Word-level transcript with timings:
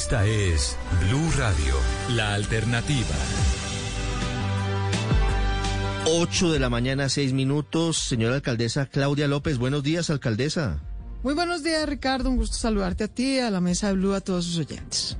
Esta 0.00 0.24
es 0.24 0.78
Blue 1.02 1.30
Radio, 1.36 1.74
la 2.16 2.32
alternativa. 2.32 3.14
8 6.06 6.52
de 6.52 6.58
la 6.58 6.70
mañana, 6.70 7.10
6 7.10 7.34
minutos. 7.34 7.98
Señora 7.98 8.36
alcaldesa 8.36 8.86
Claudia 8.86 9.28
López, 9.28 9.58
buenos 9.58 9.82
días, 9.82 10.08
alcaldesa. 10.08 10.82
Muy 11.22 11.34
buenos 11.34 11.62
días, 11.62 11.86
Ricardo. 11.86 12.30
Un 12.30 12.38
gusto 12.38 12.56
saludarte 12.56 13.04
a 13.04 13.08
ti, 13.08 13.40
a 13.40 13.50
la 13.50 13.60
mesa 13.60 13.88
de 13.88 13.92
Blue, 13.92 14.14
a 14.14 14.22
todos 14.22 14.46
sus 14.46 14.56
oyentes. 14.56 15.18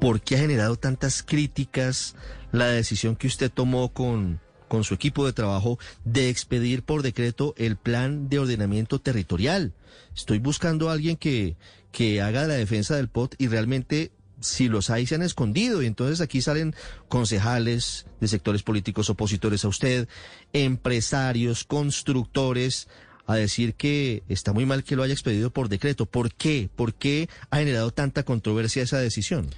¿Por 0.00 0.20
qué 0.20 0.36
ha 0.36 0.38
generado 0.38 0.76
tantas 0.76 1.24
críticas 1.24 2.14
la 2.52 2.66
decisión 2.66 3.16
que 3.16 3.26
usted 3.26 3.50
tomó 3.50 3.92
con, 3.92 4.40
con 4.68 4.84
su 4.84 4.94
equipo 4.94 5.26
de 5.26 5.32
trabajo 5.32 5.80
de 6.04 6.28
expedir 6.28 6.84
por 6.84 7.02
decreto 7.02 7.54
el 7.58 7.74
plan 7.74 8.28
de 8.28 8.38
ordenamiento 8.38 9.00
territorial? 9.00 9.72
Estoy 10.14 10.38
buscando 10.38 10.90
a 10.90 10.92
alguien 10.92 11.16
que, 11.16 11.56
que 11.92 12.20
haga 12.20 12.46
la 12.46 12.54
defensa 12.54 12.96
del 12.96 13.08
POT 13.08 13.36
y 13.38 13.48
realmente 13.48 14.10
si 14.40 14.68
los 14.68 14.90
hay 14.90 15.06
se 15.06 15.14
han 15.14 15.22
escondido 15.22 15.82
y 15.82 15.86
entonces 15.86 16.20
aquí 16.20 16.42
salen 16.42 16.74
concejales 17.08 18.06
de 18.20 18.28
sectores 18.28 18.62
políticos 18.62 19.08
opositores 19.08 19.64
a 19.64 19.68
usted, 19.68 20.08
empresarios, 20.52 21.64
constructores 21.64 22.88
a 23.26 23.36
decir 23.36 23.74
que 23.74 24.24
está 24.28 24.52
muy 24.52 24.66
mal 24.66 24.82
que 24.82 24.96
lo 24.96 25.02
haya 25.02 25.14
expedido 25.14 25.52
por 25.52 25.68
decreto. 25.68 26.06
¿Por 26.06 26.34
qué? 26.34 26.68
¿Por 26.74 26.94
qué 26.94 27.28
ha 27.50 27.58
generado 27.58 27.92
tanta 27.92 28.24
controversia 28.24 28.82
esa 28.82 28.98
decisión? 28.98 29.48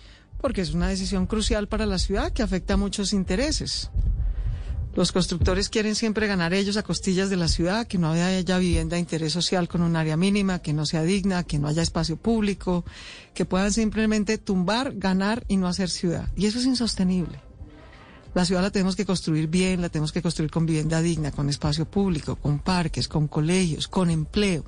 Porque 0.41 0.61
es 0.61 0.75
una 0.75 0.89
decisión 0.89 1.27
crucial 1.27 1.69
para 1.69 1.87
la 1.87 1.98
ciudad 1.98 2.33
que 2.33 2.42
afecta 2.42 2.75
a 2.75 2.77
muchos 2.77 3.14
intereses. 3.14 3.91
Los 4.97 5.11
constructores 5.11 5.69
quieren 5.69 5.97
siempre 5.97 6.29
ganar 6.29 6.55
ellos 6.55 6.77
a 6.77 6.84
costillas 6.84 7.29
de 7.29 7.37
la 7.37 7.48
ciudad, 7.48 7.89
que 7.89 7.98
no 7.98 8.12
haya 8.12 8.59
vivienda 8.59 8.95
de 8.95 9.01
interés 9.01 9.33
social 9.33 9.67
con 9.67 9.83
un 9.83 9.97
área 9.97 10.17
mínima, 10.17 10.61
que 10.61 10.73
no 10.73 10.87
sea 10.87 11.03
digna, 11.03 11.43
que 11.43 11.59
no 11.59 11.67
haya 11.67 11.83
espacio 11.83 12.17
público, 12.17 12.84
que 13.34 13.45
puedan 13.45 13.73
simplemente 13.73 14.39
tumbar, 14.39 14.95
ganar 14.95 15.45
y 15.48 15.57
no 15.57 15.67
hacer 15.67 15.91
ciudad. 15.91 16.29
Y 16.37 16.47
eso 16.47 16.61
es 16.61 16.67
insostenible. 16.67 17.41
La 18.34 18.45
ciudad 18.45 18.62
la 18.62 18.70
tenemos 18.70 18.95
que 18.95 19.05
construir 19.05 19.48
bien, 19.48 19.83
la 19.83 19.89
tenemos 19.89 20.12
que 20.12 20.22
construir 20.22 20.53
con 20.53 20.65
vivienda 20.65 21.03
digna, 21.03 21.33
con 21.33 21.48
espacio 21.48 21.87
público, 21.87 22.37
con 22.37 22.61
parques, 22.61 23.09
con 23.09 23.27
colegios, 23.27 23.89
con 23.89 24.11
empleo. 24.11 24.65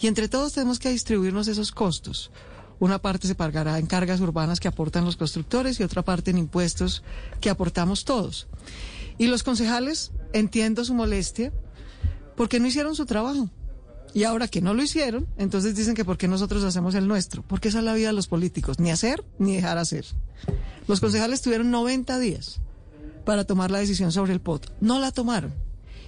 Y 0.00 0.06
entre 0.06 0.28
todos 0.28 0.52
tenemos 0.52 0.78
que 0.78 0.90
distribuirnos 0.90 1.48
esos 1.48 1.72
costos. 1.72 2.30
Una 2.78 3.00
parte 3.00 3.26
se 3.26 3.34
pagará 3.34 3.78
en 3.78 3.86
cargas 3.86 4.20
urbanas 4.20 4.60
que 4.60 4.68
aportan 4.68 5.04
los 5.04 5.16
constructores 5.16 5.80
y 5.80 5.82
otra 5.82 6.02
parte 6.02 6.30
en 6.30 6.38
impuestos 6.38 7.02
que 7.40 7.50
aportamos 7.50 8.04
todos. 8.04 8.46
Y 9.18 9.26
los 9.28 9.42
concejales, 9.42 10.12
entiendo 10.32 10.84
su 10.84 10.94
molestia, 10.94 11.52
porque 12.36 12.60
no 12.60 12.66
hicieron 12.66 12.94
su 12.94 13.06
trabajo. 13.06 13.50
Y 14.14 14.24
ahora 14.24 14.48
que 14.48 14.62
no 14.62 14.72
lo 14.72 14.82
hicieron, 14.82 15.26
entonces 15.36 15.74
dicen 15.74 15.94
que 15.94 16.04
por 16.04 16.16
qué 16.16 16.28
nosotros 16.28 16.64
hacemos 16.64 16.94
el 16.94 17.06
nuestro. 17.06 17.42
Porque 17.42 17.68
esa 17.68 17.78
es 17.78 17.84
la 17.84 17.94
vida 17.94 18.08
de 18.08 18.12
los 18.14 18.28
políticos, 18.28 18.78
ni 18.78 18.90
hacer 18.90 19.24
ni 19.38 19.56
dejar 19.56 19.78
hacer. 19.78 20.06
Los 20.88 21.00
concejales 21.00 21.42
tuvieron 21.42 21.70
90 21.70 22.18
días 22.18 22.60
para 23.24 23.44
tomar 23.44 23.70
la 23.70 23.78
decisión 23.78 24.12
sobre 24.12 24.32
el 24.32 24.40
POT. 24.40 24.72
No 24.80 25.00
la 25.00 25.12
tomaron. 25.12 25.52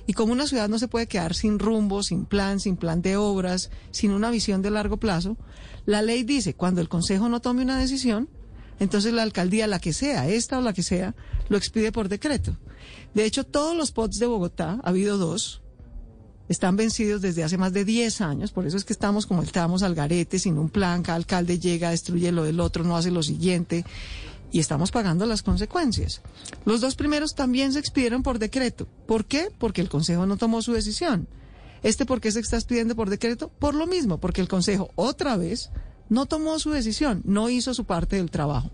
Y 0.07 0.15
como 0.15 0.33
una 0.33 0.47
ciudad 0.47 0.71
no 0.71 0.79
se 0.79 0.89
puede 0.89 1.07
quedar 1.07 1.35
sin 1.35 1.59
rumbo, 1.59 2.03
sin 2.03 2.25
plan, 2.25 2.61
sin 2.61 2.79
plan 2.79 3.03
de 3.03 3.19
obras, 3.19 3.71
sin 3.91 4.13
una 4.13 4.31
visión 4.31 4.63
de 4.63 4.71
largo 4.71 4.97
plazo, 4.97 5.37
la 5.85 6.01
ley 6.01 6.23
dice, 6.23 6.55
cuando 6.55 6.81
el 6.81 6.89
Consejo 6.89 7.29
no 7.29 7.41
tome 7.41 7.63
una 7.63 7.79
decisión, 7.79 8.31
entonces 8.79 9.13
la 9.13 9.23
alcaldía, 9.23 9.67
la 9.67 9.81
que 9.81 9.93
sea, 9.93 10.29
esta 10.29 10.59
o 10.59 10.63
la 10.63 10.73
que 10.73 10.83
sea, 10.83 11.15
lo 11.49 11.57
expide 11.57 11.93
por 11.93 12.09
decreto. 12.09 12.57
De 13.15 13.25
hecho, 13.25 13.45
todos 13.45 13.77
los 13.77 13.93
POTs 13.93 14.19
de 14.19 14.27
Bogotá, 14.27 14.81
ha 14.83 14.89
habido 14.89 15.19
dos, 15.19 15.63
están 16.49 16.77
vencidos 16.77 17.21
desde 17.21 17.45
hace 17.45 17.59
más 17.59 17.73
de 17.73 17.85
10 17.85 18.21
años, 18.21 18.53
por 18.53 18.67
eso 18.67 18.77
es 18.77 18.85
que 18.85 18.93
estamos 18.93 19.27
como 19.27 19.43
estamos 19.43 19.83
al 19.83 19.95
garete, 19.95 20.39
sin 20.39 20.59
un 20.59 20.71
plan, 20.71 21.03
cada 21.03 21.17
alcalde 21.17 21.59
llega, 21.59 21.91
destruye 21.91 22.33
lo 22.33 22.45
del 22.45 22.61
otro, 22.61 22.85
no 22.85 22.97
hace 22.97 23.11
lo 23.11 23.23
siguiente, 23.23 23.85
y 24.51 24.61
estamos 24.61 24.91
pagando 24.91 25.27
las 25.27 25.43
consecuencias. 25.43 26.23
Los 26.65 26.81
dos 26.81 26.95
primeros 26.95 27.35
también 27.35 27.73
se 27.73 27.79
expidieron 27.79 28.23
por 28.23 28.39
decreto. 28.39 28.89
¿Por 29.07 29.27
qué? 29.27 29.51
Porque 29.59 29.83
el 29.83 29.91
Consejo 29.91 30.25
no 30.25 30.39
tomó 30.39 30.63
su 30.63 30.73
decisión. 30.73 31.29
¿Este 31.83 32.07
por 32.07 32.21
qué 32.21 32.33
se 32.33 32.41
está 32.41 32.57
expidiendo 32.57 32.97
por 32.97 33.11
decreto? 33.11 33.51
Por 33.59 33.75
lo 33.75 33.87
mismo, 33.87 34.19
porque 34.19 34.41
el 34.41 34.49
Consejo 34.49 34.91
otra 34.97 35.37
vez 35.37 35.71
no 36.09 36.27
tomó 36.27 36.59
su 36.59 36.71
decisión, 36.71 37.23
no 37.25 37.51
hizo 37.51 37.75
su 37.75 37.85
parte 37.85 38.17
del 38.17 38.31
trabajo. 38.31 38.71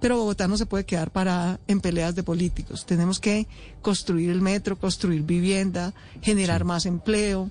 Pero 0.00 0.16
Bogotá 0.16 0.48
no 0.48 0.56
se 0.56 0.66
puede 0.66 0.84
quedar 0.84 1.10
parada 1.10 1.60
en 1.66 1.80
peleas 1.80 2.14
de 2.14 2.22
políticos. 2.22 2.86
Tenemos 2.86 3.20
que 3.20 3.46
construir 3.82 4.30
el 4.30 4.40
metro, 4.40 4.78
construir 4.78 5.22
vivienda, 5.22 5.92
generar 6.22 6.64
más 6.64 6.86
empleo, 6.86 7.50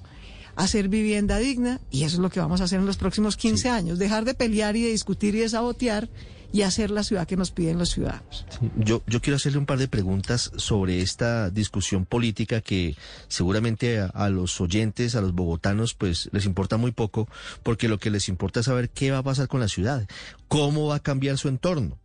hacer 0.55 0.89
vivienda 0.89 1.37
digna 1.37 1.79
y 1.89 2.03
eso 2.03 2.17
es 2.17 2.21
lo 2.21 2.29
que 2.29 2.39
vamos 2.39 2.59
a 2.59 2.65
hacer 2.65 2.79
en 2.79 2.85
los 2.85 2.97
próximos 2.97 3.37
15 3.37 3.69
años. 3.69 3.99
Dejar 3.99 4.25
de 4.25 4.33
pelear 4.33 4.75
y 4.75 4.81
de 4.81 4.91
discutir 4.91 5.35
y 5.35 5.39
de 5.39 5.49
sabotear 5.49 6.09
y 6.51 6.63
hacer 6.63 6.89
la 6.91 7.03
ciudad 7.03 7.27
que 7.27 7.37
nos 7.37 7.51
piden 7.51 7.77
los 7.77 7.89
ciudadanos. 7.89 8.45
yo, 8.75 9.03
yo 9.07 9.21
quiero 9.21 9.35
hacerle 9.35 9.59
un 9.59 9.65
par 9.65 9.77
de 9.77 9.87
preguntas 9.87 10.51
sobre 10.55 11.01
esta 11.01 11.49
discusión 11.49 12.05
política 12.05 12.61
que 12.61 12.95
seguramente 13.27 13.99
a, 13.99 14.29
los 14.29 14.59
oyentes, 14.61 15.15
a 15.15 15.21
los 15.21 15.33
bogotanos, 15.33 15.93
pues 15.93 16.29
les 16.31 16.45
importa 16.45 16.77
muy 16.77 16.91
poco, 16.91 17.27
porque 17.63 17.87
lo 17.87 17.99
que 17.99 18.09
les 18.09 18.29
importa 18.29 18.61
es 18.61 18.65
saber 18.65 18.89
qué 18.89 19.11
va 19.11 19.19
a 19.19 19.23
pasar 19.23 19.47
con 19.47 19.59
la 19.59 19.67
ciudad, 19.67 20.07
cómo 20.47 20.87
va 20.87 20.95
a 20.95 20.99
cambiar 20.99 21.37
su 21.37 21.47
entorno. 21.47 21.97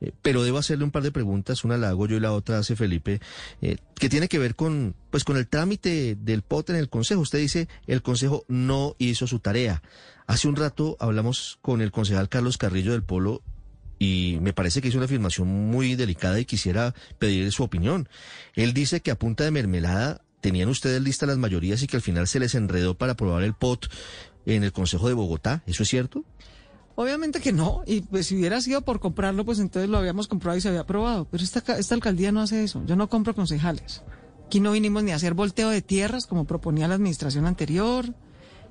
Eh, 0.00 0.12
pero 0.22 0.42
debo 0.42 0.58
hacerle 0.58 0.84
un 0.84 0.90
par 0.90 1.02
de 1.02 1.12
preguntas, 1.12 1.64
una 1.64 1.76
la 1.76 1.90
hago 1.90 2.06
yo 2.06 2.16
y 2.16 2.20
la 2.20 2.32
otra 2.32 2.58
hace 2.58 2.76
Felipe, 2.76 3.20
eh, 3.60 3.76
que 3.96 4.08
tiene 4.08 4.28
que 4.28 4.38
ver 4.38 4.54
con, 4.54 4.94
pues 5.10 5.24
con 5.24 5.36
el 5.36 5.46
trámite 5.46 6.16
del 6.18 6.42
POT 6.42 6.70
en 6.70 6.76
el 6.76 6.88
Consejo. 6.88 7.20
Usted 7.20 7.38
dice, 7.38 7.68
el 7.86 8.02
Consejo 8.02 8.44
no 8.48 8.94
hizo 8.98 9.26
su 9.26 9.40
tarea. 9.40 9.82
Hace 10.26 10.46
un 10.46 10.54
rato 10.54 10.96
hablamos 11.00 11.58
con 11.60 11.80
el 11.80 11.90
concejal 11.90 12.28
Carlos 12.28 12.56
Carrillo 12.56 12.92
del 12.92 13.02
Polo 13.02 13.42
y 14.00 14.38
me 14.40 14.54
parece 14.54 14.80
que 14.80 14.88
hizo 14.88 14.96
una 14.96 15.04
afirmación 15.04 15.46
muy 15.46 15.94
delicada 15.94 16.40
y 16.40 16.46
quisiera 16.46 16.94
pedir 17.18 17.52
su 17.52 17.62
opinión. 17.62 18.08
Él 18.54 18.72
dice 18.72 19.02
que 19.02 19.10
a 19.10 19.18
punta 19.18 19.44
de 19.44 19.50
mermelada 19.50 20.22
tenían 20.40 20.70
ustedes 20.70 21.02
listas 21.02 21.28
las 21.28 21.36
mayorías 21.36 21.82
y 21.82 21.86
que 21.86 21.96
al 21.96 22.02
final 22.02 22.26
se 22.26 22.40
les 22.40 22.54
enredó 22.54 22.94
para 22.94 23.12
aprobar 23.12 23.42
el 23.42 23.52
POT 23.52 23.88
en 24.46 24.64
el 24.64 24.72
Consejo 24.72 25.06
de 25.06 25.14
Bogotá. 25.14 25.62
¿Eso 25.66 25.82
es 25.82 25.90
cierto? 25.90 26.24
Obviamente 26.94 27.40
que 27.40 27.52
no, 27.52 27.82
y 27.86 28.00
pues 28.00 28.26
si 28.26 28.36
hubiera 28.36 28.62
sido 28.62 28.80
por 28.80 29.00
comprarlo, 29.00 29.44
pues 29.44 29.58
entonces 29.58 29.90
lo 29.90 29.98
habíamos 29.98 30.28
comprado 30.28 30.56
y 30.56 30.62
se 30.62 30.68
había 30.68 30.80
aprobado. 30.80 31.28
Pero 31.30 31.44
esta, 31.44 31.62
esta 31.78 31.94
alcaldía 31.94 32.32
no 32.32 32.40
hace 32.40 32.64
eso. 32.64 32.82
Yo 32.86 32.96
no 32.96 33.10
compro 33.10 33.34
concejales. 33.34 34.02
Aquí 34.46 34.60
no 34.60 34.72
vinimos 34.72 35.02
ni 35.02 35.12
a 35.12 35.16
hacer 35.16 35.34
volteo 35.34 35.68
de 35.68 35.82
tierras, 35.82 36.26
como 36.26 36.46
proponía 36.46 36.88
la 36.88 36.94
administración 36.94 37.44
anterior, 37.44 38.14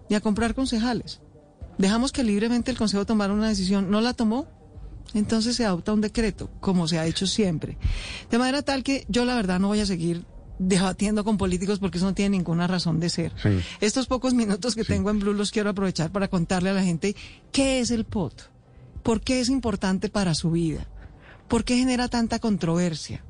ni 0.09 0.15
a 0.15 0.21
comprar 0.21 0.55
concejales. 0.55 1.21
Dejamos 1.77 2.11
que 2.11 2.23
libremente 2.23 2.71
el 2.71 2.77
Consejo 2.77 3.05
tomara 3.05 3.31
una 3.31 3.47
decisión. 3.47 3.91
No 3.91 4.01
la 4.01 4.13
tomó, 4.13 4.47
entonces 5.13 5.55
se 5.55 5.65
adopta 5.65 5.93
un 5.93 6.01
decreto, 6.01 6.49
como 6.59 6.87
se 6.87 6.99
ha 6.99 7.05
hecho 7.05 7.27
siempre. 7.27 7.77
De 8.29 8.37
manera 8.37 8.61
tal 8.61 8.83
que 8.83 9.05
yo 9.07 9.25
la 9.25 9.35
verdad 9.35 9.59
no 9.59 9.67
voy 9.67 9.79
a 9.79 9.85
seguir 9.85 10.25
debatiendo 10.59 11.23
con 11.23 11.37
políticos 11.37 11.79
porque 11.79 11.97
eso 11.97 12.07
no 12.07 12.13
tiene 12.13 12.37
ninguna 12.37 12.67
razón 12.67 12.99
de 12.99 13.09
ser. 13.09 13.33
Estos 13.79 14.07
pocos 14.07 14.33
minutos 14.33 14.75
que 14.75 14.83
tengo 14.83 15.09
en 15.09 15.19
Blue 15.19 15.33
los 15.33 15.51
quiero 15.51 15.69
aprovechar 15.69 16.11
para 16.11 16.27
contarle 16.27 16.69
a 16.69 16.73
la 16.73 16.83
gente 16.83 17.15
qué 17.51 17.79
es 17.79 17.91
el 17.91 18.05
POT, 18.05 18.49
por 19.01 19.21
qué 19.21 19.39
es 19.39 19.49
importante 19.49 20.09
para 20.09 20.35
su 20.35 20.51
vida, 20.51 20.85
por 21.47 21.63
qué 21.63 21.77
genera 21.77 22.09
tanta 22.09 22.39
controversia. 22.39 23.23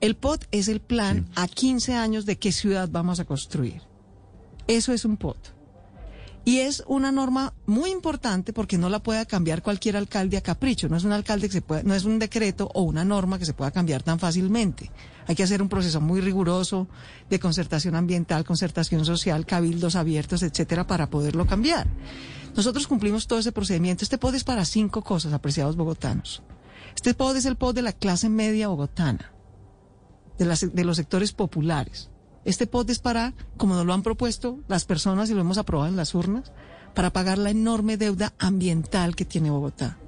El 0.00 0.16
POT 0.16 0.44
es 0.50 0.68
el 0.68 0.80
plan 0.80 1.30
a 1.34 1.48
15 1.48 1.94
años 1.94 2.26
de 2.26 2.36
qué 2.36 2.52
ciudad 2.52 2.90
vamos 2.92 3.20
a 3.20 3.24
construir. 3.24 3.80
Eso 4.66 4.92
es 4.92 5.06
un 5.06 5.16
POT. 5.16 5.54
Y 6.46 6.58
es 6.58 6.84
una 6.86 7.10
norma 7.10 7.54
muy 7.64 7.90
importante 7.90 8.52
porque 8.52 8.76
no 8.76 8.90
la 8.90 9.02
puede 9.02 9.24
cambiar 9.24 9.62
cualquier 9.62 9.96
alcalde 9.96 10.36
a 10.36 10.42
capricho. 10.42 10.90
No 10.90 10.96
es 10.96 11.04
un 11.04 11.12
alcalde 11.12 11.48
que 11.48 11.54
se 11.54 11.62
puede, 11.62 11.84
no 11.84 11.94
es 11.94 12.04
un 12.04 12.18
decreto 12.18 12.70
o 12.74 12.82
una 12.82 13.02
norma 13.02 13.38
que 13.38 13.46
se 13.46 13.54
pueda 13.54 13.70
cambiar 13.70 14.02
tan 14.02 14.18
fácilmente. 14.18 14.90
Hay 15.26 15.34
que 15.34 15.42
hacer 15.42 15.62
un 15.62 15.70
proceso 15.70 16.02
muy 16.02 16.20
riguroso 16.20 16.86
de 17.30 17.40
concertación 17.40 17.94
ambiental, 17.94 18.44
concertación 18.44 19.06
social, 19.06 19.46
cabildos 19.46 19.96
abiertos, 19.96 20.42
etcétera, 20.42 20.86
para 20.86 21.08
poderlo 21.08 21.46
cambiar. 21.46 21.86
Nosotros 22.54 22.86
cumplimos 22.86 23.26
todo 23.26 23.38
ese 23.38 23.50
procedimiento. 23.50 24.04
Este 24.04 24.18
POD 24.18 24.34
es 24.34 24.44
para 24.44 24.66
cinco 24.66 25.02
cosas, 25.02 25.32
apreciados 25.32 25.76
bogotanos. 25.76 26.42
Este 26.94 27.14
POD 27.14 27.38
es 27.38 27.46
el 27.46 27.56
POD 27.56 27.76
de 27.76 27.82
la 27.82 27.92
clase 27.92 28.28
media 28.28 28.68
bogotana, 28.68 29.32
de, 30.38 30.44
de 30.72 30.84
los 30.84 30.96
sectores 30.98 31.32
populares. 31.32 32.10
Este 32.44 32.66
POT 32.66 32.90
es 32.90 32.98
para, 32.98 33.32
como 33.56 33.74
nos 33.74 33.86
lo 33.86 33.94
han 33.94 34.02
propuesto 34.02 34.58
las 34.68 34.84
personas 34.84 35.30
y 35.30 35.34
lo 35.34 35.40
hemos 35.40 35.56
aprobado 35.56 35.88
en 35.88 35.96
las 35.96 36.14
urnas, 36.14 36.52
para 36.94 37.10
pagar 37.10 37.38
la 37.38 37.50
enorme 37.50 37.96
deuda 37.96 38.34
ambiental 38.38 39.16
que 39.16 39.24
tiene 39.24 39.50
Bogotá, 39.50 39.98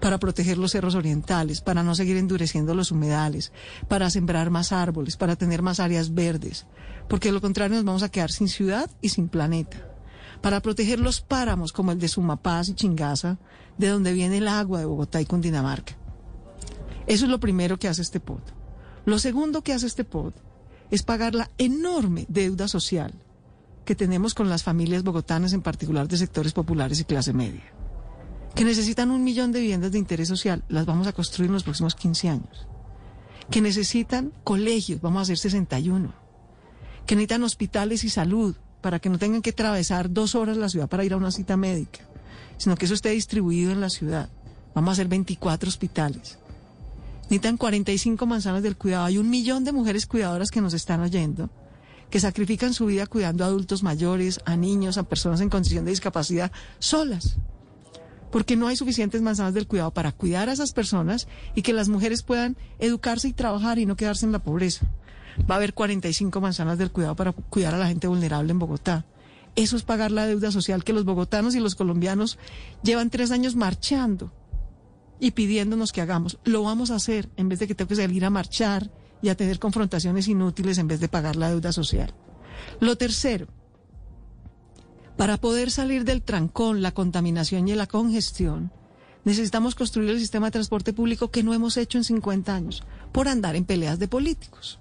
para 0.00 0.18
proteger 0.18 0.58
los 0.58 0.72
cerros 0.72 0.94
orientales, 0.94 1.62
para 1.62 1.82
no 1.82 1.94
seguir 1.94 2.18
endureciendo 2.18 2.74
los 2.74 2.90
humedales, 2.90 3.52
para 3.88 4.10
sembrar 4.10 4.50
más 4.50 4.72
árboles, 4.72 5.16
para 5.16 5.36
tener 5.36 5.62
más 5.62 5.80
áreas 5.80 6.12
verdes, 6.14 6.66
porque 7.08 7.28
de 7.28 7.32
lo 7.32 7.40
contrario 7.40 7.76
nos 7.76 7.84
vamos 7.84 8.02
a 8.02 8.10
quedar 8.10 8.30
sin 8.30 8.48
ciudad 8.48 8.90
y 9.00 9.08
sin 9.08 9.28
planeta, 9.28 9.88
para 10.42 10.60
proteger 10.60 11.00
los 11.00 11.22
páramos 11.22 11.72
como 11.72 11.92
el 11.92 11.98
de 11.98 12.08
Sumapaz 12.08 12.68
y 12.68 12.74
Chingaza, 12.74 13.38
de 13.78 13.88
donde 13.88 14.12
viene 14.12 14.38
el 14.38 14.48
agua 14.48 14.80
de 14.80 14.84
Bogotá 14.84 15.20
y 15.20 15.26
Cundinamarca. 15.26 15.96
Eso 17.06 17.24
es 17.24 17.30
lo 17.30 17.40
primero 17.40 17.78
que 17.78 17.88
hace 17.88 18.02
este 18.02 18.20
POT. 18.20 18.42
Lo 19.06 19.18
segundo 19.18 19.62
que 19.62 19.72
hace 19.72 19.86
este 19.86 20.04
POT 20.04 20.34
es 20.90 21.02
pagar 21.02 21.34
la 21.34 21.50
enorme 21.58 22.26
deuda 22.28 22.68
social 22.68 23.12
que 23.84 23.94
tenemos 23.94 24.34
con 24.34 24.48
las 24.48 24.62
familias 24.62 25.02
bogotanas, 25.02 25.52
en 25.52 25.62
particular 25.62 26.06
de 26.06 26.16
sectores 26.16 26.52
populares 26.52 27.00
y 27.00 27.04
clase 27.04 27.32
media. 27.32 27.72
que 28.54 28.64
necesitan 28.64 29.10
un 29.10 29.22
millón 29.22 29.52
de 29.52 29.60
viviendas 29.60 29.92
de 29.92 29.98
interés 29.98 30.28
social, 30.28 30.64
las 30.68 30.84
vamos 30.84 31.06
a 31.06 31.12
construir 31.12 31.48
en 31.48 31.54
los 31.54 31.62
próximos 31.62 31.94
15 31.94 32.28
años, 32.28 32.66
que 33.48 33.60
necesitan 33.60 34.32
colegios, 34.44 35.00
vamos 35.00 35.20
a 35.20 35.22
hacer 35.22 35.38
61, 35.38 36.12
que 37.06 37.14
necesitan 37.14 37.44
hospitales 37.44 38.04
y 38.04 38.10
salud 38.10 38.56
para 38.80 38.98
que 38.98 39.08
no 39.08 39.18
tengan 39.18 39.40
que 39.40 39.50
atravesar 39.50 40.12
dos 40.12 40.34
horas 40.34 40.56
la 40.56 40.68
ciudad 40.68 40.88
para 40.88 41.04
ir 41.04 41.12
a 41.12 41.16
una 41.16 41.30
cita 41.30 41.56
médica, 41.56 42.00
sino 42.58 42.76
que 42.76 42.86
eso 42.86 42.94
esté 42.94 43.10
distribuido 43.10 43.70
en 43.70 43.80
la 43.80 43.88
ciudad. 43.88 44.28
Vamos 44.74 44.90
a 44.90 44.92
hacer 44.92 45.08
24 45.08 45.68
hospitales. 45.68 46.39
Necesitan 47.30 47.58
45 47.58 48.26
manzanas 48.26 48.64
del 48.64 48.76
cuidado. 48.76 49.04
Hay 49.04 49.16
un 49.16 49.30
millón 49.30 49.62
de 49.62 49.70
mujeres 49.70 50.06
cuidadoras 50.06 50.50
que 50.50 50.60
nos 50.60 50.74
están 50.74 50.98
oyendo, 50.98 51.48
que 52.10 52.18
sacrifican 52.18 52.74
su 52.74 52.86
vida 52.86 53.06
cuidando 53.06 53.44
a 53.44 53.46
adultos 53.46 53.84
mayores, 53.84 54.40
a 54.46 54.56
niños, 54.56 54.98
a 54.98 55.04
personas 55.04 55.40
en 55.40 55.48
condición 55.48 55.84
de 55.84 55.92
discapacidad, 55.92 56.50
solas 56.80 57.38
porque 58.32 58.56
no 58.56 58.66
hay 58.68 58.76
suficientes 58.76 59.22
manzanas 59.22 59.54
del 59.54 59.66
cuidado 59.66 59.92
para 59.92 60.12
cuidar 60.12 60.48
a 60.48 60.52
esas 60.52 60.72
personas 60.72 61.26
y 61.54 61.62
que 61.62 61.72
las 61.72 61.88
mujeres 61.88 62.22
puedan 62.22 62.56
educarse 62.78 63.26
y 63.26 63.32
trabajar 63.32 63.78
y 63.78 63.86
no 63.86 63.96
quedarse 63.96 64.24
en 64.24 64.32
la 64.32 64.38
pobreza. 64.38 64.86
Va 65.50 65.54
a 65.54 65.58
haber 65.58 65.74
45 65.74 66.40
manzanas 66.40 66.78
del 66.78 66.92
cuidado 66.92 67.16
para 67.16 67.32
cuidar 67.32 67.74
a 67.74 67.78
la 67.78 67.88
gente 67.88 68.06
vulnerable 68.06 68.52
en 68.52 68.60
Bogotá. 68.60 69.04
Eso 69.56 69.76
es 69.76 69.82
pagar 69.82 70.12
la 70.12 70.26
deuda 70.26 70.52
social 70.52 70.84
que 70.84 70.92
los 70.92 71.04
bogotanos 71.04 71.56
y 71.56 71.60
los 71.60 71.74
colombianos 71.74 72.38
llevan 72.84 73.10
tres 73.10 73.32
años 73.32 73.56
marchando 73.56 74.32
y 75.20 75.32
pidiéndonos 75.32 75.92
que 75.92 76.00
hagamos. 76.00 76.38
Lo 76.44 76.62
vamos 76.62 76.90
a 76.90 76.96
hacer 76.96 77.28
en 77.36 77.48
vez 77.48 77.58
de 77.60 77.68
que 77.68 77.74
tengo 77.74 77.90
que 77.90 77.96
salir 77.96 78.24
a 78.24 78.30
marchar 78.30 78.90
y 79.22 79.28
a 79.28 79.36
tener 79.36 79.58
confrontaciones 79.58 80.26
inútiles 80.28 80.78
en 80.78 80.88
vez 80.88 80.98
de 81.00 81.08
pagar 81.08 81.36
la 81.36 81.50
deuda 81.50 81.72
social. 81.72 82.14
Lo 82.80 82.96
tercero, 82.96 83.46
para 85.16 85.36
poder 85.36 85.70
salir 85.70 86.04
del 86.04 86.22
trancón, 86.22 86.80
la 86.80 86.92
contaminación 86.92 87.68
y 87.68 87.74
la 87.74 87.86
congestión, 87.86 88.72
necesitamos 89.24 89.74
construir 89.74 90.08
el 90.10 90.18
sistema 90.18 90.46
de 90.46 90.52
transporte 90.52 90.94
público 90.94 91.30
que 91.30 91.42
no 91.42 91.52
hemos 91.52 91.76
hecho 91.76 91.98
en 91.98 92.04
50 92.04 92.54
años, 92.54 92.82
por 93.12 93.28
andar 93.28 93.54
en 93.54 93.66
peleas 93.66 93.98
de 93.98 94.08
políticos. 94.08 94.78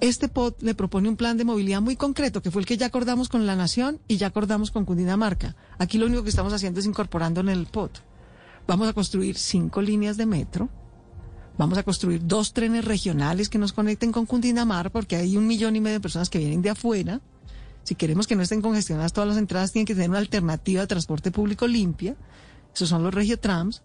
Este 0.00 0.28
POT 0.28 0.62
le 0.62 0.74
propone 0.74 1.08
un 1.08 1.16
plan 1.16 1.36
de 1.36 1.44
movilidad 1.44 1.80
muy 1.80 1.96
concreto, 1.96 2.42
que 2.42 2.50
fue 2.50 2.62
el 2.62 2.66
que 2.66 2.76
ya 2.76 2.86
acordamos 2.86 3.28
con 3.28 3.46
la 3.46 3.54
Nación 3.54 4.00
y 4.08 4.16
ya 4.16 4.28
acordamos 4.28 4.70
con 4.70 4.84
Cundinamarca. 4.84 5.54
Aquí 5.78 5.98
lo 5.98 6.06
único 6.06 6.24
que 6.24 6.30
estamos 6.30 6.52
haciendo 6.52 6.80
es 6.80 6.86
incorporando 6.86 7.40
en 7.40 7.50
el 7.50 7.66
POT. 7.66 8.00
Vamos 8.66 8.88
a 8.88 8.92
construir 8.92 9.36
cinco 9.36 9.82
líneas 9.82 10.16
de 10.16 10.26
metro, 10.26 10.68
vamos 11.58 11.78
a 11.78 11.82
construir 11.82 12.26
dos 12.26 12.52
trenes 12.52 12.84
regionales 12.84 13.48
que 13.48 13.58
nos 13.58 13.72
conecten 13.72 14.12
con 14.12 14.26
Cundinamarca, 14.26 14.90
porque 14.90 15.16
hay 15.16 15.36
un 15.36 15.46
millón 15.46 15.76
y 15.76 15.80
medio 15.80 15.96
de 15.98 16.00
personas 16.00 16.30
que 16.30 16.38
vienen 16.38 16.62
de 16.62 16.70
afuera 16.70 17.20
si 17.84 17.96
queremos 17.96 18.26
que 18.26 18.36
no 18.36 18.42
estén 18.42 18.62
congestionadas 18.62 19.12
todas 19.12 19.28
las 19.28 19.38
entradas, 19.38 19.72
tienen 19.72 19.86
que 19.86 19.94
tener 19.94 20.10
una 20.10 20.18
alternativa 20.18 20.82
de 20.82 20.86
transporte 20.86 21.30
público 21.30 21.66
limpia. 21.66 22.16
Esos 22.74 22.88
son 22.88 23.02
los 23.02 23.12
regiotrams. 23.12 23.82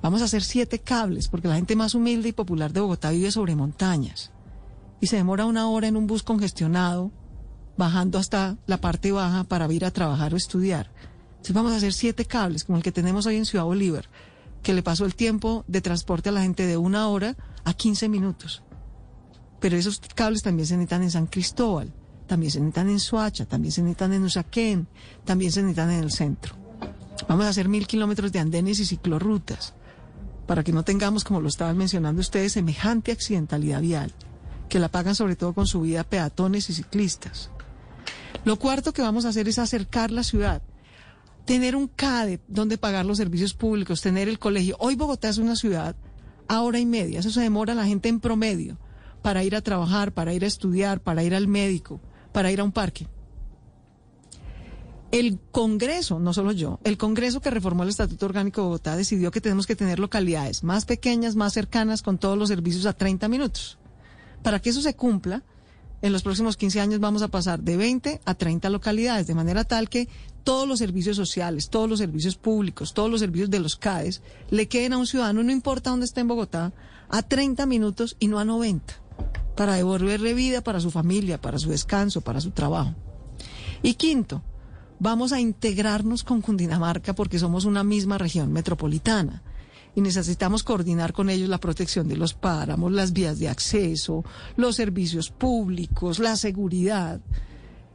Vamos 0.00 0.22
a 0.22 0.26
hacer 0.26 0.42
siete 0.42 0.78
cables, 0.78 1.28
porque 1.28 1.48
la 1.48 1.56
gente 1.56 1.76
más 1.76 1.94
humilde 1.94 2.28
y 2.28 2.32
popular 2.32 2.72
de 2.72 2.80
Bogotá 2.80 3.10
vive 3.10 3.30
sobre 3.30 3.56
montañas. 3.56 4.30
Y 5.00 5.08
se 5.08 5.16
demora 5.16 5.44
una 5.44 5.68
hora 5.68 5.88
en 5.88 5.96
un 5.96 6.06
bus 6.06 6.22
congestionado, 6.22 7.10
bajando 7.76 8.18
hasta 8.18 8.56
la 8.66 8.78
parte 8.78 9.10
baja 9.10 9.44
para 9.44 9.72
ir 9.72 9.84
a 9.84 9.90
trabajar 9.90 10.34
o 10.34 10.36
estudiar. 10.36 10.90
Vamos 11.50 11.72
a 11.72 11.76
hacer 11.76 11.92
siete 11.92 12.24
cables, 12.24 12.64
como 12.64 12.78
el 12.78 12.84
que 12.84 12.92
tenemos 12.92 13.26
hoy 13.26 13.36
en 13.36 13.46
Ciudad 13.46 13.64
Bolívar, 13.64 14.08
que 14.62 14.74
le 14.74 14.82
pasó 14.82 15.04
el 15.04 15.14
tiempo 15.14 15.64
de 15.66 15.80
transporte 15.80 16.28
a 16.28 16.32
la 16.32 16.42
gente 16.42 16.66
de 16.66 16.76
una 16.76 17.08
hora 17.08 17.36
a 17.64 17.74
15 17.74 18.08
minutos. 18.08 18.62
Pero 19.60 19.76
esos 19.76 20.00
cables 20.14 20.42
también 20.42 20.66
se 20.66 20.76
necesitan 20.76 21.02
en 21.02 21.10
San 21.10 21.26
Cristóbal 21.26 21.92
también 22.32 22.50
se 22.50 22.60
necesitan 22.60 22.88
en 22.88 22.98
Suacha, 22.98 23.44
también 23.44 23.72
se 23.72 23.82
necesitan 23.82 24.14
en 24.14 24.24
Usaquén, 24.24 24.86
también 25.26 25.52
se 25.52 25.60
necesitan 25.60 25.90
en 25.90 26.02
el 26.02 26.10
centro. 26.10 26.54
Vamos 27.28 27.44
a 27.44 27.50
hacer 27.50 27.68
mil 27.68 27.86
kilómetros 27.86 28.32
de 28.32 28.38
andenes 28.38 28.80
y 28.80 28.86
ciclorrutas 28.86 29.74
para 30.46 30.64
que 30.64 30.72
no 30.72 30.82
tengamos, 30.82 31.24
como 31.24 31.42
lo 31.42 31.48
estaban 31.48 31.76
mencionando 31.76 32.22
ustedes, 32.22 32.52
semejante 32.52 33.12
accidentalidad 33.12 33.82
vial, 33.82 34.12
que 34.70 34.78
la 34.78 34.88
pagan 34.88 35.14
sobre 35.14 35.36
todo 35.36 35.52
con 35.52 35.66
su 35.66 35.82
vida 35.82 36.04
peatones 36.04 36.70
y 36.70 36.72
ciclistas. 36.72 37.50
Lo 38.46 38.58
cuarto 38.58 38.94
que 38.94 39.02
vamos 39.02 39.26
a 39.26 39.28
hacer 39.28 39.46
es 39.46 39.58
acercar 39.58 40.10
la 40.10 40.24
ciudad, 40.24 40.62
tener 41.44 41.76
un 41.76 41.88
CADE 41.88 42.40
donde 42.48 42.78
pagar 42.78 43.04
los 43.04 43.18
servicios 43.18 43.54
públicos, 43.54 44.00
tener 44.00 44.28
el 44.28 44.38
colegio. 44.38 44.76
Hoy 44.78 44.94
Bogotá 44.94 45.28
es 45.28 45.38
una 45.38 45.56
ciudad 45.56 45.96
a 46.48 46.60
hora 46.60 46.78
y 46.78 46.86
media, 46.86 47.20
eso 47.20 47.30
se 47.30 47.40
demora 47.40 47.74
la 47.74 47.86
gente 47.86 48.08
en 48.08 48.20
promedio 48.20 48.78
para 49.22 49.44
ir 49.44 49.54
a 49.54 49.60
trabajar, 49.62 50.12
para 50.12 50.34
ir 50.34 50.44
a 50.44 50.48
estudiar, 50.48 51.00
para 51.00 51.22
ir 51.22 51.34
al 51.34 51.48
médico 51.48 52.00
para 52.32 52.50
ir 52.50 52.60
a 52.60 52.64
un 52.64 52.72
parque. 52.72 53.06
El 55.10 55.38
Congreso, 55.50 56.18
no 56.18 56.32
solo 56.32 56.52
yo, 56.52 56.80
el 56.84 56.96
Congreso 56.96 57.42
que 57.42 57.50
reformó 57.50 57.82
el 57.82 57.90
Estatuto 57.90 58.24
Orgánico 58.24 58.62
de 58.62 58.66
Bogotá 58.66 58.96
decidió 58.96 59.30
que 59.30 59.42
tenemos 59.42 59.66
que 59.66 59.76
tener 59.76 59.98
localidades 59.98 60.64
más 60.64 60.86
pequeñas, 60.86 61.36
más 61.36 61.52
cercanas, 61.52 62.00
con 62.00 62.16
todos 62.16 62.38
los 62.38 62.48
servicios 62.48 62.86
a 62.86 62.94
30 62.94 63.28
minutos. 63.28 63.78
Para 64.42 64.58
que 64.58 64.70
eso 64.70 64.80
se 64.80 64.94
cumpla, 64.94 65.42
en 66.00 66.12
los 66.12 66.22
próximos 66.22 66.56
15 66.56 66.80
años 66.80 67.00
vamos 67.00 67.20
a 67.20 67.28
pasar 67.28 67.60
de 67.60 67.76
20 67.76 68.22
a 68.24 68.34
30 68.34 68.70
localidades, 68.70 69.26
de 69.26 69.34
manera 69.34 69.64
tal 69.64 69.90
que 69.90 70.08
todos 70.42 70.68
los 70.68 70.78
servicios 70.78 71.16
sociales, 71.16 71.68
todos 71.68 71.88
los 71.88 71.98
servicios 71.98 72.36
públicos, 72.36 72.94
todos 72.94 73.10
los 73.10 73.20
servicios 73.20 73.50
de 73.50 73.60
los 73.60 73.76
CAES 73.76 74.22
le 74.50 74.68
queden 74.68 74.92
a 74.92 74.98
un 74.98 75.06
ciudadano, 75.06 75.42
no 75.42 75.52
importa 75.52 75.90
dónde 75.90 76.06
esté 76.06 76.20
en 76.20 76.28
Bogotá, 76.28 76.72
a 77.08 77.22
30 77.22 77.66
minutos 77.66 78.16
y 78.18 78.28
no 78.28 78.38
a 78.38 78.44
90 78.44 79.02
para 79.56 79.74
devolverle 79.74 80.34
vida 80.34 80.62
para 80.62 80.80
su 80.80 80.90
familia, 80.90 81.40
para 81.40 81.58
su 81.58 81.70
descanso, 81.70 82.20
para 82.20 82.40
su 82.40 82.50
trabajo. 82.50 82.94
Y 83.82 83.94
quinto, 83.94 84.42
vamos 84.98 85.32
a 85.32 85.40
integrarnos 85.40 86.24
con 86.24 86.40
Cundinamarca 86.40 87.14
porque 87.14 87.38
somos 87.38 87.64
una 87.64 87.84
misma 87.84 88.18
región 88.18 88.52
metropolitana 88.52 89.42
y 89.94 90.00
necesitamos 90.00 90.62
coordinar 90.62 91.12
con 91.12 91.28
ellos 91.28 91.48
la 91.48 91.58
protección 91.58 92.08
de 92.08 92.16
los 92.16 92.34
páramos, 92.34 92.92
las 92.92 93.12
vías 93.12 93.38
de 93.38 93.48
acceso, 93.48 94.24
los 94.56 94.76
servicios 94.76 95.30
públicos, 95.30 96.18
la 96.18 96.36
seguridad. 96.36 97.20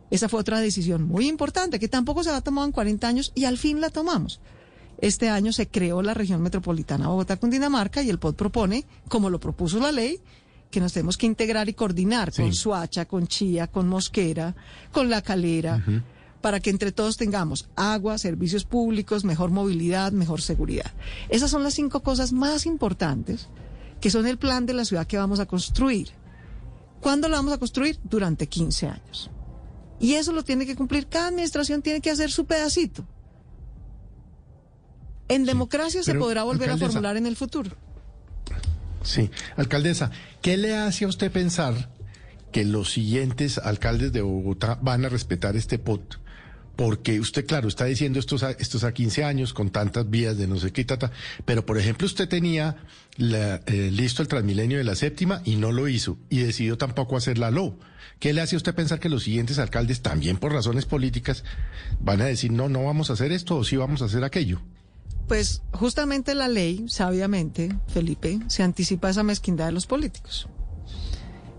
Esa 0.10 0.30
fue 0.30 0.40
otra 0.40 0.60
decisión 0.60 1.04
muy 1.04 1.28
importante 1.28 1.80
que 1.80 1.88
tampoco 1.88 2.24
se 2.24 2.30
ha 2.30 2.42
tomado 2.42 2.68
en 2.68 2.72
40 2.72 3.08
años 3.08 3.32
y 3.36 3.46
al 3.46 3.58
fin 3.58 3.82
la 3.82 3.90
tomamos. 3.90 4.40
Este 5.00 5.30
año 5.30 5.54
se 5.54 5.68
creó 5.68 6.02
la 6.02 6.14
región 6.14 6.42
metropolitana 6.42 7.10
Bogotá-Cundinamarca 7.10 8.02
y 8.02 8.10
el 8.10 8.20
POD 8.20 8.36
propone, 8.36 8.86
como 9.08 9.30
lo 9.30 9.40
propuso 9.40 9.80
la 9.80 9.92
ley, 9.92 10.20
que 10.72 10.80
nos 10.80 10.94
tenemos 10.94 11.18
que 11.18 11.28
integrar 11.28 11.70
y 11.70 11.74
coordinar 11.74 12.34
con 12.34 12.54
Suacha, 12.54 13.06
con 13.06 13.28
Chía, 13.28 13.68
con 13.68 13.88
Mosquera, 13.88 14.56
con 14.92 15.10
La 15.10 15.22
Calera, 15.22 15.84
para 16.42 16.60
que 16.60 16.70
entre 16.70 16.92
todos 16.92 17.18
tengamos 17.18 17.70
agua, 17.76 18.18
servicios 18.18 18.66
públicos, 18.66 19.24
mejor 19.24 19.52
movilidad, 19.52 20.12
mejor 20.12 20.42
seguridad. 20.42 20.92
Esas 21.30 21.52
son 21.52 21.64
las 21.64 21.76
cinco 21.76 22.02
cosas 22.02 22.34
más 22.34 22.66
importantes 22.66 23.48
que 24.02 24.10
son 24.10 24.28
el 24.28 24.38
plan 24.38 24.66
de 24.66 24.74
la 24.74 24.86
ciudad 24.86 25.08
que 25.08 25.18
vamos 25.18 25.40
a 25.40 25.46
construir. 25.46 26.10
¿Cuándo 27.02 27.30
la 27.30 27.38
vamos 27.38 27.54
a 27.54 27.58
construir? 27.58 28.00
Durante 28.04 28.48
15 28.48 28.88
años. 28.88 29.30
Y 30.00 30.14
eso 30.14 30.32
lo 30.32 30.44
tiene 30.44 30.66
que 30.66 30.76
cumplir, 30.76 31.08
cada 31.08 31.28
administración 31.28 31.82
tiene 31.82 32.02
que 32.02 32.12
hacer 32.12 32.32
su 32.32 32.46
pedacito. 32.46 33.06
En 35.28 35.46
democracia 35.46 36.04
se 36.04 36.16
podrá 36.16 36.44
volver 36.44 36.70
a 36.70 36.78
formular 36.78 37.18
en 37.18 37.26
el 37.26 37.36
futuro. 37.36 37.72
Sí, 39.04 39.30
alcaldesa, 39.56 40.12
¿qué 40.42 40.58
le 40.58 40.76
hace 40.76 41.06
a 41.06 41.08
usted 41.08 41.32
pensar 41.32 41.90
que 42.52 42.66
los 42.66 42.92
siguientes 42.92 43.58
alcaldes 43.58 44.12
de 44.12 44.22
Bogotá 44.22 44.78
van 44.82 45.06
a 45.06 45.10
respetar 45.10 45.56
este 45.56 45.80
POT? 45.80 46.20
Porque 46.76 47.20
usted, 47.20 47.46
claro, 47.46 47.68
está 47.68 47.86
diciendo 47.86 48.20
estos 48.20 48.44
a, 48.44 48.52
estos 48.52 48.84
a 48.84 48.94
15 48.94 49.24
años 49.24 49.54
con 49.54 49.72
tantas 49.72 50.10
vías 50.10 50.38
de 50.38 50.48
no 50.48 50.58
sé 50.58 50.72
qué, 50.72 50.86
tata, 50.86 51.12
pero 51.44 51.66
por 51.66 51.78
ejemplo 51.78 52.06
usted 52.06 52.30
tenía 52.30 52.76
eh, 53.20 53.92
listo 53.92 54.22
el 54.22 54.28
Transmilenio 54.28 54.78
de 54.78 54.84
la 54.84 54.96
séptima 54.96 55.42
y 55.44 55.56
no 55.56 55.72
lo 55.72 55.88
hizo 55.88 56.18
y 56.30 56.40
decidió 56.40 56.78
tampoco 56.78 57.18
hacer 57.18 57.38
la 57.38 57.52
LO. 57.52 57.78
¿Qué 58.20 58.34
le 58.34 58.42
hace 58.42 58.56
a 58.56 58.58
usted 58.58 58.74
pensar 58.74 59.00
que 59.00 59.10
los 59.10 59.24
siguientes 59.24 59.60
alcaldes, 59.60 60.02
también 60.02 60.38
por 60.38 60.54
razones 60.54 60.86
políticas, 60.86 61.44
van 62.00 62.22
a 62.22 62.26
decir 62.26 62.52
no, 62.52 62.70
no 62.70 62.84
vamos 62.84 63.10
a 63.10 63.14
hacer 63.14 63.32
esto 63.32 63.58
o 63.58 63.64
sí 63.64 63.76
vamos 63.76 64.02
a 64.02 64.06
hacer 64.06 64.24
aquello? 64.24 64.62
Pues 65.28 65.62
justamente 65.74 66.34
la 66.36 66.48
ley, 66.48 66.86
sabiamente, 66.88 67.76
Felipe, 67.88 68.40
se 68.48 68.64
anticipa 68.64 69.10
esa 69.10 69.24
mezquindad 69.24 69.66
de 69.66 69.74
los 69.74 69.86
políticos. 69.86 70.48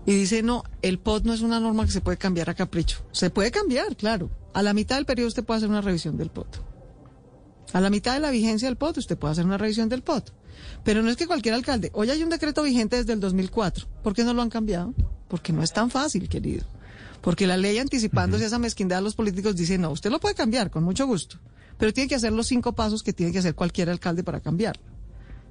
Y 0.05 0.15
dice, 0.15 0.41
no, 0.41 0.63
el 0.81 0.97
POT 0.97 1.25
no 1.25 1.33
es 1.33 1.41
una 1.41 1.59
norma 1.59 1.85
que 1.85 1.91
se 1.91 2.01
puede 2.01 2.17
cambiar 2.17 2.49
a 2.49 2.55
capricho. 2.55 3.05
Se 3.11 3.29
puede 3.29 3.51
cambiar, 3.51 3.95
claro. 3.95 4.31
A 4.53 4.63
la 4.63 4.73
mitad 4.73 4.95
del 4.95 5.05
periodo 5.05 5.27
usted 5.27 5.43
puede 5.43 5.59
hacer 5.59 5.69
una 5.69 5.81
revisión 5.81 6.17
del 6.17 6.31
POT. 6.31 6.63
A 7.73 7.79
la 7.79 7.91
mitad 7.91 8.15
de 8.15 8.19
la 8.19 8.31
vigencia 8.31 8.67
del 8.67 8.77
POT 8.77 8.97
usted 8.97 9.17
puede 9.17 9.33
hacer 9.33 9.45
una 9.45 9.59
revisión 9.59 9.87
del 9.87 10.01
POT. 10.01 10.33
Pero 10.83 11.01
no 11.01 11.09
es 11.09 11.17
que 11.17 11.27
cualquier 11.27 11.55
alcalde, 11.55 11.91
hoy 11.93 12.09
hay 12.09 12.23
un 12.23 12.29
decreto 12.29 12.63
vigente 12.63 12.97
desde 12.97 13.13
el 13.13 13.19
2004. 13.19 13.87
¿Por 14.03 14.13
qué 14.13 14.23
no 14.23 14.33
lo 14.33 14.41
han 14.41 14.49
cambiado? 14.49 14.93
Porque 15.27 15.53
no 15.53 15.63
es 15.63 15.73
tan 15.73 15.89
fácil, 15.89 16.27
querido. 16.29 16.65
Porque 17.21 17.47
la 17.47 17.57
ley 17.57 17.77
anticipándose 17.77 18.45
a 18.45 18.47
esa 18.47 18.59
mezquindad 18.59 18.97
de 18.97 19.03
los 19.03 19.15
políticos 19.15 19.55
dice, 19.55 19.77
no, 19.77 19.91
usted 19.91 20.09
lo 20.09 20.19
puede 20.19 20.35
cambiar 20.35 20.71
con 20.71 20.83
mucho 20.83 21.05
gusto 21.05 21.37
pero 21.79 21.93
tiene 21.93 22.09
que 22.09 22.15
hacer 22.15 22.33
los 22.33 22.45
cinco 22.45 22.73
pasos 22.73 23.01
que 23.01 23.13
tiene 23.13 23.31
que 23.31 23.39
hacer 23.39 23.55
cualquier 23.55 23.89
alcalde 23.89 24.21
para 24.21 24.41
cambiarlo. 24.41 24.83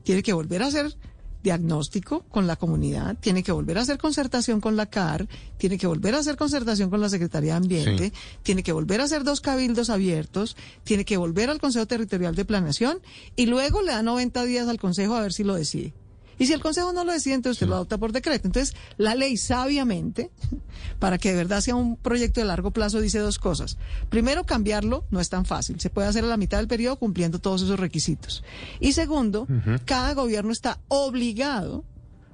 Tiene 0.04 0.22
que 0.22 0.34
volver 0.34 0.62
a 0.62 0.66
hacer 0.66 0.94
diagnóstico 1.42 2.24
con 2.30 2.46
la 2.46 2.56
comunidad, 2.56 3.16
tiene 3.20 3.42
que 3.42 3.52
volver 3.52 3.78
a 3.78 3.82
hacer 3.82 3.98
concertación 3.98 4.60
con 4.60 4.76
la 4.76 4.86
CAR, 4.86 5.28
tiene 5.56 5.78
que 5.78 5.86
volver 5.86 6.14
a 6.14 6.18
hacer 6.18 6.36
concertación 6.36 6.90
con 6.90 7.00
la 7.00 7.08
Secretaría 7.08 7.52
de 7.52 7.56
Ambiente, 7.56 8.12
tiene 8.42 8.62
que 8.62 8.72
volver 8.72 9.00
a 9.00 9.04
hacer 9.04 9.24
dos 9.24 9.40
cabildos 9.40 9.90
abiertos, 9.90 10.56
tiene 10.84 11.04
que 11.04 11.16
volver 11.16 11.50
al 11.50 11.60
Consejo 11.60 11.86
Territorial 11.86 12.34
de 12.34 12.44
Planeación 12.44 13.00
y 13.36 13.46
luego 13.46 13.82
le 13.82 13.92
da 13.92 14.02
90 14.02 14.44
días 14.44 14.68
al 14.68 14.78
Consejo 14.78 15.14
a 15.14 15.22
ver 15.22 15.32
si 15.32 15.44
lo 15.44 15.54
decide. 15.54 15.94
Y 16.38 16.46
si 16.46 16.52
el 16.52 16.60
Consejo 16.60 16.92
no 16.92 17.04
lo 17.04 17.12
decide, 17.12 17.34
entonces 17.34 17.56
usted 17.56 17.68
lo 17.68 17.74
adopta 17.74 17.98
por 17.98 18.12
decreto. 18.12 18.46
Entonces, 18.46 18.76
la 18.96 19.14
ley 19.14 19.36
sabiamente, 19.36 20.30
para 20.98 21.18
que 21.18 21.30
de 21.30 21.36
verdad 21.36 21.60
sea 21.60 21.74
un 21.74 21.96
proyecto 21.96 22.40
de 22.40 22.46
largo 22.46 22.70
plazo, 22.70 23.00
dice 23.00 23.18
dos 23.18 23.38
cosas. 23.38 23.76
Primero, 24.08 24.44
cambiarlo 24.44 25.04
no 25.10 25.20
es 25.20 25.28
tan 25.28 25.44
fácil. 25.44 25.80
Se 25.80 25.90
puede 25.90 26.08
hacer 26.08 26.24
a 26.24 26.28
la 26.28 26.36
mitad 26.36 26.58
del 26.58 26.68
periodo 26.68 26.96
cumpliendo 26.96 27.38
todos 27.38 27.62
esos 27.62 27.78
requisitos. 27.78 28.44
Y 28.80 28.92
segundo, 28.92 29.46
cada 29.84 30.14
gobierno 30.14 30.52
está 30.52 30.80
obligado 30.88 31.84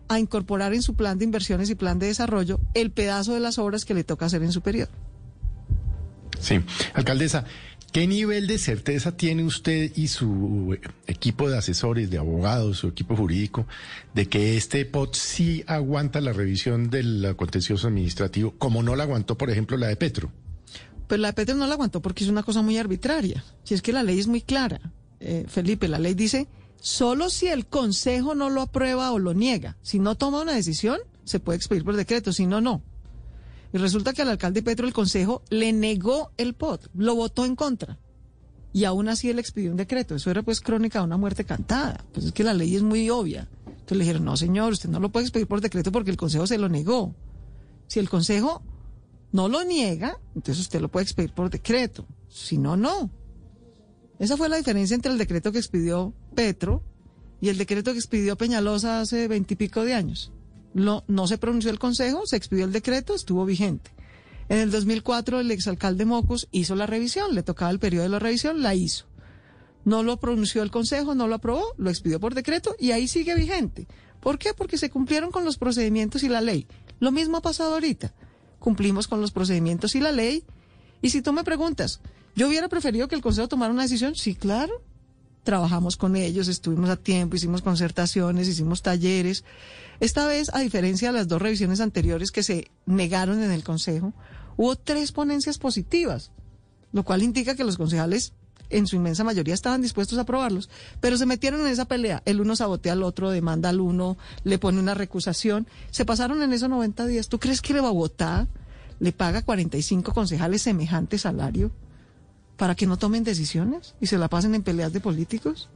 a 0.08 0.18
incorporar 0.18 0.74
en 0.74 0.82
su 0.82 0.94
plan 0.94 1.18
de 1.18 1.24
inversiones 1.24 1.70
y 1.70 1.74
plan 1.74 1.98
de 1.98 2.06
desarrollo 2.06 2.60
el 2.74 2.90
pedazo 2.90 3.32
de 3.34 3.40
las 3.40 3.58
obras 3.58 3.84
que 3.84 3.94
le 3.94 4.04
toca 4.04 4.26
hacer 4.26 4.42
en 4.42 4.52
su 4.52 4.60
periodo. 4.60 4.90
Sí, 6.40 6.60
alcaldesa, 6.92 7.44
¿Qué 7.94 8.08
nivel 8.08 8.48
de 8.48 8.58
certeza 8.58 9.16
tiene 9.16 9.44
usted 9.44 9.92
y 9.94 10.08
su 10.08 10.76
equipo 11.06 11.48
de 11.48 11.58
asesores, 11.58 12.10
de 12.10 12.18
abogados, 12.18 12.78
su 12.78 12.88
equipo 12.88 13.14
jurídico, 13.14 13.68
de 14.14 14.28
que 14.28 14.56
este 14.56 14.84
POT 14.84 15.14
sí 15.14 15.62
aguanta 15.68 16.20
la 16.20 16.32
revisión 16.32 16.90
del 16.90 17.36
contencioso 17.36 17.86
administrativo, 17.86 18.52
como 18.58 18.82
no 18.82 18.96
la 18.96 19.04
aguantó, 19.04 19.38
por 19.38 19.48
ejemplo, 19.48 19.76
la 19.76 19.86
de 19.86 19.94
Petro? 19.94 20.32
Pues 21.06 21.20
la 21.20 21.28
de 21.28 21.34
Petro 21.34 21.54
no 21.54 21.68
la 21.68 21.74
aguantó 21.74 22.02
porque 22.02 22.24
es 22.24 22.30
una 22.30 22.42
cosa 22.42 22.62
muy 22.62 22.78
arbitraria. 22.78 23.44
Si 23.62 23.74
es 23.74 23.80
que 23.80 23.92
la 23.92 24.02
ley 24.02 24.18
es 24.18 24.26
muy 24.26 24.42
clara, 24.42 24.80
eh, 25.20 25.44
Felipe, 25.46 25.86
la 25.86 26.00
ley 26.00 26.14
dice, 26.14 26.48
solo 26.80 27.30
si 27.30 27.46
el 27.46 27.64
Consejo 27.64 28.34
no 28.34 28.50
lo 28.50 28.62
aprueba 28.62 29.12
o 29.12 29.20
lo 29.20 29.34
niega, 29.34 29.76
si 29.82 30.00
no 30.00 30.16
toma 30.16 30.42
una 30.42 30.54
decisión, 30.54 30.98
se 31.22 31.38
puede 31.38 31.58
expedir 31.58 31.84
por 31.84 31.94
decreto, 31.94 32.32
si 32.32 32.48
no, 32.48 32.60
no. 32.60 32.82
Y 33.74 33.78
resulta 33.78 34.12
que 34.12 34.22
al 34.22 34.28
alcalde 34.28 34.62
Petro 34.62 34.86
el 34.86 34.92
Consejo 34.92 35.42
le 35.50 35.72
negó 35.72 36.30
el 36.36 36.54
POT, 36.54 36.90
lo 36.94 37.16
votó 37.16 37.44
en 37.44 37.56
contra. 37.56 37.98
Y 38.72 38.84
aún 38.84 39.08
así 39.08 39.30
él 39.30 39.40
expidió 39.40 39.72
un 39.72 39.76
decreto. 39.76 40.14
Eso 40.14 40.30
era 40.30 40.44
pues 40.44 40.60
crónica 40.60 41.00
de 41.00 41.06
una 41.06 41.16
muerte 41.16 41.44
cantada. 41.44 42.04
Pues 42.12 42.26
es 42.26 42.32
que 42.32 42.44
la 42.44 42.54
ley 42.54 42.76
es 42.76 42.82
muy 42.84 43.10
obvia. 43.10 43.48
Entonces 43.66 43.98
le 43.98 44.04
dijeron, 44.04 44.24
no 44.26 44.36
señor, 44.36 44.74
usted 44.74 44.88
no 44.88 45.00
lo 45.00 45.10
puede 45.10 45.26
expedir 45.26 45.48
por 45.48 45.60
decreto 45.60 45.90
porque 45.90 46.12
el 46.12 46.16
Consejo 46.16 46.46
se 46.46 46.56
lo 46.56 46.68
negó. 46.68 47.16
Si 47.88 47.98
el 47.98 48.08
Consejo 48.08 48.62
no 49.32 49.48
lo 49.48 49.64
niega, 49.64 50.20
entonces 50.36 50.60
usted 50.60 50.80
lo 50.80 50.88
puede 50.88 51.02
expedir 51.02 51.32
por 51.32 51.50
decreto. 51.50 52.06
Si 52.28 52.58
no, 52.58 52.76
no. 52.76 53.10
Esa 54.20 54.36
fue 54.36 54.48
la 54.48 54.56
diferencia 54.56 54.94
entre 54.94 55.10
el 55.10 55.18
decreto 55.18 55.50
que 55.50 55.58
expidió 55.58 56.14
Petro 56.36 56.84
y 57.40 57.48
el 57.48 57.58
decreto 57.58 57.90
que 57.90 57.98
expidió 57.98 58.36
Peñalosa 58.36 59.00
hace 59.00 59.26
veintipico 59.26 59.84
de 59.84 59.94
años 59.94 60.32
no, 60.74 61.04
no 61.06 61.26
se 61.26 61.38
pronunció 61.38 61.70
el 61.70 61.78
Consejo, 61.78 62.26
se 62.26 62.36
expidió 62.36 62.64
el 62.64 62.72
decreto, 62.72 63.14
estuvo 63.14 63.44
vigente. 63.44 63.92
En 64.48 64.58
el 64.58 64.70
2004 64.70 65.40
el 65.40 65.50
exalcalde 65.50 66.04
Mocus 66.04 66.48
hizo 66.50 66.74
la 66.74 66.86
revisión, 66.86 67.34
le 67.34 67.42
tocaba 67.42 67.70
el 67.70 67.78
periodo 67.78 68.02
de 68.02 68.10
la 68.10 68.18
revisión, 68.18 68.62
la 68.62 68.74
hizo. 68.74 69.06
No 69.84 70.02
lo 70.02 70.18
pronunció 70.18 70.62
el 70.62 70.70
Consejo, 70.70 71.14
no 71.14 71.28
lo 71.28 71.36
aprobó, 71.36 71.64
lo 71.78 71.90
expidió 71.90 72.20
por 72.20 72.34
decreto 72.34 72.74
y 72.78 72.90
ahí 72.90 73.08
sigue 73.08 73.34
vigente. 73.34 73.86
¿Por 74.20 74.38
qué? 74.38 74.52
Porque 74.54 74.78
se 74.78 74.90
cumplieron 74.90 75.30
con 75.30 75.44
los 75.44 75.58
procedimientos 75.58 76.22
y 76.22 76.28
la 76.28 76.40
ley. 76.40 76.66
Lo 77.00 77.12
mismo 77.12 77.36
ha 77.36 77.42
pasado 77.42 77.74
ahorita. 77.74 78.12
Cumplimos 78.58 79.08
con 79.08 79.20
los 79.20 79.30
procedimientos 79.30 79.94
y 79.94 80.00
la 80.00 80.12
ley. 80.12 80.44
Y 81.02 81.10
si 81.10 81.22
tú 81.22 81.32
me 81.32 81.44
preguntas, 81.44 82.00
¿yo 82.34 82.48
hubiera 82.48 82.68
preferido 82.68 83.08
que 83.08 83.14
el 83.14 83.22
Consejo 83.22 83.48
tomara 83.48 83.72
una 83.72 83.82
decisión? 83.82 84.14
Sí, 84.14 84.34
claro 84.34 84.82
trabajamos 85.44 85.96
con 85.96 86.16
ellos, 86.16 86.48
estuvimos 86.48 86.90
a 86.90 86.96
tiempo, 86.96 87.36
hicimos 87.36 87.62
concertaciones, 87.62 88.48
hicimos 88.48 88.82
talleres. 88.82 89.44
Esta 90.00 90.26
vez, 90.26 90.50
a 90.52 90.60
diferencia 90.60 91.12
de 91.12 91.18
las 91.18 91.28
dos 91.28 91.40
revisiones 91.40 91.80
anteriores 91.80 92.32
que 92.32 92.42
se 92.42 92.70
negaron 92.86 93.42
en 93.42 93.52
el 93.52 93.62
Consejo, 93.62 94.12
hubo 94.56 94.74
tres 94.74 95.12
ponencias 95.12 95.58
positivas, 95.58 96.32
lo 96.92 97.04
cual 97.04 97.22
indica 97.22 97.54
que 97.54 97.64
los 97.64 97.76
concejales 97.76 98.32
en 98.70 98.86
su 98.86 98.96
inmensa 98.96 99.22
mayoría 99.24 99.54
estaban 99.54 99.82
dispuestos 99.82 100.18
a 100.18 100.22
aprobarlos, 100.22 100.70
pero 101.00 101.16
se 101.16 101.26
metieron 101.26 101.60
en 101.60 101.68
esa 101.68 101.84
pelea. 101.84 102.22
El 102.24 102.40
uno 102.40 102.56
sabotea 102.56 102.94
al 102.94 103.02
otro, 103.02 103.30
demanda 103.30 103.68
al 103.68 103.80
uno, 103.80 104.16
le 104.42 104.58
pone 104.58 104.80
una 104.80 104.94
recusación. 104.94 105.66
Se 105.90 106.04
pasaron 106.04 106.42
en 106.42 106.52
esos 106.52 106.68
90 106.68 107.06
días. 107.06 107.28
¿Tú 107.28 107.38
crees 107.38 107.60
que 107.60 107.78
Bogotá 107.80 108.48
le 108.98 109.12
paga 109.12 109.42
45 109.42 110.12
concejales 110.12 110.62
semejante 110.62 111.18
salario? 111.18 111.70
Para 112.56 112.74
que 112.74 112.86
no 112.86 112.96
tomen 112.96 113.24
decisiones 113.24 113.94
y 114.00 114.06
se 114.06 114.18
la 114.18 114.28
pasen 114.28 114.54
en 114.54 114.62
peleas 114.62 114.92
de 114.92 115.00
políticos. 115.00 115.68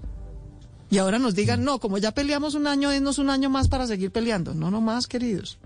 Y 0.91 0.99
ahora 0.99 1.19
nos 1.19 1.35
digan, 1.35 1.65
no, 1.65 1.81
como 1.81 1.99
ya 1.99 2.13
peleamos 2.13 2.55
un 2.55 2.67
año, 2.67 2.91
denos 2.91 3.19
un 3.19 3.31
año 3.31 3.51
más 3.51 3.69
para 3.69 3.87
seguir 3.87 4.11
peleando. 4.11 4.55
No, 4.55 4.71
no 4.71 4.81
más, 4.81 5.07
queridos. 5.07 5.59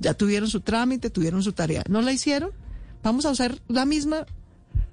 Ya 0.00 0.14
tuvieron 0.14 0.48
su 0.48 0.60
trámite, 0.60 1.10
tuvieron 1.10 1.42
su 1.42 1.52
tarea. 1.52 1.84
¿No 1.88 2.02
la 2.02 2.12
hicieron? 2.12 2.50
Vamos 3.02 3.24
a 3.26 3.30
usar 3.30 3.60
la 3.68 3.84
misma 3.84 4.26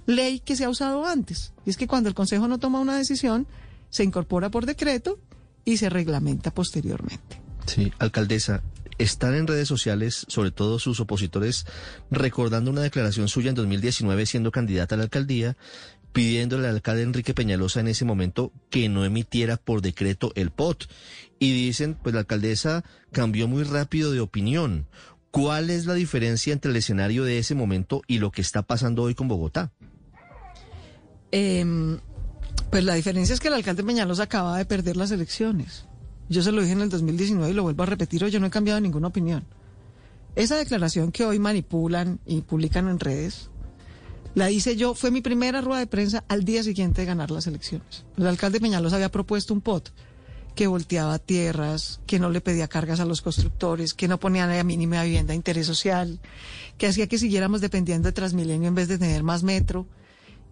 ley 0.06 0.40
que 0.40 0.56
se 0.56 0.66
ha 0.66 0.70
usado 0.70 1.06
antes. 1.06 1.54
Y 1.66 1.72
es 1.72 1.78
que 1.78 1.88
cuando 1.88 2.10
el 2.10 2.16
Consejo 2.16 2.48
no 2.48 2.60
toma 2.60 2.80
una 2.80 2.98
decisión, 2.98 3.48
se 3.90 4.04
incorpora 4.04 4.50
por 4.50 4.66
decreto 4.66 5.20
y 5.66 5.78
se 5.78 5.90
reglamenta 5.90 6.52
posteriormente. 6.52 7.42
Sí, 7.66 7.92
alcaldesa, 8.00 8.62
están 8.98 9.36
en 9.36 9.48
redes 9.48 9.68
sociales, 9.68 10.26
sobre 10.28 10.52
todo 10.52 10.80
sus 10.80 11.00
opositores, 11.00 11.66
recordando 12.10 12.72
una 12.72 12.82
declaración 12.82 13.28
suya 13.28 13.50
en 13.50 13.56
2019 13.56 14.26
siendo 14.26 14.52
candidata 14.52 14.96
a 14.96 14.98
la 14.98 15.06
alcaldía, 15.06 15.58
pidiéndole 16.14 16.68
al 16.68 16.76
alcalde 16.76 17.04
Enrique 17.04 17.34
Peñalosa 17.34 17.80
en 17.80 17.88
ese 17.88 18.06
momento 18.06 18.52
que 18.70 18.90
no 18.90 19.06
emitiera 19.06 19.58
por 19.58 19.82
decreto 19.82 20.32
el 20.36 20.52
POT. 20.52 20.86
Y 21.40 21.54
dicen, 21.54 21.98
pues 22.02 22.14
la 22.14 22.22
alcaldesa 22.22 22.84
cambió 23.12 23.48
muy 23.48 23.64
rápido 23.64 24.12
de 24.12 24.20
opinión. 24.20 24.88
¿Cuál 25.32 25.70
es 25.70 25.86
la 25.86 25.94
diferencia 25.94 26.52
entre 26.52 26.72
el 26.72 26.78
escenario 26.78 27.24
de 27.24 27.38
ese 27.38 27.56
momento 27.56 28.02
y 28.08 28.20
lo 28.20 28.32
que 28.32 28.42
está 28.42 28.64
pasando 28.64 29.04
hoy 29.04 29.16
con 29.16 29.30
Bogotá? 29.30 29.72
Em, 31.32 32.00
pues 32.70 32.84
la 32.84 32.96
diferencia 32.96 33.34
es 33.34 33.40
que 33.40 33.48
el 33.48 33.54
alcalde 33.54 33.84
Peñalosa 33.84 34.24
acaba 34.24 34.58
de 34.58 34.66
perder 34.66 34.98
las 34.98 35.12
elecciones. 35.12 35.86
Yo 36.32 36.42
se 36.42 36.54
lo 36.54 36.62
dije 36.62 36.72
en 36.72 36.82
el 36.82 36.90
2019 36.90 37.52
y 37.52 37.54
lo 37.54 37.64
vuelvo 37.64 37.84
a 37.84 37.88
repetir 37.88 38.24
hoy, 38.24 38.32
yo 38.32 38.40
no 38.40 38.48
he 38.48 38.50
cambiado 38.50 38.80
ninguna 38.80 39.10
opinión. 39.10 39.44
Esa 40.38 40.56
declaración 40.56 41.12
que 41.12 41.26
hoy 41.26 41.40
manipulan 41.40 42.22
y 42.26 42.40
publican 42.40 42.88
en 42.88 43.02
redes, 43.02 43.50
la 44.34 44.50
hice 44.50 44.78
yo, 44.78 44.96
fue 44.96 45.12
mi 45.12 45.20
primera 45.20 45.60
rueda 45.60 45.82
de 45.82 45.88
prensa 45.88 46.24
al 46.30 46.46
día 46.46 46.64
siguiente 46.64 47.02
de 47.02 47.08
ganar 47.08 47.32
las 47.32 47.48
elecciones. 47.48 48.06
El 48.18 48.28
alcalde 48.28 48.62
Peñalos 48.62 48.94
había 48.94 49.12
propuesto 49.12 49.54
un 49.54 49.60
POT 49.60 49.90
que 50.56 50.68
volteaba 50.68 51.20
tierras, 51.20 52.00
que 52.08 52.18
no 52.18 52.30
le 52.30 52.40
pedía 52.40 52.70
cargas 52.70 53.02
a 53.02 53.06
los 53.06 53.22
constructores, 53.22 53.94
que 53.94 54.08
no 54.08 54.18
ponía 54.18 54.46
a 54.58 54.64
mínima 54.64 55.04
vivienda 55.04 55.32
de 55.32 55.36
interés 55.36 55.68
social, 55.68 56.22
que 56.78 56.88
hacía 56.88 57.08
que 57.08 57.18
siguiéramos 57.18 57.60
dependiendo 57.60 58.08
de 58.08 58.14
Transmilenio 58.14 58.70
en 58.70 58.76
vez 58.76 58.88
de 58.88 58.98
tener 58.98 59.24
más 59.24 59.44
metro. 59.44 59.86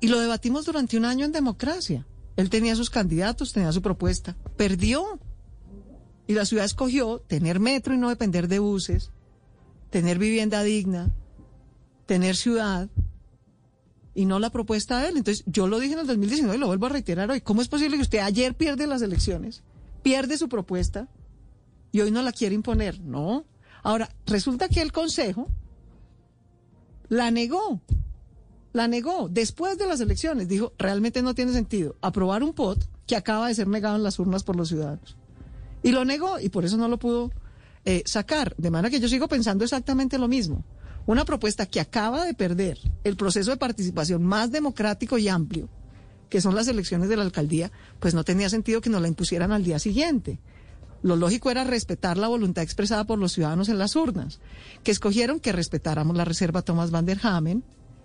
Y 0.02 0.10
lo 0.10 0.20
debatimos 0.20 0.66
durante 0.66 0.98
un 0.98 1.06
año 1.06 1.24
en 1.24 1.32
democracia. 1.32 2.06
Él 2.36 2.50
tenía 2.50 2.76
sus 2.76 2.90
candidatos, 2.90 3.54
tenía 3.54 3.72
su 3.72 3.82
propuesta. 3.82 4.36
Perdió. 4.58 5.20
Y 6.30 6.34
la 6.34 6.46
ciudad 6.46 6.64
escogió 6.64 7.24
tener 7.26 7.60
metro 7.60 7.96
y 7.96 7.98
no 7.98 8.08
depender 8.08 8.48
de 8.48 8.60
buses, 8.60 9.10
tener 9.90 10.20
vivienda 10.20 10.62
digna, 10.62 11.12
tener 12.06 12.36
ciudad 12.36 12.88
y 14.14 14.26
no 14.26 14.38
la 14.38 14.52
propuesta 14.52 15.00
de 15.00 15.10
él. 15.10 15.18
Entonces, 15.18 15.44
yo 15.48 15.68
lo 15.68 15.80
dije 15.80 15.94
en 15.94 16.02
el 16.02 16.06
2019 16.06 16.56
y 16.56 16.60
lo 16.60 16.68
vuelvo 16.68 16.86
a 16.86 16.90
reiterar 16.90 17.32
hoy. 17.32 17.42
¿Cómo 17.42 17.64
es 17.64 17.68
posible 17.68 17.96
que 17.96 18.04
usted 18.04 18.20
ayer 18.20 18.54
pierde 18.54 18.86
las 18.86 19.02
elecciones, 19.02 19.64
pierde 20.04 20.38
su 20.38 20.50
propuesta 20.50 21.08
y 21.92 22.02
hoy 22.02 22.12
no 22.12 22.22
la 22.22 22.32
quiere 22.32 22.54
imponer? 22.54 23.00
No. 23.00 23.46
Ahora, 23.82 24.16
resulta 24.28 24.70
que 24.70 24.84
el 24.84 24.92
Consejo 24.92 25.48
la 27.08 27.32
negó. 27.32 27.82
La 28.72 28.88
negó 28.88 29.30
después 29.30 29.80
de 29.80 29.88
las 29.88 30.00
elecciones. 30.00 30.48
Dijo, 30.48 30.74
realmente 30.78 31.24
no 31.24 31.34
tiene 31.34 31.54
sentido 31.54 31.96
aprobar 32.02 32.44
un 32.44 32.54
POT 32.54 32.86
que 33.08 33.16
acaba 33.16 33.48
de 33.48 33.56
ser 33.56 33.68
negado 33.68 33.96
en 33.96 34.04
las 34.04 34.20
urnas 34.20 34.44
por 34.44 34.56
los 34.56 34.68
ciudadanos. 34.68 35.18
Y 35.84 35.92
lo 35.92 36.06
negó 36.06 36.40
y 36.40 36.50
por 36.50 36.66
eso 36.66 36.78
no 36.78 36.88
lo 36.88 36.98
pudo 36.98 37.32
eh, 37.86 38.04
sacar. 38.06 38.56
De 38.58 38.72
manera 38.72 38.90
que 38.90 39.00
yo 39.00 39.08
sigo 39.08 39.28
pensando 39.28 39.64
exactamente 39.64 40.18
lo 40.18 40.28
mismo. 40.28 40.64
Una 41.06 41.26
propuesta 41.26 41.66
que 41.66 41.80
acaba 41.80 42.26
de 42.26 42.34
perder 42.34 42.78
el 43.04 43.16
proceso 43.16 43.52
de 43.52 43.58
participación 43.58 44.24
más 44.24 44.52
democrático 44.52 45.18
y 45.18 45.28
amplio, 45.28 45.70
que 46.30 46.42
son 46.42 46.56
las 46.56 46.68
elecciones 46.68 47.10
de 47.10 47.18
la 47.18 47.24
alcaldía, 47.24 47.72
pues 48.00 48.14
no 48.14 48.24
tenía 48.24 48.50
sentido 48.50 48.82
que 48.82 48.90
nos 48.90 49.02
la 49.02 49.08
impusieran 49.08 49.52
al 49.52 49.64
día 49.64 49.80
siguiente. 49.80 50.40
Lo 51.02 51.16
lógico 51.16 51.50
era 51.50 51.64
respetar 51.64 52.18
la 52.18 52.28
voluntad 52.28 52.64
expresada 52.64 53.06
por 53.06 53.18
los 53.18 53.32
ciudadanos 53.32 53.70
en 53.70 53.80
las 53.80 53.96
urnas, 53.96 54.40
que 54.84 54.92
escogieron 54.92 55.40
que 55.40 55.54
respetáramos 55.54 56.16
la 56.16 56.26
reserva 56.26 56.62
Thomas 56.62 56.92
van 56.92 57.06
der 57.06 57.20
Hamen, 57.24 57.64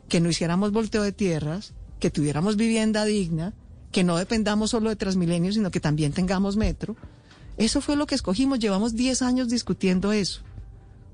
que 0.08 0.20
no 0.20 0.30
hiciéramos 0.30 0.70
volteo 0.70 1.02
de 1.02 1.12
tierras, 1.12 1.74
que 1.98 2.10
tuviéramos 2.10 2.56
vivienda 2.56 3.04
digna, 3.04 3.54
que 3.90 4.04
no 4.04 4.16
dependamos 4.16 4.70
solo 4.70 4.90
de 4.90 4.96
Transmilenio, 4.96 5.52
sino 5.52 5.70
que 5.70 5.80
también 5.80 6.12
tengamos 6.12 6.56
metro, 6.56 6.96
eso 7.56 7.80
fue 7.80 7.96
lo 7.96 8.06
que 8.06 8.14
escogimos, 8.14 8.58
llevamos 8.58 8.94
10 8.94 9.22
años 9.22 9.48
discutiendo 9.48 10.12
eso. 10.12 10.42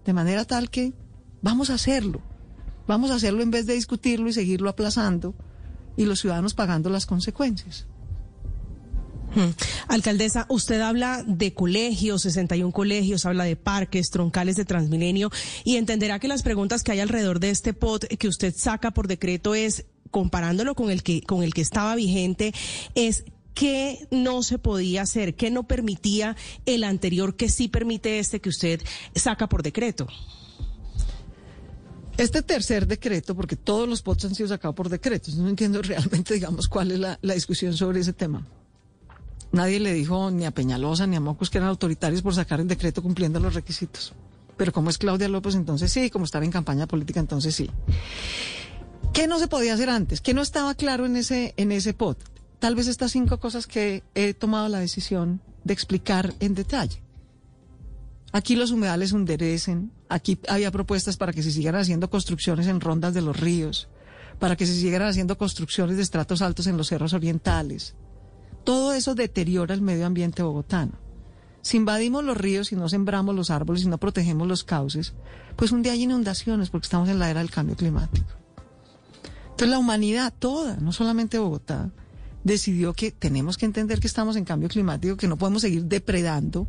De 0.05 0.13
manera 0.13 0.45
tal 0.45 0.71
que 0.71 0.93
vamos 1.43 1.71
a 1.71 1.75
hacerlo. 1.75 2.23
Vamos 2.87 3.11
a 3.11 3.17
hacerlo 3.17 3.43
en 3.43 3.51
vez 3.51 3.67
de 3.67 3.75
discutirlo 3.75 4.29
y 4.29 4.33
seguirlo 4.33 4.71
aplazando 4.71 5.35
y 5.97 6.07
los 6.07 6.21
ciudadanos 6.21 6.55
pagando 6.55 6.91
las 6.91 7.07
consecuencias. 7.07 7.87
Hmm. 9.35 9.51
Alcaldesa, 9.87 10.47
usted 10.49 10.81
habla 10.81 11.23
de 11.25 11.55
colegios, 11.55 12.23
61 12.23 12.73
colegios, 12.73 13.27
habla 13.27 13.45
de 13.45 13.55
parques, 13.55 14.11
troncales 14.11 14.57
de 14.57 14.65
Transmilenio 14.65 15.31
y 15.65 15.77
entenderá 15.77 16.19
que 16.19 16.27
las 16.27 16.43
preguntas 16.43 16.83
que 16.83 16.93
hay 16.93 17.01
alrededor 17.01 17.39
de 17.39 17.51
este 17.51 17.73
POT 17.73 18.07
que 18.19 18.29
usted 18.29 18.53
saca 18.57 18.91
por 18.91 19.07
decreto 19.07 19.55
es, 19.55 19.87
comparándolo 20.11 20.75
con 20.75 20.91
el 20.91 21.05
que, 21.05 21.23
con 21.23 21.45
el 21.45 21.55
que 21.55 21.61
estaba 21.61 21.95
vigente, 21.95 22.53
es 22.97 23.25
qué 23.55 24.07
no 24.11 24.43
se 24.43 24.59
podía 24.59 25.03
hacer, 25.03 25.35
qué 25.35 25.51
no 25.51 25.65
permitía 25.65 26.37
el 26.67 26.85
anterior 26.85 27.37
que 27.37 27.49
sí 27.49 27.69
permite 27.69 28.19
este 28.19 28.41
que 28.41 28.49
usted 28.49 28.81
saca 29.15 29.49
por 29.49 29.63
decreto. 29.63 30.07
Este 32.17 32.43
tercer 32.43 32.87
decreto, 32.87 33.35
porque 33.35 33.57
todos 33.57 33.89
los 33.89 34.03
POTs 34.03 34.27
han 34.27 34.35
sido 34.35 34.49
sacados 34.49 34.75
por 34.75 34.89
decretos, 34.89 35.37
no 35.37 35.49
entiendo 35.49 35.81
realmente, 35.83 36.35
digamos, 36.35 36.69
cuál 36.69 36.91
es 36.91 36.99
la, 36.99 37.19
la 37.23 37.35
discusión 37.35 37.75
sobre 37.75 38.01
ese 38.01 38.13
tema. 38.13 38.47
Nadie 39.53 39.81
le 39.81 39.93
dijo 39.93 40.31
ni 40.31 40.45
a 40.45 40.53
Peñalosa 40.53 41.07
ni 41.07 41.17
a 41.17 41.21
Mocos 41.21 41.51
que 41.51 41.59
eran 41.59 41.71
autoritarios 41.71 42.23
por 42.23 42.35
sacar 42.35 42.61
el 42.61 42.69
decreto 42.69 43.03
cumpliendo 43.03 43.41
los 43.41 43.55
requisitos. 43.55 44.13
Pero 44.57 44.73
como 44.73 44.91
es 44.91 44.99
Claudia 44.99 45.29
López, 45.29 45.55
entonces 45.55 45.91
sí, 45.91 46.11
como 46.11 46.27
estaba 46.27 46.45
en 46.45 46.53
campaña 46.53 46.87
política, 46.87 47.19
entonces 47.19 47.55
sí. 47.55 47.71
¿Qué 49.13 49.27
no 49.27 49.39
se 49.39 49.49
podía 49.49 49.75
hacer 49.75 49.91
antes? 49.91 50.21
¿Qué 50.21 50.35
no 50.35 50.43
estaba 50.43 50.75
claro 50.75 51.07
en 51.07 51.17
ese, 51.17 51.55
en 51.57 51.73
ese 51.73 51.95
POT? 51.95 52.19
Tal 52.61 52.75
vez 52.75 52.87
estas 52.89 53.13
cinco 53.13 53.41
cosas 53.41 53.67
que 53.67 54.05
he 54.15 54.35
tomado 54.35 54.69
la 54.69 54.79
decisión 54.79 55.41
de 55.65 55.73
explicar 55.73 56.35
en 56.41 56.55
detalle. 56.55 57.03
Aquí 58.33 58.55
los 58.55 58.71
humedales 58.71 59.13
enderecen, 59.13 59.91
aquí 60.09 60.39
había 60.47 60.71
propuestas 60.71 61.17
para 61.17 61.33
que 61.33 61.43
se 61.43 61.51
siguieran 61.51 61.81
haciendo 61.81 62.11
construcciones 62.11 62.69
en 62.69 62.81
rondas 62.81 63.15
de 63.15 63.23
los 63.23 63.41
ríos, 63.41 63.89
para 64.39 64.57
que 64.57 64.67
se 64.67 64.75
siguieran 64.75 65.09
haciendo 65.09 65.37
construcciones 65.37 65.97
de 65.97 66.03
estratos 66.03 66.43
altos 66.43 66.67
en 66.67 66.77
los 66.77 66.89
cerros 66.89 67.13
orientales, 67.13 67.95
todo 68.65 68.93
eso 68.93 69.15
deteriora 69.15 69.75
el 69.75 69.83
medio 69.83 70.07
ambiente 70.07 70.43
bogotano. 70.43 70.93
Si 71.63 71.77
invadimos 71.77 72.25
los 72.25 72.37
ríos, 72.37 72.69
si 72.69 72.77
no 72.77 72.89
sembramos 72.89 73.35
los 73.35 73.51
árboles, 73.51 73.83
si 73.83 73.89
no 73.89 73.99
protegemos 73.99 74.47
los 74.47 74.65
cauces, 74.65 75.15
pues 75.57 75.73
un 75.73 75.83
día 75.83 75.93
hay 75.93 76.03
inundaciones 76.03 76.71
porque 76.71 76.87
estamos 76.87 77.09
en 77.09 77.19
la 77.19 77.31
era 77.31 77.41
del 77.41 77.51
cambio 77.51 77.77
climático. 77.77 78.29
Entonces 79.43 79.69
la 79.69 79.79
humanidad 79.79 80.33
toda, 80.39 80.77
no 80.77 80.93
solamente 80.93 81.39
Bogotá, 81.39 81.91
decidió 82.45 82.93
que 82.95 83.11
tenemos 83.11 83.57
que 83.57 83.67
entender 83.67 84.01
que 84.01 84.07
estamos 84.07 84.37
en 84.37 84.45
cambio 84.45 84.69
climático, 84.69 85.17
que 85.17 85.29
no 85.29 85.37
podemos 85.37 85.63
seguir 85.63 85.85
depredando 85.85 86.67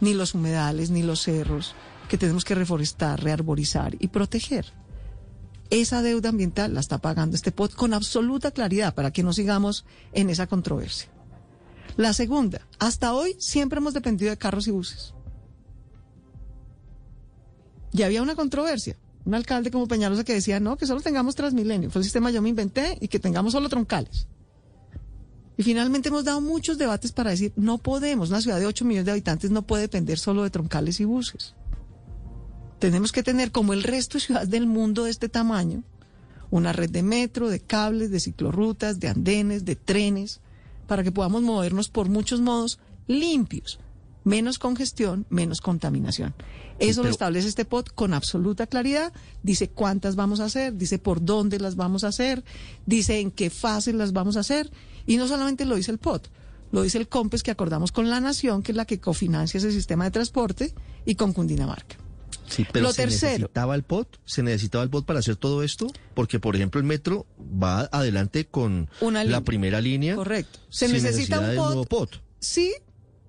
ni 0.00 0.14
los 0.14 0.34
humedales 0.34 0.90
ni 0.90 1.02
los 1.02 1.22
cerros, 1.22 1.74
que 2.08 2.18
tenemos 2.18 2.44
que 2.44 2.54
reforestar, 2.54 3.22
rearborizar 3.22 3.96
y 3.98 4.08
proteger. 4.08 4.66
Esa 5.70 6.02
deuda 6.02 6.28
ambiental 6.28 6.74
la 6.74 6.80
está 6.80 6.98
pagando 6.98 7.36
este 7.36 7.52
POT 7.52 7.74
con 7.74 7.94
absoluta 7.94 8.50
claridad 8.50 8.94
para 8.94 9.12
que 9.12 9.22
no 9.22 9.32
sigamos 9.32 9.84
en 10.12 10.30
esa 10.30 10.46
controversia. 10.46 11.08
La 11.96 12.12
segunda, 12.12 12.66
hasta 12.78 13.14
hoy 13.14 13.36
siempre 13.38 13.78
hemos 13.78 13.94
dependido 13.94 14.30
de 14.30 14.36
carros 14.36 14.66
y 14.66 14.72
buses. 14.72 15.14
Y 17.92 18.02
había 18.02 18.22
una 18.22 18.34
controversia. 18.34 18.96
Un 19.24 19.34
alcalde 19.34 19.70
como 19.70 19.86
Peñalosa 19.86 20.24
que 20.24 20.34
decía, 20.34 20.60
no, 20.60 20.76
que 20.76 20.86
solo 20.86 21.00
tengamos 21.00 21.34
Transmilenio. 21.34 21.90
Fue 21.90 22.00
el 22.00 22.04
sistema 22.04 22.30
yo 22.30 22.42
me 22.42 22.48
inventé 22.50 22.98
y 23.00 23.08
que 23.08 23.20
tengamos 23.20 23.52
solo 23.52 23.68
troncales. 23.68 24.26
Y 25.56 25.62
finalmente 25.62 26.08
hemos 26.08 26.24
dado 26.24 26.40
muchos 26.40 26.78
debates 26.78 27.12
para 27.12 27.30
decir, 27.30 27.52
no 27.56 27.78
podemos, 27.78 28.30
una 28.30 28.40
ciudad 28.40 28.58
de 28.58 28.66
8 28.66 28.84
millones 28.84 29.06
de 29.06 29.12
habitantes 29.12 29.50
no 29.50 29.62
puede 29.62 29.82
depender 29.82 30.18
solo 30.18 30.42
de 30.42 30.50
troncales 30.50 30.98
y 31.00 31.04
buses. 31.04 31.54
Tenemos 32.80 33.12
que 33.12 33.22
tener, 33.22 33.52
como 33.52 33.72
el 33.72 33.84
resto 33.84 34.18
de 34.18 34.24
ciudades 34.24 34.50
del 34.50 34.66
mundo 34.66 35.04
de 35.04 35.10
este 35.10 35.28
tamaño, 35.28 35.84
una 36.50 36.72
red 36.72 36.90
de 36.90 37.02
metro, 37.02 37.48
de 37.48 37.60
cables, 37.60 38.10
de 38.10 38.20
ciclorrutas, 38.20 38.98
de 38.98 39.08
andenes, 39.08 39.64
de 39.64 39.76
trenes, 39.76 40.40
para 40.86 41.02
que 41.02 41.12
podamos 41.12 41.42
movernos 41.42 41.88
por 41.88 42.08
muchos 42.08 42.40
modos 42.40 42.78
limpios, 43.06 43.78
menos 44.24 44.58
congestión, 44.58 45.24
menos 45.30 45.60
contaminación. 45.60 46.34
Eso 46.78 47.02
lo 47.02 47.08
establece 47.08 47.48
este 47.48 47.64
POT 47.64 47.90
con 47.94 48.14
absoluta 48.14 48.66
claridad. 48.66 49.12
Dice 49.42 49.68
cuántas 49.70 50.16
vamos 50.16 50.40
a 50.40 50.46
hacer, 50.46 50.76
dice 50.76 50.98
por 50.98 51.24
dónde 51.24 51.58
las 51.60 51.76
vamos 51.76 52.04
a 52.04 52.08
hacer, 52.08 52.44
dice 52.86 53.20
en 53.20 53.30
qué 53.30 53.50
fases 53.50 53.94
las 53.94 54.12
vamos 54.12 54.36
a 54.36 54.40
hacer. 54.40 54.70
Y 55.06 55.16
no 55.16 55.28
solamente 55.28 55.64
lo 55.64 55.76
dice 55.76 55.92
el 55.92 55.98
POT, 55.98 56.28
lo 56.72 56.82
dice 56.82 56.98
el 56.98 57.08
COMPES 57.08 57.42
que 57.42 57.50
acordamos 57.50 57.92
con 57.92 58.10
la 58.10 58.20
Nación, 58.20 58.62
que 58.62 58.72
es 58.72 58.76
la 58.76 58.84
que 58.84 59.00
cofinancia 59.00 59.58
ese 59.58 59.70
sistema 59.70 60.04
de 60.04 60.10
transporte, 60.10 60.74
y 61.04 61.14
con 61.14 61.32
Cundinamarca. 61.32 61.96
Sí, 62.46 62.66
pero 62.70 62.92
¿se 62.92 63.06
necesitaba 63.06 63.74
el 63.74 63.82
POT? 63.82 64.18
¿Se 64.24 64.42
necesitaba 64.42 64.84
el 64.84 64.90
POT 64.90 65.06
para 65.06 65.18
hacer 65.18 65.36
todo 65.36 65.62
esto? 65.62 65.86
Porque, 66.14 66.40
por 66.40 66.56
ejemplo, 66.56 66.80
el 66.80 66.86
metro 66.86 67.26
va 67.40 67.88
adelante 67.92 68.46
con 68.46 68.88
la 69.00 69.40
primera 69.42 69.80
línea. 69.80 70.16
Correcto. 70.16 70.58
Se 70.68 70.88
necesita 70.88 71.40
un 71.40 71.84
POT, 71.84 72.16
Sí, 72.40 72.74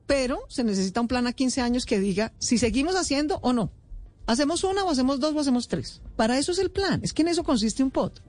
pero 0.08 0.39
se 0.50 0.63
necesita 0.63 1.02
un 1.02 1.08
plan 1.08 1.28
a 1.28 1.34
15 1.34 1.62
años 1.62 1.86
que 1.86 2.00
diga 2.00 2.34
si 2.39 2.58
seguimos 2.58 2.96
haciendo 2.96 3.39
o 3.41 3.54
no. 3.54 3.72
¿Hacemos 4.28 4.63
una 4.63 4.84
o 4.84 4.89
hacemos 4.89 5.20
dos 5.20 5.36
o 5.36 5.39
hacemos 5.39 5.68
tres? 5.68 6.02
Para 6.15 6.38
eso 6.38 6.52
es 6.52 6.60
el 6.60 6.72
plan. 6.72 7.00
Es 7.04 7.13
que 7.13 7.22
en 7.22 7.28
eso 7.28 7.44
consiste 7.44 7.84
un 7.84 7.91
POT. 7.91 8.22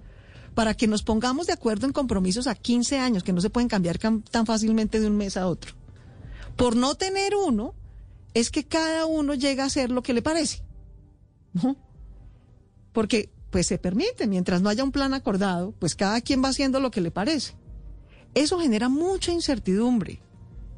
Para 0.55 0.75
que 0.75 0.87
nos 0.87 1.03
pongamos 1.03 1.47
de 1.47 1.53
acuerdo 1.53 1.87
en 1.87 1.93
compromisos 1.93 2.47
a 2.47 2.55
15 2.55 2.99
años 2.99 3.23
que 3.23 3.33
no 3.33 3.41
se 3.41 3.51
pueden 3.51 3.69
cambiar 3.69 3.99
tan 3.99 4.47
fácilmente 4.47 5.01
de 5.01 5.07
un 5.07 5.17
mes 5.17 5.37
a 5.37 5.47
otro. 5.47 5.75
Por 6.57 6.77
no 6.77 6.95
tener 6.95 7.35
uno, 7.35 7.75
es 8.35 8.51
que 8.51 8.65
cada 8.65 9.07
uno 9.07 9.35
llega 9.35 9.65
a 9.65 9.67
hacer 9.67 9.91
lo 9.91 10.03
que 10.03 10.15
le 10.15 10.23
parece. 10.23 10.63
Porque 12.93 13.31
pues 13.51 13.67
se 13.67 13.79
permite, 13.79 14.27
mientras 14.27 14.61
no 14.61 14.69
haya 14.69 14.85
un 14.85 14.93
plan 14.93 15.15
acordado, 15.15 15.73
pues 15.79 15.95
cada 15.95 16.21
quien 16.21 16.43
va 16.43 16.49
haciendo 16.49 16.81
lo 16.81 16.91
que 16.91 17.01
le 17.01 17.11
parece. 17.11 17.55
Eso 18.35 18.59
genera 18.59 18.91
mucha 18.91 19.33
incertidumbre. 19.33 20.21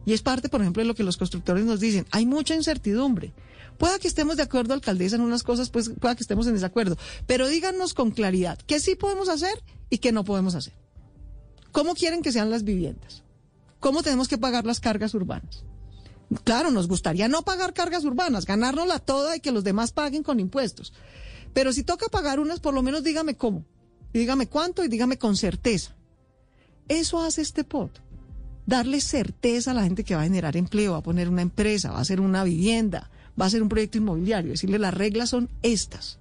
Y 0.07 0.13
es 0.13 0.23
parte, 0.23 0.49
por 0.49 0.61
ejemplo, 0.61 0.83
de 0.83 0.89
lo 0.89 0.95
que 0.95 1.05
los 1.05 1.17
constructores 1.17 1.65
nos 1.65 1.81
dicen. 1.81 2.07
Hay 2.11 2.27
mucha 2.27 2.55
incertidumbre. 2.55 3.33
Pueda 3.79 3.99
que 3.99 4.09
estemos 4.09 4.37
de 4.37 4.43
acuerdo, 4.43 4.75
alcaldesa, 4.75 5.17
en 5.17 5.23
unas 5.23 5.43
cosas, 5.43 5.71
pues 5.71 5.91
pueda 6.01 6.17
que 6.17 6.23
estemos 6.23 6.47
en 6.47 6.55
desacuerdo. 6.55 6.97
Pero 7.27 7.47
díganos 7.49 7.95
con 7.95 8.11
claridad 8.11 8.59
qué 8.67 8.81
sí 8.81 8.97
podemos 8.97 9.29
hacer 9.29 9.63
y 9.91 9.99
qué 9.99 10.11
no 10.13 10.25
podemos 10.25 10.55
hacer. 10.55 10.75
¿Cómo 11.73 11.95
quieren 11.95 12.23
que 12.23 12.33
sean 12.33 12.51
las 12.51 12.65
viviendas? 12.65 13.23
¿Cómo 13.81 14.03
tenemos 14.03 14.27
que 14.27 14.39
pagar 14.39 14.67
las 14.67 14.81
cargas 14.81 15.15
urbanas? 15.15 15.65
Claro, 16.45 16.71
nos 16.71 16.89
gustaría 16.89 17.29
no 17.29 17.43
pagar 17.43 17.73
cargas 17.73 18.05
urbanas, 18.05 18.45
ganárnosla 18.45 18.99
toda 18.99 19.37
y 19.37 19.41
que 19.41 19.53
los 19.53 19.65
demás 19.65 19.93
paguen 19.93 20.23
con 20.23 20.41
impuestos. 20.41 20.93
Pero 21.55 21.73
si 21.73 21.85
toca 21.85 22.09
pagar 22.09 22.41
unas, 22.41 22.61
por 22.61 22.75
lo 22.75 22.83
menos 22.83 23.03
dígame 23.03 23.37
cómo, 23.37 23.65
dígame 24.13 24.49
cuánto 24.49 24.85
y 24.85 24.89
dígame 24.89 25.19
con 25.19 25.37
certeza. 25.37 25.95
Eso 26.89 27.21
hace 27.21 27.43
este 27.43 27.65
POT. 27.65 28.01
Darle 28.69 29.01
certeza 29.01 29.71
a 29.71 29.75
la 29.75 29.83
gente 29.85 30.05
que 30.05 30.15
va 30.15 30.21
a 30.21 30.25
generar 30.25 30.55
empleo, 30.55 30.93
va 30.93 30.99
a 30.99 31.03
poner 31.03 31.31
una 31.31 31.41
empresa, 31.41 31.91
va 31.91 32.01
a 32.01 32.03
hacer 32.03 32.21
una 32.21 32.45
vivienda, 32.45 33.09
va 33.41 33.47
a 33.47 33.49
hacer 33.49 33.63
un 33.63 33.71
proyecto 33.71 33.97
inmobiliario. 33.97 34.51
Decirle 34.51 34.79
las 34.79 34.93
reglas 34.93 35.31
son 35.31 35.49
estas. 35.63 36.19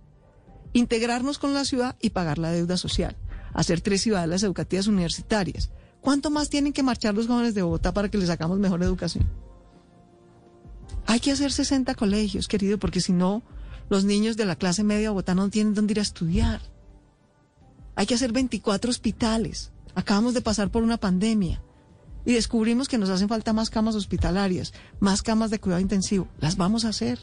Integrarnos 0.71 1.39
con 1.39 1.53
la 1.53 1.65
ciudad 1.65 1.97
y 2.01 2.11
pagar 2.11 2.37
la 2.37 2.49
deuda 2.51 2.77
social. 2.77 3.17
Hacer 3.51 3.81
tres 3.81 4.01
ciudades 4.01 4.43
educativas 4.43 4.87
universitarias. 4.87 5.71
¿Cuánto 5.99 6.29
más 6.29 6.49
tienen 6.49 6.71
que 6.71 6.83
marchar 6.83 7.15
los 7.15 7.27
jóvenes 7.27 7.53
de 7.53 7.63
Bogotá 7.63 7.93
para 7.93 8.07
que 8.07 8.17
les 8.17 8.27
sacamos 8.27 8.59
mejor 8.59 8.81
educación? 8.81 9.27
Hay 11.05 11.19
que 11.19 11.33
hacer 11.33 11.51
60 11.51 11.95
colegios, 11.95 12.47
querido, 12.47 12.77
porque 12.77 13.01
si 13.01 13.11
no, 13.11 13.43
los 13.89 14.05
niños 14.05 14.37
de 14.37 14.45
la 14.45 14.55
clase 14.55 14.85
media 14.85 15.09
Bogotá 15.09 15.35
no 15.35 15.49
tienen 15.49 15.73
dónde 15.73 15.91
ir 15.91 15.99
a 15.99 16.03
estudiar. 16.03 16.61
Hay 17.95 18.05
que 18.05 18.15
hacer 18.15 18.31
24 18.31 18.89
hospitales. 18.89 19.73
Acabamos 19.95 20.33
de 20.33 20.39
pasar 20.39 20.71
por 20.71 20.81
una 20.81 20.95
pandemia 20.95 21.61
y 22.27 22.33
descubrimos 22.33 22.89
que 22.89 22.97
nos 22.97 23.09
hacen 23.09 23.29
falta 23.29 23.53
más 23.53 23.69
camas 23.69 23.95
hospitalarias, 23.95 24.73
más 24.99 25.21
camas 25.21 25.49
de 25.49 25.61
cuidado 25.61 25.79
intensivo. 25.79 26.27
Las 26.41 26.57
vamos 26.57 26.83
a 26.83 26.89
hacer. 26.89 27.19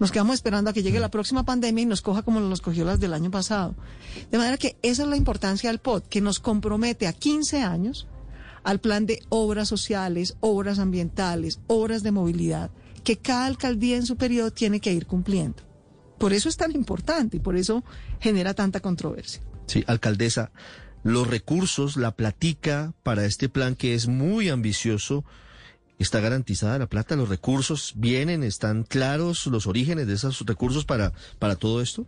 Nos 0.00 0.10
quedamos 0.10 0.36
esperando 0.36 0.70
a 0.70 0.72
que 0.72 0.82
llegue 0.82 0.98
la 0.98 1.10
próxima 1.10 1.44
pandemia 1.44 1.82
y 1.82 1.86
nos 1.86 2.00
coja 2.00 2.22
como 2.22 2.40
nos 2.40 2.62
cogió 2.62 2.86
las 2.86 2.98
del 2.98 3.12
año 3.12 3.30
pasado. 3.30 3.74
De 4.30 4.38
manera 4.38 4.56
que 4.56 4.78
esa 4.80 5.02
es 5.02 5.08
la 5.10 5.18
importancia 5.18 5.68
del 5.68 5.80
POT, 5.80 6.08
que 6.08 6.22
nos 6.22 6.40
compromete 6.40 7.06
a 7.06 7.12
15 7.12 7.60
años 7.60 8.08
al 8.62 8.80
plan 8.80 9.04
de 9.04 9.20
obras 9.28 9.68
sociales, 9.68 10.38
obras 10.40 10.78
ambientales, 10.78 11.60
obras 11.66 12.02
de 12.02 12.10
movilidad, 12.10 12.70
que 13.04 13.18
cada 13.18 13.44
alcaldía 13.44 13.96
en 13.96 14.06
su 14.06 14.16
periodo 14.16 14.50
tiene 14.50 14.80
que 14.80 14.94
ir 14.94 15.04
cumpliendo. 15.04 15.62
Por 16.16 16.32
eso 16.32 16.48
es 16.48 16.56
tan 16.56 16.72
importante 16.72 17.36
y 17.36 17.40
por 17.40 17.54
eso 17.54 17.84
genera 18.18 18.54
tanta 18.54 18.80
controversia. 18.80 19.42
Sí, 19.66 19.84
alcaldesa, 19.86 20.52
los 21.04 21.28
recursos, 21.28 21.96
la 21.96 22.16
platica 22.16 22.94
para 23.02 23.24
este 23.26 23.48
plan 23.48 23.76
que 23.76 23.94
es 23.94 24.08
muy 24.08 24.48
ambicioso, 24.48 25.24
¿está 25.98 26.18
garantizada 26.18 26.78
la 26.78 26.88
plata? 26.88 27.14
¿Los 27.14 27.28
recursos 27.28 27.92
vienen? 27.94 28.42
¿Están 28.42 28.82
claros 28.82 29.46
los 29.46 29.66
orígenes 29.68 30.06
de 30.08 30.14
esos 30.14 30.40
recursos 30.40 30.84
para, 30.84 31.12
para 31.38 31.56
todo 31.56 31.80
esto? 31.80 32.06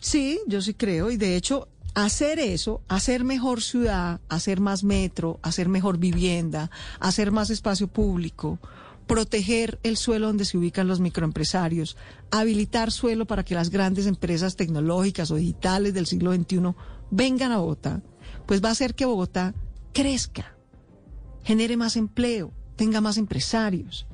Sí, 0.00 0.40
yo 0.46 0.62
sí 0.62 0.74
creo 0.74 1.10
y 1.10 1.16
de 1.16 1.36
hecho 1.36 1.68
hacer 1.94 2.38
eso, 2.38 2.80
hacer 2.88 3.22
mejor 3.22 3.62
ciudad, 3.62 4.20
hacer 4.28 4.60
más 4.60 4.82
metro, 4.82 5.38
hacer 5.42 5.68
mejor 5.68 5.98
vivienda, 5.98 6.70
hacer 7.00 7.32
más 7.32 7.50
espacio 7.50 7.88
público, 7.88 8.58
proteger 9.06 9.78
el 9.82 9.96
suelo 9.96 10.28
donde 10.28 10.44
se 10.44 10.56
ubican 10.56 10.88
los 10.88 11.00
microempresarios, 11.00 11.96
habilitar 12.30 12.92
suelo 12.92 13.26
para 13.26 13.44
que 13.44 13.54
las 13.54 13.70
grandes 13.70 14.06
empresas 14.06 14.56
tecnológicas 14.56 15.30
o 15.30 15.36
digitales 15.36 15.92
del 15.92 16.06
siglo 16.06 16.32
XXI 16.32 16.74
vengan 17.10 17.52
a 17.52 17.58
Bogotá, 17.58 18.00
pues 18.48 18.64
va 18.64 18.70
a 18.70 18.72
hacer 18.72 18.94
que 18.94 19.04
Bogotá 19.04 19.54
crezca, 19.92 20.56
genere 21.44 21.76
más 21.76 21.96
empleo, 21.96 22.54
tenga 22.76 23.02
más 23.02 23.18
empresarios, 23.18 24.06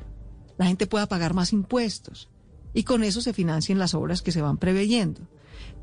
la 0.59 0.67
gente 0.67 0.89
pueda 0.89 1.07
pagar 1.07 1.35
más 1.35 1.53
impuestos 1.53 2.29
y 2.73 2.83
con 2.83 3.05
eso 3.05 3.21
se 3.21 3.33
financien 3.33 3.79
las 3.79 3.95
obras 3.95 4.23
que 4.23 4.33
se 4.33 4.43
van 4.43 4.59
preveyendo. 4.59 5.21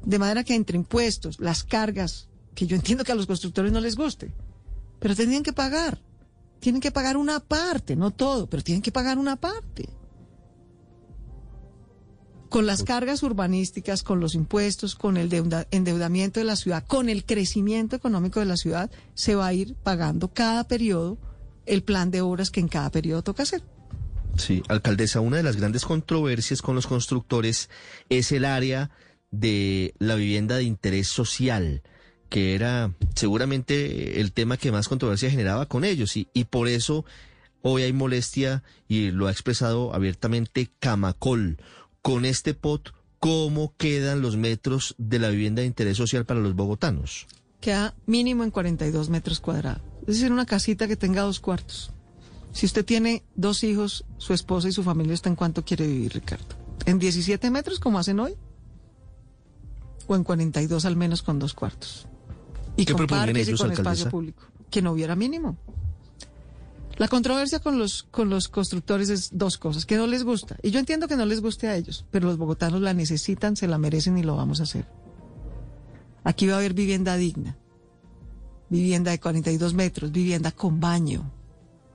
De 0.03 0.19
manera 0.19 0.43
que 0.43 0.55
entre 0.55 0.75
impuestos, 0.75 1.39
las 1.39 1.63
cargas, 1.63 2.27
que 2.53 2.67
yo 2.67 2.75
entiendo 2.75 3.05
que 3.05 3.13
a 3.13 3.15
los 3.15 3.25
constructores 3.25 3.71
no 3.71 3.79
les 3.79 3.95
guste, 3.95 4.33
pero 4.99 5.15
tendrían 5.15 5.43
que 5.43 5.53
pagar. 5.53 6.01
Tienen 6.59 6.81
que 6.81 6.91
pagar 6.91 7.15
una 7.15 7.39
parte, 7.39 7.95
no 7.95 8.11
todo, 8.11 8.49
pero 8.49 8.63
tienen 8.63 8.81
que 8.81 8.91
pagar 8.91 9.17
una 9.17 9.37
parte. 9.37 9.87
Con 12.51 12.65
las 12.65 12.83
cargas 12.83 13.23
urbanísticas, 13.23 14.03
con 14.03 14.19
los 14.19 14.35
impuestos, 14.35 14.95
con 14.95 15.15
el 15.15 15.31
endeudamiento 15.71 16.41
de 16.41 16.45
la 16.45 16.57
ciudad, 16.57 16.83
con 16.85 17.07
el 17.07 17.23
crecimiento 17.23 17.95
económico 17.95 18.41
de 18.41 18.45
la 18.45 18.57
ciudad, 18.57 18.91
se 19.13 19.35
va 19.35 19.47
a 19.47 19.53
ir 19.53 19.75
pagando 19.75 20.33
cada 20.33 20.67
periodo 20.67 21.17
el 21.65 21.81
plan 21.81 22.11
de 22.11 22.19
obras 22.19 22.51
que 22.51 22.59
en 22.59 22.67
cada 22.67 22.89
periodo 22.89 23.21
toca 23.21 23.43
hacer. 23.43 23.63
Sí, 24.35 24.63
alcaldesa, 24.67 25.21
una 25.21 25.37
de 25.37 25.43
las 25.43 25.55
grandes 25.55 25.85
controversias 25.85 26.61
con 26.61 26.75
los 26.75 26.87
constructores 26.87 27.69
es 28.09 28.33
el 28.33 28.43
área 28.43 28.91
de 29.29 29.93
la 29.97 30.15
vivienda 30.15 30.57
de 30.57 30.63
interés 30.63 31.07
social, 31.07 31.83
que 32.27 32.53
era 32.53 32.93
seguramente 33.15 34.19
el 34.19 34.33
tema 34.33 34.57
que 34.57 34.73
más 34.73 34.89
controversia 34.89 35.31
generaba 35.31 35.67
con 35.67 35.85
ellos 35.85 36.17
y, 36.17 36.27
y 36.33 36.43
por 36.43 36.67
eso 36.67 37.05
hoy 37.61 37.83
hay 37.83 37.93
molestia 37.93 38.61
y 38.89 39.11
lo 39.11 39.27
ha 39.27 39.31
expresado 39.31 39.95
abiertamente 39.95 40.69
Camacol. 40.79 41.57
Con 42.01 42.25
este 42.25 42.55
POT, 42.55 42.93
¿cómo 43.19 43.75
quedan 43.77 44.21
los 44.21 44.35
metros 44.35 44.95
de 44.97 45.19
la 45.19 45.29
vivienda 45.29 45.61
de 45.61 45.67
interés 45.67 45.97
social 45.97 46.25
para 46.25 46.39
los 46.39 46.55
bogotanos? 46.55 47.27
Queda 47.59 47.93
mínimo 48.07 48.43
en 48.43 48.49
42 48.49 49.09
metros 49.09 49.39
cuadrados. 49.39 49.83
Es 50.01 50.15
decir, 50.15 50.31
una 50.31 50.47
casita 50.47 50.87
que 50.87 50.95
tenga 50.95 51.21
dos 51.21 51.39
cuartos. 51.39 51.91
Si 52.53 52.65
usted 52.65 52.83
tiene 52.83 53.23
dos 53.35 53.63
hijos, 53.63 54.03
su 54.17 54.33
esposa 54.33 54.67
y 54.67 54.71
su 54.71 54.81
familia, 54.81 55.13
¿está 55.13 55.29
en 55.29 55.35
cuánto 55.35 55.63
quiere 55.63 55.85
vivir, 55.85 56.13
Ricardo? 56.13 56.55
¿En 56.85 56.97
17 56.97 57.51
metros 57.51 57.79
como 57.79 57.99
hacen 57.99 58.19
hoy? 58.19 58.35
¿O 60.07 60.15
en 60.15 60.23
42 60.23 60.85
al 60.85 60.95
menos 60.95 61.21
con 61.21 61.37
dos 61.37 61.53
cuartos? 61.53 62.07
Y 62.77 62.85
con 62.85 63.05
parques 63.05 63.47
y 63.47 63.53
con 63.53 63.71
espacio 63.71 64.09
público. 64.09 64.43
Que 64.71 64.81
no 64.81 64.93
hubiera 64.93 65.15
mínimo. 65.15 65.57
La 67.01 67.07
controversia 67.07 67.57
con 67.57 67.79
los, 67.79 68.03
con 68.03 68.29
los 68.29 68.47
constructores 68.47 69.09
es 69.09 69.29
dos 69.33 69.57
cosas, 69.57 69.87
que 69.87 69.97
no 69.97 70.05
les 70.05 70.23
gusta. 70.23 70.57
Y 70.61 70.69
yo 70.69 70.77
entiendo 70.77 71.07
que 71.07 71.15
no 71.15 71.25
les 71.25 71.41
guste 71.41 71.67
a 71.67 71.75
ellos, 71.75 72.05
pero 72.11 72.27
los 72.27 72.37
bogotanos 72.37 72.79
la 72.79 72.93
necesitan, 72.93 73.55
se 73.55 73.67
la 73.67 73.79
merecen 73.79 74.19
y 74.19 74.21
lo 74.21 74.35
vamos 74.35 74.59
a 74.59 74.63
hacer. 74.65 74.85
Aquí 76.23 76.45
va 76.45 76.53
a 76.53 76.57
haber 76.57 76.75
vivienda 76.75 77.17
digna, 77.17 77.57
vivienda 78.69 79.09
de 79.09 79.19
42 79.19 79.73
metros, 79.73 80.11
vivienda 80.11 80.51
con 80.51 80.79
baño, 80.79 81.31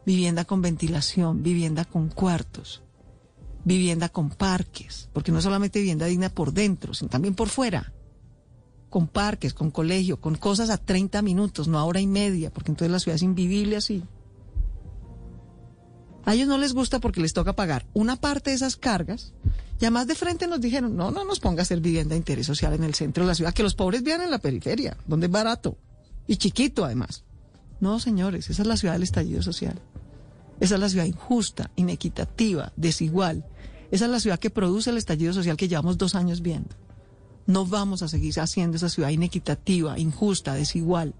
vivienda 0.04 0.44
con 0.44 0.60
ventilación, 0.60 1.40
vivienda 1.40 1.84
con 1.84 2.08
cuartos, 2.08 2.82
vivienda 3.64 4.08
con 4.08 4.30
parques, 4.30 5.08
porque 5.12 5.30
no 5.30 5.40
solamente 5.40 5.78
vivienda 5.78 6.06
digna 6.06 6.30
por 6.30 6.52
dentro, 6.52 6.94
sino 6.94 7.10
también 7.10 7.36
por 7.36 7.48
fuera, 7.48 7.92
con 8.90 9.06
parques, 9.06 9.54
con 9.54 9.70
colegio, 9.70 10.20
con 10.20 10.34
cosas 10.34 10.68
a 10.68 10.78
30 10.78 11.22
minutos, 11.22 11.68
no 11.68 11.78
a 11.78 11.84
hora 11.84 12.00
y 12.00 12.08
media, 12.08 12.50
porque 12.50 12.72
entonces 12.72 12.90
la 12.90 12.98
ciudad 12.98 13.14
es 13.14 13.22
invivible 13.22 13.76
así. 13.76 14.02
A 16.26 16.34
ellos 16.34 16.48
no 16.48 16.58
les 16.58 16.74
gusta 16.74 16.98
porque 16.98 17.20
les 17.20 17.32
toca 17.32 17.54
pagar 17.54 17.86
una 17.94 18.16
parte 18.16 18.50
de 18.50 18.56
esas 18.56 18.76
cargas. 18.76 19.32
Ya 19.78 19.90
más 19.90 20.06
de 20.06 20.14
frente 20.14 20.46
nos 20.48 20.60
dijeron, 20.60 20.96
no, 20.96 21.10
no 21.10 21.24
nos 21.24 21.40
ponga 21.40 21.60
a 21.60 21.62
hacer 21.62 21.80
vivienda 21.80 22.14
de 22.14 22.18
interés 22.18 22.46
social 22.46 22.74
en 22.74 22.82
el 22.84 22.94
centro 22.94 23.24
de 23.24 23.28
la 23.28 23.34
ciudad, 23.34 23.54
que 23.54 23.62
los 23.62 23.74
pobres 23.74 24.02
vivan 24.02 24.22
en 24.22 24.30
la 24.30 24.38
periferia, 24.38 24.96
donde 25.06 25.26
es 25.26 25.32
barato 25.32 25.78
y 26.26 26.36
chiquito 26.36 26.84
además. 26.84 27.24
No, 27.80 28.00
señores, 28.00 28.50
esa 28.50 28.62
es 28.62 28.68
la 28.68 28.76
ciudad 28.76 28.94
del 28.94 29.02
estallido 29.04 29.42
social. 29.42 29.80
Esa 30.58 30.74
es 30.74 30.80
la 30.80 30.88
ciudad 30.88 31.04
injusta, 31.04 31.70
inequitativa, 31.76 32.72
desigual. 32.76 33.44
Esa 33.90 34.06
es 34.06 34.10
la 34.10 34.20
ciudad 34.20 34.40
que 34.40 34.50
produce 34.50 34.90
el 34.90 34.96
estallido 34.96 35.32
social 35.32 35.56
que 35.56 35.68
llevamos 35.68 35.98
dos 35.98 36.14
años 36.14 36.40
viendo. 36.40 36.74
No 37.46 37.66
vamos 37.66 38.02
a 38.02 38.08
seguir 38.08 38.40
haciendo 38.40 38.76
esa 38.76 38.88
ciudad 38.88 39.10
inequitativa, 39.10 39.98
injusta, 39.98 40.54
desigual, 40.54 41.14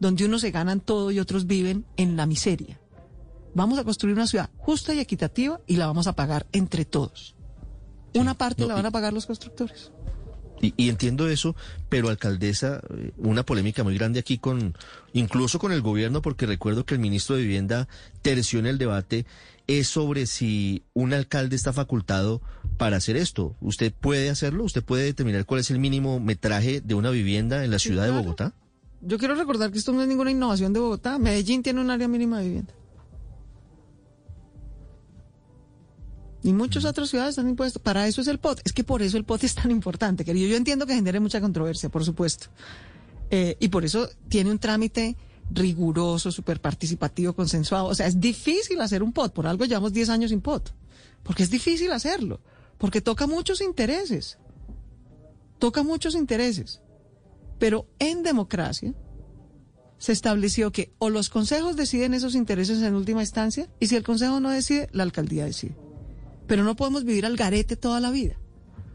donde 0.00 0.24
unos 0.24 0.40
se 0.40 0.50
ganan 0.50 0.80
todo 0.80 1.12
y 1.12 1.20
otros 1.20 1.46
viven 1.46 1.84
en 1.96 2.16
la 2.16 2.26
miseria. 2.26 2.79
Vamos 3.54 3.78
a 3.78 3.84
construir 3.84 4.14
una 4.14 4.26
ciudad 4.26 4.50
justa 4.58 4.94
y 4.94 5.00
equitativa 5.00 5.60
y 5.66 5.76
la 5.76 5.86
vamos 5.86 6.06
a 6.06 6.14
pagar 6.14 6.46
entre 6.52 6.84
todos. 6.84 7.34
Una 8.14 8.34
parte 8.34 8.66
la 8.66 8.74
van 8.74 8.86
a 8.86 8.90
pagar 8.90 9.12
los 9.12 9.26
constructores. 9.26 9.92
Y, 10.62 10.90
entiendo 10.90 11.28
eso, 11.28 11.56
pero 11.88 12.10
alcaldesa, 12.10 12.82
eh, 12.90 13.12
una 13.16 13.44
polémica 13.44 13.82
muy 13.82 13.96
grande 13.96 14.20
aquí 14.20 14.36
con, 14.36 14.74
incluso 15.14 15.58
con 15.58 15.72
el 15.72 15.80
gobierno, 15.80 16.20
porque 16.20 16.44
recuerdo 16.44 16.84
que 16.84 16.92
el 16.92 17.00
ministro 17.00 17.36
de 17.36 17.42
Vivienda 17.42 17.88
terció 18.20 18.58
en 18.58 18.66
el 18.66 18.76
debate, 18.76 19.24
es 19.66 19.88
sobre 19.88 20.26
si 20.26 20.84
un 20.92 21.14
alcalde 21.14 21.56
está 21.56 21.72
facultado 21.72 22.42
para 22.76 22.98
hacer 22.98 23.16
esto. 23.16 23.56
¿Usted 23.60 23.92
puede 23.92 24.28
hacerlo? 24.28 24.64
¿Usted 24.64 24.84
puede 24.84 25.04
determinar 25.04 25.46
cuál 25.46 25.60
es 25.60 25.70
el 25.70 25.78
mínimo 25.78 26.20
metraje 26.20 26.82
de 26.82 26.94
una 26.94 27.10
vivienda 27.10 27.64
en 27.64 27.70
la 27.70 27.78
ciudad 27.78 28.04
de 28.04 28.10
Bogotá? 28.10 28.52
Yo 29.00 29.16
quiero 29.16 29.34
recordar 29.34 29.70
que 29.70 29.78
esto 29.78 29.92
no 29.92 30.02
es 30.02 30.08
ninguna 30.08 30.30
innovación 30.30 30.74
de 30.74 30.80
Bogotá. 30.80 31.18
Medellín 31.18 31.62
tiene 31.62 31.80
un 31.80 31.90
área 31.90 32.06
mínima 32.06 32.38
de 32.40 32.44
vivienda. 32.44 32.74
Y 36.42 36.52
muchas 36.52 36.84
otras 36.84 37.10
ciudades 37.10 37.30
están 37.30 37.48
impuestas. 37.48 37.82
Para 37.82 38.06
eso 38.06 38.20
es 38.20 38.28
el 38.28 38.38
POT. 38.38 38.60
Es 38.64 38.72
que 38.72 38.84
por 38.84 39.02
eso 39.02 39.16
el 39.16 39.24
POT 39.24 39.44
es 39.44 39.54
tan 39.54 39.70
importante, 39.70 40.24
querido. 40.24 40.48
Yo 40.48 40.56
entiendo 40.56 40.86
que 40.86 40.94
genere 40.94 41.20
mucha 41.20 41.40
controversia, 41.40 41.88
por 41.88 42.04
supuesto. 42.04 42.46
Eh, 43.30 43.56
y 43.60 43.68
por 43.68 43.84
eso 43.84 44.08
tiene 44.28 44.50
un 44.50 44.58
trámite 44.58 45.16
riguroso, 45.50 46.32
súper 46.32 46.60
participativo, 46.60 47.34
consensuado. 47.34 47.86
O 47.86 47.94
sea, 47.94 48.06
es 48.06 48.20
difícil 48.20 48.80
hacer 48.80 49.02
un 49.02 49.12
POT. 49.12 49.34
Por 49.34 49.46
algo 49.46 49.64
llevamos 49.64 49.92
10 49.92 50.08
años 50.08 50.30
sin 50.30 50.40
POT. 50.40 50.72
Porque 51.22 51.42
es 51.42 51.50
difícil 51.50 51.92
hacerlo. 51.92 52.40
Porque 52.78 53.02
toca 53.02 53.26
muchos 53.26 53.60
intereses. 53.60 54.38
Toca 55.58 55.82
muchos 55.82 56.14
intereses. 56.14 56.80
Pero 57.58 57.86
en 57.98 58.22
democracia 58.22 58.94
se 59.98 60.12
estableció 60.12 60.72
que 60.72 60.94
o 60.98 61.10
los 61.10 61.28
consejos 61.28 61.76
deciden 61.76 62.14
esos 62.14 62.34
intereses 62.34 62.80
en 62.80 62.94
última 62.94 63.20
instancia, 63.20 63.68
y 63.78 63.88
si 63.88 63.96
el 63.96 64.02
consejo 64.02 64.40
no 64.40 64.48
decide, 64.48 64.88
la 64.92 65.02
alcaldía 65.02 65.44
decide. 65.44 65.76
Pero 66.50 66.64
no 66.64 66.74
podemos 66.74 67.04
vivir 67.04 67.26
al 67.26 67.36
garete 67.36 67.76
toda 67.76 68.00
la 68.00 68.10
vida. 68.10 68.34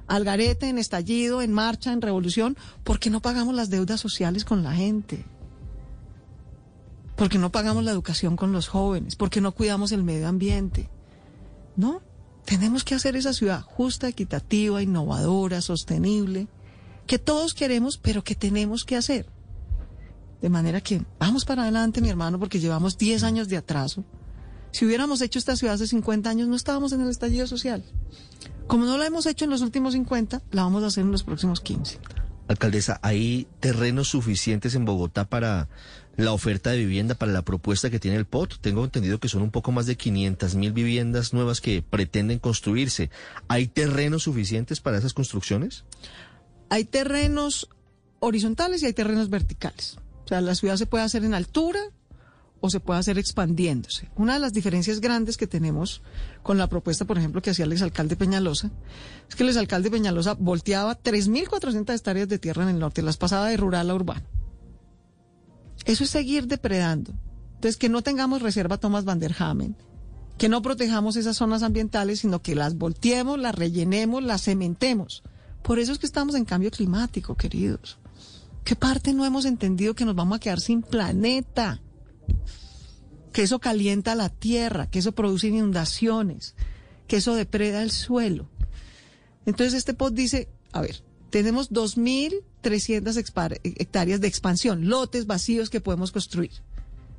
Al 0.08 0.26
garete, 0.26 0.68
en 0.68 0.78
estallido, 0.78 1.42
en 1.42 1.54
marcha, 1.54 1.94
en 1.94 2.02
revolución, 2.02 2.58
porque 2.84 3.10
no 3.10 3.22
pagamos 3.22 3.56
las 3.56 3.70
deudas 3.70 4.02
sociales 4.02 4.44
con 4.44 4.62
la 4.62 4.74
gente. 4.74 5.24
Porque 7.16 7.38
no 7.38 7.54
pagamos 7.54 7.86
la 7.86 7.92
educación 7.92 8.36
con 8.36 8.52
los 8.52 8.68
jóvenes, 8.68 9.16
porque 9.16 9.40
no 9.40 9.54
cuidamos 9.54 9.94
el 9.94 10.04
medio 10.04 10.28
ambiente. 10.28 10.90
No, 11.78 12.02
tenemos 12.44 12.84
que 12.84 12.94
hacer 12.94 13.16
esa 13.16 13.32
ciudad 13.32 13.62
justa, 13.62 14.10
equitativa, 14.10 14.84
innovadora, 14.84 15.62
sostenible, 15.62 16.50
que 17.08 17.20
todos 17.20 17.54
queremos, 17.54 17.98
pero 17.98 18.22
que 18.22 18.36
tenemos 18.36 18.84
que 18.84 18.98
hacer. 18.98 19.28
De 20.42 20.50
manera 20.50 20.82
que 20.82 21.06
vamos 21.20 21.46
para 21.46 21.62
adelante, 21.62 22.02
mi 22.02 22.10
hermano, 22.10 22.38
porque 22.38 22.60
llevamos 22.60 22.98
10 22.98 23.24
años 23.24 23.48
de 23.48 23.56
atraso 23.56 24.04
si 24.76 24.86
hubiéramos 24.86 25.22
hecho 25.22 25.40
esta 25.40 25.56
ciudad 25.56 25.76
hace 25.76 25.88
50 25.88 26.30
años, 26.30 26.50
no 26.50 26.56
estábamos 26.58 26.92
en 26.92 27.00
el 27.00 27.08
estallido 27.08 27.48
social. 27.48 27.82
Como 28.68 28.84
no 28.84 28.98
la 28.98 29.06
hemos 29.06 29.26
hecho 29.26 29.46
en 29.46 29.52
los 29.52 29.62
últimos 29.62 29.94
50, 29.94 30.42
la 30.52 30.64
vamos 30.64 30.84
a 30.84 30.88
hacer 30.88 31.06
en 31.06 31.14
los 31.14 31.24
próximos 31.24 31.62
15. 31.62 31.98
Alcaldesa, 32.50 33.00
¿hay 33.02 33.48
terrenos 33.62 34.10
suficientes 34.10 34.76
en 34.76 34.84
Bogotá 34.84 35.30
para 35.30 35.70
la 36.18 36.34
oferta 36.34 36.72
de 36.72 36.80
vivienda, 36.80 37.16
para 37.16 37.32
la 37.32 37.44
propuesta 37.44 37.90
que 37.90 38.02
tiene 38.02 38.18
el 38.18 38.26
POT? 38.26 38.60
Tengo 38.60 38.84
entendido 38.84 39.18
que 39.22 39.30
son 39.30 39.44
un 39.44 39.50
poco 39.50 39.72
más 39.72 39.86
de 39.86 39.96
500 39.96 40.56
mil 40.56 40.74
viviendas 40.74 41.34
nuevas 41.34 41.62
que 41.62 41.82
pretenden 41.82 42.40
construirse. 42.40 43.10
¿Hay 43.48 43.68
terrenos 43.68 44.24
suficientes 44.24 44.82
para 44.82 44.98
esas 44.98 45.14
construcciones? 45.14 45.86
Hay 46.68 46.84
terrenos 46.84 47.70
horizontales 48.20 48.84
y 48.84 48.88
hay 48.88 48.94
terrenos 48.94 49.30
verticales. 49.30 50.00
O 50.26 50.28
sea, 50.28 50.42
la 50.42 50.54
ciudad 50.54 50.76
se 50.76 50.86
puede 50.86 51.06
hacer 51.06 51.24
en 51.24 51.34
altura 51.34 51.80
o 52.66 52.70
se 52.70 52.80
puede 52.80 53.00
hacer 53.00 53.18
expandiéndose. 53.18 54.10
Una 54.16 54.34
de 54.34 54.40
las 54.40 54.54
diferencias 54.54 55.00
grandes 55.00 55.38
que 55.38 55.48
tenemos 55.48 56.02
con 56.44 56.58
la 56.58 56.68
propuesta, 56.68 57.06
por 57.06 57.18
ejemplo, 57.18 57.42
que 57.42 57.52
hacía 57.52 57.66
el 57.66 57.72
exalcalde 57.72 58.16
Peñalosa, 58.16 58.72
es 59.30 59.36
que 59.36 59.44
el 59.44 59.50
exalcalde 59.50 59.92
Peñalosa 59.92 60.34
volteaba 60.34 61.00
3.400 61.02 61.94
hectáreas 61.94 62.28
de 62.28 62.40
tierra 62.40 62.64
en 62.64 62.70
el 62.70 62.80
norte, 62.80 63.02
las 63.02 63.18
pasaba 63.18 63.48
de 63.48 63.58
rural 63.58 63.90
a 63.90 63.96
urbano. 63.96 64.26
Eso 65.86 66.04
es 66.04 66.10
seguir 66.10 66.48
depredando. 66.48 67.14
Entonces, 67.56 67.78
que 67.78 67.90
no 67.90 68.02
tengamos 68.02 68.42
reserva 68.42 68.78
Thomas 68.78 69.06
Van 69.06 69.20
der 69.20 69.36
Hamen, 69.38 69.76
que 70.38 70.50
no 70.50 70.62
protejamos 70.62 71.16
esas 71.16 71.38
zonas 71.38 71.64
ambientales, 71.64 72.20
sino 72.20 72.42
que 72.42 72.56
las 72.56 72.78
volteemos, 72.78 73.40
las 73.40 73.56
rellenemos, 73.56 74.24
las 74.24 74.44
cementemos. 74.44 75.24
Por 75.62 75.80
eso 75.80 75.92
es 75.92 76.00
que 76.00 76.06
estamos 76.06 76.36
en 76.36 76.46
cambio 76.46 76.72
climático, 76.72 77.36
queridos. 77.36 77.98
¿Qué 78.64 78.76
parte 78.76 79.14
no 79.14 79.26
hemos 79.26 79.46
entendido 79.46 79.94
que 79.94 80.06
nos 80.06 80.16
vamos 80.16 80.38
a 80.38 80.40
quedar 80.40 80.60
sin 80.60 80.82
planeta? 80.82 81.82
Que 83.32 83.44
eso 83.44 83.60
calienta 83.60 84.16
la 84.16 84.30
tierra, 84.30 84.90
que 84.90 85.00
eso 85.00 85.12
produce 85.14 85.48
inundaciones, 85.48 86.56
que 87.08 87.18
eso 87.18 87.36
depreda 87.36 87.84
el 87.84 87.92
suelo. 87.92 88.50
Entonces 89.46 89.74
este 89.74 89.94
post 89.94 90.16
dice, 90.16 90.48
a 90.72 90.82
ver, 90.82 91.04
tenemos 91.30 91.70
2.300 91.72 93.62
hectáreas 93.64 94.22
de 94.22 94.28
expansión, 94.28 94.88
lotes 94.88 95.28
vacíos 95.28 95.70
que 95.70 95.82
podemos 95.82 96.12
construir. 96.12 96.52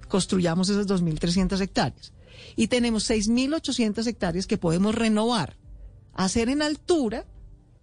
construyamos 0.08 0.68
esas 0.68 0.86
2.300 0.86 1.60
hectáreas. 1.60 2.12
Y 2.54 2.68
tenemos 2.68 3.10
6.800 3.10 4.06
hectáreas 4.06 4.46
que 4.46 4.58
podemos 4.58 4.94
renovar, 4.94 5.56
hacer 6.14 6.48
en 6.48 6.62
altura, 6.62 7.26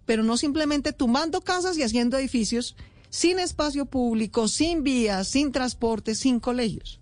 pero 0.06 0.22
no 0.22 0.36
simplemente 0.36 0.92
tumbando 0.92 1.42
casas 1.42 1.78
y 1.78 1.82
haciendo 1.82 2.18
edificios 2.18 2.76
sin 3.10 3.38
espacio 3.38 3.86
público, 3.86 4.48
sin 4.48 4.82
vías, 4.82 5.28
sin 5.28 5.52
transporte, 5.52 6.14
sin 6.14 6.40
colegios. 6.40 7.00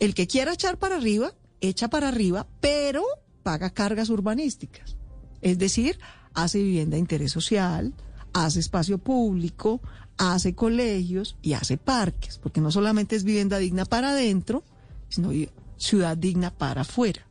El 0.00 0.14
que 0.14 0.26
quiera 0.26 0.54
echar 0.54 0.78
para 0.78 0.96
arriba, 0.96 1.34
echa 1.60 1.88
para 1.88 2.08
arriba, 2.08 2.46
pero 2.60 3.04
paga 3.42 3.70
cargas 3.70 4.08
urbanísticas. 4.08 4.96
Es 5.42 5.58
decir, 5.58 5.98
hace 6.34 6.58
vivienda 6.58 6.94
de 6.94 7.00
interés 7.00 7.32
social, 7.32 7.94
hace 8.32 8.60
espacio 8.60 8.98
público, 8.98 9.80
hace 10.16 10.54
colegios 10.54 11.36
y 11.42 11.52
hace 11.52 11.76
parques, 11.76 12.38
porque 12.38 12.60
no 12.60 12.70
solamente 12.70 13.16
es 13.16 13.24
vivienda 13.24 13.58
digna 13.58 13.84
para 13.84 14.10
adentro, 14.10 14.64
sino 15.08 15.30
ciudad 15.76 16.16
digna 16.16 16.50
para 16.50 16.82
afuera. 16.82 17.26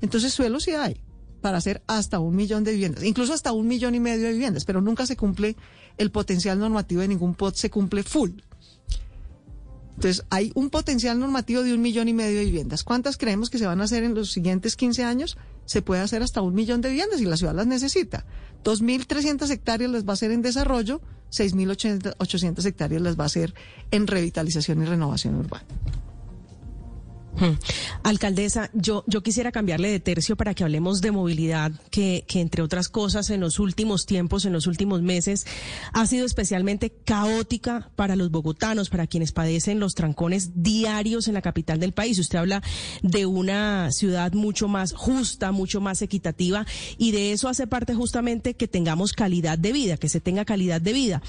Entonces 0.00 0.32
suelo 0.32 0.60
sí 0.60 0.72
hay 0.72 1.00
para 1.40 1.58
hacer 1.58 1.82
hasta 1.86 2.18
un 2.20 2.36
millón 2.36 2.64
de 2.64 2.72
viviendas, 2.72 3.04
incluso 3.04 3.34
hasta 3.34 3.52
un 3.52 3.66
millón 3.66 3.94
y 3.94 4.00
medio 4.00 4.26
de 4.26 4.32
viviendas, 4.32 4.64
pero 4.64 4.80
nunca 4.80 5.06
se 5.06 5.16
cumple 5.16 5.56
el 5.98 6.10
potencial 6.10 6.58
normativo 6.58 7.00
de 7.00 7.08
ningún 7.08 7.34
POT, 7.34 7.56
se 7.56 7.70
cumple 7.70 8.02
full. 8.02 8.30
Entonces, 9.94 10.24
hay 10.30 10.52
un 10.54 10.70
potencial 10.70 11.18
normativo 11.18 11.62
de 11.62 11.74
un 11.74 11.82
millón 11.82 12.08
y 12.08 12.14
medio 12.14 12.38
de 12.38 12.44
viviendas. 12.44 12.82
¿Cuántas 12.82 13.16
creemos 13.16 13.50
que 13.50 13.58
se 13.58 13.66
van 13.66 13.80
a 13.80 13.84
hacer 13.84 14.04
en 14.04 14.14
los 14.14 14.32
siguientes 14.32 14.76
15 14.76 15.04
años? 15.04 15.36
Se 15.64 15.82
puede 15.82 16.00
hacer 16.00 16.22
hasta 16.22 16.40
un 16.40 16.54
millón 16.54 16.80
de 16.80 16.88
viviendas 16.88 17.20
y 17.20 17.24
la 17.24 17.36
ciudad 17.36 17.54
las 17.54 17.66
necesita. 17.66 18.24
2.300 18.64 19.50
hectáreas 19.50 19.90
las 19.90 20.04
va 20.04 20.10
a 20.10 20.14
hacer 20.14 20.30
en 20.30 20.42
desarrollo, 20.42 21.00
6.800 21.30 22.64
hectáreas 22.64 23.02
las 23.02 23.18
va 23.18 23.24
a 23.24 23.26
hacer 23.26 23.54
en 23.90 24.06
revitalización 24.06 24.82
y 24.82 24.86
renovación 24.86 25.36
urbana. 25.36 25.64
Hmm. 27.34 27.54
Alcaldesa, 28.02 28.70
yo, 28.74 29.04
yo 29.06 29.22
quisiera 29.22 29.52
cambiarle 29.52 29.90
de 29.90 30.00
tercio 30.00 30.36
para 30.36 30.54
que 30.54 30.64
hablemos 30.64 31.00
de 31.00 31.12
movilidad, 31.12 31.72
que, 31.90 32.24
que 32.28 32.40
entre 32.40 32.62
otras 32.62 32.88
cosas 32.88 33.30
en 33.30 33.40
los 33.40 33.58
últimos 33.58 34.06
tiempos, 34.06 34.44
en 34.44 34.52
los 34.52 34.66
últimos 34.66 35.02
meses, 35.02 35.46
ha 35.92 36.06
sido 36.06 36.26
especialmente 36.26 36.90
caótica 37.04 37.90
para 37.96 38.16
los 38.16 38.30
bogotanos, 38.30 38.90
para 38.90 39.06
quienes 39.06 39.32
padecen 39.32 39.80
los 39.80 39.94
trancones 39.94 40.50
diarios 40.62 41.26
en 41.26 41.34
la 41.34 41.42
capital 41.42 41.80
del 41.80 41.92
país. 41.92 42.18
Usted 42.18 42.38
habla 42.38 42.62
de 43.02 43.24
una 43.26 43.90
ciudad 43.92 44.32
mucho 44.32 44.68
más 44.68 44.92
justa, 44.92 45.52
mucho 45.52 45.80
más 45.80 46.02
equitativa, 46.02 46.66
y 46.98 47.12
de 47.12 47.32
eso 47.32 47.48
hace 47.48 47.66
parte 47.66 47.94
justamente 47.94 48.54
que 48.54 48.68
tengamos 48.68 49.12
calidad 49.12 49.58
de 49.58 49.72
vida, 49.72 49.96
que 49.96 50.08
se 50.08 50.20
tenga 50.20 50.44
calidad 50.44 50.80
de 50.80 50.92
vida. 50.92 51.22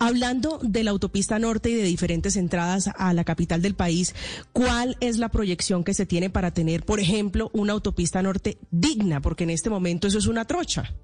Hablando 0.00 0.60
de 0.62 0.84
la 0.84 0.92
autopista 0.92 1.38
norte 1.38 1.70
y 1.70 1.74
de 1.74 1.82
diferentes 1.82 2.36
entradas 2.36 2.88
a 2.96 3.12
la 3.14 3.24
capital 3.24 3.62
del 3.62 3.74
país, 3.74 4.14
¿cuál 4.52 4.96
es 5.00 5.18
la 5.18 5.28
proyección 5.28 5.82
que 5.82 5.94
se 5.94 6.06
tiene 6.06 6.30
para 6.30 6.52
tener, 6.52 6.84
por 6.84 7.00
ejemplo, 7.00 7.50
una 7.52 7.72
autopista 7.72 8.22
norte 8.22 8.58
digna? 8.70 9.20
Porque 9.20 9.44
en 9.44 9.50
este 9.50 9.70
momento 9.70 10.06
eso 10.06 10.18
es 10.18 10.26
una 10.26 10.44
trocha. 10.44 10.94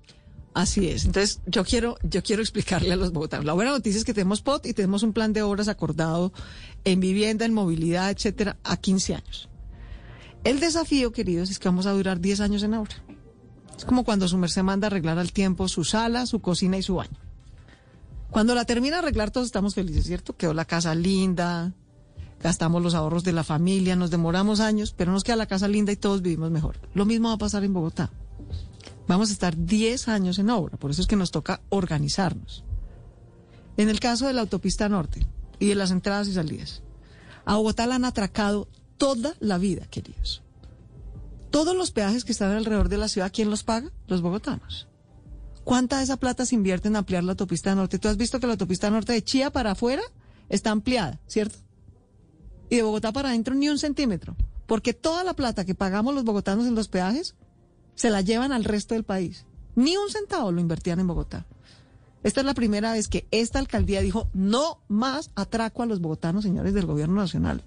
Así 0.55 0.89
es. 0.89 1.05
Entonces, 1.05 1.41
yo 1.47 1.65
quiero, 1.65 1.97
yo 2.05 2.23
quiero 2.23 2.41
explicarle 2.41 2.93
a 2.93 2.97
los 2.97 3.13
bogotanos. 3.13 3.45
La 3.45 3.55
buena 3.55 3.73
noticia 3.73 3.99
es 3.99 4.05
que 4.05 4.15
tenemos 4.15 4.41
POT 4.41 4.67
y 4.67 4.75
tenemos 4.75 5.03
un 5.03 5.13
plan 5.13 5.33
de 5.33 5.43
obras 5.43 5.67
acordado 5.67 6.33
en 6.85 7.01
vivienda, 7.01 7.45
en 7.45 7.53
movilidad, 7.53 8.11
etcétera, 8.11 8.57
a 8.63 8.77
15 8.77 9.17
años. 9.17 9.49
El 10.45 10.61
desafío, 10.61 11.11
queridos, 11.11 11.51
es 11.51 11.59
que 11.59 11.67
vamos 11.69 11.87
a 11.87 11.93
durar 11.93 12.21
10 12.21 12.41
años 12.41 12.63
en 12.63 12.75
obra. 12.75 12.95
Es 13.77 13.85
como 13.85 14.05
cuando 14.05 14.29
su 14.29 14.39
merced 14.39 14.63
manda 14.63 14.87
arreglar 14.87 15.19
al 15.19 15.33
tiempo 15.33 15.67
su 15.67 15.83
sala, 15.83 16.27
su 16.27 16.41
cocina 16.41 16.79
y 16.79 16.83
su 16.83 16.95
baño. 16.95 17.24
Cuando 18.35 18.57
la 18.57 18.65
termina 18.65 18.99
arreglar, 18.99 19.31
todos 19.31 19.47
estamos 19.47 19.77
felices, 19.77 20.07
¿cierto? 20.07 20.37
Quedó 20.37 20.55
la 20.55 20.65
casa 20.65 20.93
linda, 20.97 21.73
gastamos 22.41 22.83
los 22.83 22.97
ahorros 22.97 23.23
de 23.23 23.31
la 23.31 23.45
familia, 23.45 23.95
nos 23.95 24.11
demoramos 24.11 24.59
años, 24.59 24.93
pero 24.93 25.13
nos 25.13 25.23
queda 25.23 25.37
la 25.37 25.47
casa 25.47 25.69
linda 25.69 25.93
y 25.93 25.97
todos 25.97 26.21
vivimos 26.21 26.51
mejor. 26.51 26.81
Lo 26.95 27.05
mismo 27.05 27.29
va 27.29 27.35
a 27.35 27.39
pasar 27.39 27.63
en 27.63 27.73
Bogotá. 27.73 28.11
Vamos 29.07 29.31
a 29.31 29.35
estar 29.35 29.57
10 29.57 30.09
años 30.09 30.41
en 30.41 30.51
obra, 30.51 30.77
por 30.77 30.91
eso 30.91 31.01
es 31.01 31.07
que 31.07 31.15
nos 31.15 31.31
toca 31.31 31.61
organizarnos. 31.69 32.65
En 33.77 33.89
el 33.89 34.01
caso 34.01 34.27
de 34.27 34.33
la 34.33 34.41
autopista 34.41 34.89
norte 34.89 35.25
y 35.61 35.69
de 35.69 35.77
las 35.77 35.93
entradas 35.93 36.27
y 36.27 36.35
salidas, 36.35 36.83
a 37.45 37.55
Bogotá 37.55 37.87
la 37.87 37.95
han 37.95 38.05
atracado 38.05 38.67
toda 38.99 39.37
la 39.39 39.59
vida, 39.59 39.87
queridos. 39.87 40.43
Todos 41.53 41.77
los 41.77 41.93
peajes 41.93 42.25
que 42.25 42.33
están 42.33 42.51
alrededor 42.51 42.89
de 42.89 42.99
la 42.99 43.07
ciudad, 43.07 43.31
¿quién 43.33 43.49
los 43.49 43.63
paga? 43.63 43.93
Los 44.09 44.23
bogotanos. 44.23 44.89
¿Cuánta 45.65 45.97
de 45.97 46.05
esa 46.05 46.19
plata 46.19 46.45
se 46.45 46.55
invierte 46.55 46.89
en 46.89 46.97
ampliar 46.97 47.25
la 47.25 47.33
autopista 47.33 47.75
norte? 47.75 47.99
Tú 47.99 48.09
has 48.09 48.19
visto 48.19 48.39
que 48.39 48.47
la 48.47 48.53
autopista 48.53 48.91
norte 48.91 49.15
de 49.15 49.25
Chía 49.25 49.51
para 49.51 49.71
afuera 49.71 50.03
está 50.51 50.71
ampliada, 50.71 51.19
¿cierto? 51.27 51.59
Y 52.69 52.77
de 52.77 52.83
Bogotá 52.83 53.13
para 53.13 53.31
adentro 53.31 53.55
ni 53.55 53.71
un 53.71 53.79
centímetro. 53.79 54.37
Porque 54.67 54.93
toda 54.93 55.25
la 55.25 55.35
plata 55.35 55.65
que 55.65 55.75
pagamos 55.75 56.15
los 56.15 56.25
bogotanos 56.25 56.67
en 56.67 56.75
los 56.75 56.89
peajes 56.89 57.35
se 57.95 58.11
la 58.11 58.21
llevan 58.21 58.53
al 58.53 58.65
resto 58.65 58.95
del 58.95 59.05
país. 59.05 59.47
Ni 59.75 59.97
un 59.97 60.11
centavo 60.11 60.53
lo 60.53 60.61
invertían 60.61 61.01
en 61.01 61.07
Bogotá. 61.07 61.47
Esta 62.23 62.41
es 62.41 62.47
la 62.47 62.55
primera 62.55 62.93
vez 62.93 63.09
que 63.09 63.27
esta 63.31 63.59
alcaldía 63.59 64.01
dijo 64.03 64.29
no 64.35 64.81
más 64.89 65.31
atraco 65.35 65.83
a 65.83 65.87
los 65.87 66.01
bogotanos, 66.01 66.45
señores 66.45 66.75
del 66.75 66.87
gobierno 66.87 67.17
nacional. 67.17 67.65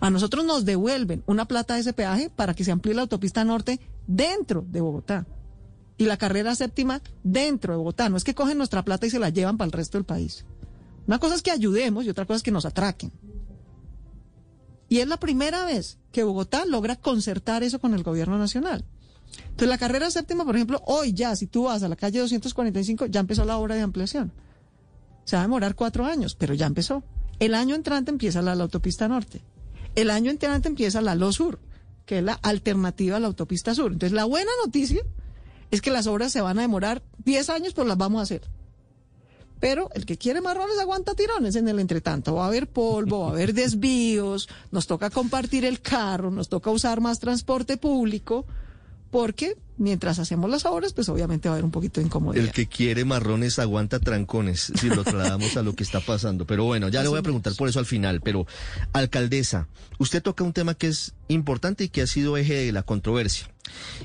A 0.00 0.10
nosotros 0.10 0.44
nos 0.44 0.64
devuelven 0.64 1.22
una 1.26 1.46
plata 1.46 1.74
de 1.74 1.80
ese 1.80 1.92
peaje 1.94 2.30
para 2.30 2.54
que 2.54 2.64
se 2.64 2.70
amplíe 2.70 2.94
la 2.94 3.02
autopista 3.02 3.44
norte 3.44 3.80
dentro 4.06 4.64
de 4.68 4.80
Bogotá 4.80 5.26
y 5.98 6.04
la 6.04 6.16
carrera 6.16 6.54
séptima 6.54 7.02
dentro 7.22 7.72
de 7.74 7.78
Bogotá. 7.78 8.08
No 8.08 8.16
es 8.16 8.24
que 8.24 8.34
cogen 8.34 8.56
nuestra 8.56 8.84
plata 8.84 9.06
y 9.06 9.10
se 9.10 9.18
la 9.18 9.28
llevan 9.28 9.58
para 9.58 9.66
el 9.66 9.72
resto 9.72 9.98
del 9.98 10.04
país. 10.04 10.44
Una 11.06 11.18
cosa 11.18 11.34
es 11.34 11.42
que 11.42 11.50
ayudemos 11.50 12.04
y 12.04 12.10
otra 12.10 12.24
cosa 12.24 12.36
es 12.38 12.42
que 12.42 12.52
nos 12.52 12.64
atraquen. 12.64 13.12
Y 14.88 14.98
es 15.00 15.08
la 15.08 15.18
primera 15.18 15.64
vez 15.66 15.98
que 16.12 16.22
Bogotá 16.22 16.64
logra 16.64 16.96
concertar 16.96 17.62
eso 17.62 17.78
con 17.78 17.92
el 17.94 18.02
gobierno 18.02 18.38
nacional. 18.38 18.84
Entonces, 19.42 19.68
la 19.68 19.78
carrera 19.78 20.10
séptima, 20.10 20.44
por 20.44 20.56
ejemplo, 20.56 20.80
hoy 20.86 21.12
ya, 21.12 21.36
si 21.36 21.46
tú 21.46 21.64
vas 21.64 21.82
a 21.82 21.88
la 21.88 21.96
calle 21.96 22.20
245, 22.20 23.06
ya 23.06 23.20
empezó 23.20 23.44
la 23.44 23.58
obra 23.58 23.74
de 23.74 23.82
ampliación. 23.82 24.32
Se 25.24 25.36
va 25.36 25.42
a 25.42 25.44
demorar 25.44 25.74
cuatro 25.74 26.06
años, 26.06 26.34
pero 26.34 26.54
ya 26.54 26.66
empezó. 26.66 27.02
El 27.38 27.54
año 27.54 27.74
entrante 27.74 28.10
empieza 28.10 28.40
la, 28.40 28.52
autopista 28.52 29.08
norte. 29.08 29.42
El 29.94 30.10
año 30.10 30.30
entrante 30.30 30.68
empieza 30.68 31.02
la 31.02 31.14
LO 31.14 31.32
Sur, 31.32 31.58
que 32.06 32.18
es 32.18 32.24
la 32.24 32.34
alternativa 32.34 33.16
a 33.16 33.20
la 33.20 33.26
autopista 33.26 33.74
sur. 33.74 33.92
Entonces, 33.92 34.14
la 34.14 34.24
buena 34.24 34.50
noticia 34.64 35.02
es 35.70 35.80
que 35.80 35.90
las 35.90 36.06
obras 36.06 36.32
se 36.32 36.40
van 36.40 36.58
a 36.58 36.62
demorar 36.62 37.02
10 37.24 37.50
años, 37.50 37.72
pero 37.74 37.86
las 37.86 37.98
vamos 37.98 38.20
a 38.20 38.22
hacer. 38.22 38.42
Pero 39.60 39.90
el 39.94 40.06
que 40.06 40.16
quiere 40.16 40.40
marrones 40.40 40.78
aguanta 40.78 41.14
tirones 41.14 41.56
en 41.56 41.68
el 41.68 41.80
entretanto. 41.80 42.34
Va 42.34 42.44
a 42.44 42.46
haber 42.46 42.68
polvo, 42.68 43.22
va 43.22 43.28
a 43.28 43.32
haber 43.32 43.54
desvíos, 43.54 44.48
nos 44.70 44.86
toca 44.86 45.10
compartir 45.10 45.64
el 45.64 45.80
carro, 45.80 46.30
nos 46.30 46.48
toca 46.48 46.70
usar 46.70 47.00
más 47.00 47.18
transporte 47.18 47.76
público, 47.76 48.46
porque 49.10 49.56
mientras 49.76 50.18
hacemos 50.18 50.50
las 50.50 50.64
obras, 50.64 50.92
pues 50.92 51.08
obviamente 51.08 51.48
va 51.48 51.54
a 51.54 51.56
haber 51.56 51.64
un 51.64 51.70
poquito 51.70 52.00
de 52.00 52.06
incomodidad. 52.06 52.44
El 52.44 52.52
que 52.52 52.66
quiere 52.66 53.04
marrones 53.04 53.58
aguanta 53.58 53.98
trancones, 53.98 54.72
si 54.78 54.88
lo 54.88 55.02
trasladamos 55.02 55.56
a 55.56 55.62
lo 55.62 55.74
que 55.74 55.82
está 55.82 56.00
pasando. 56.00 56.46
Pero 56.46 56.64
bueno, 56.64 56.88
ya 56.88 57.02
le 57.02 57.08
voy 57.08 57.18
a 57.18 57.22
preguntar 57.22 57.54
por 57.56 57.68
eso 57.68 57.78
al 57.80 57.86
final. 57.86 58.20
Pero, 58.20 58.46
alcaldesa, 58.92 59.66
usted 59.98 60.22
toca 60.22 60.44
un 60.44 60.52
tema 60.52 60.74
que 60.74 60.88
es 60.88 61.14
importante 61.28 61.84
y 61.84 61.88
que 61.88 62.02
ha 62.02 62.06
sido 62.06 62.36
eje 62.36 62.54
de 62.54 62.72
la 62.72 62.82
controversia. 62.82 63.48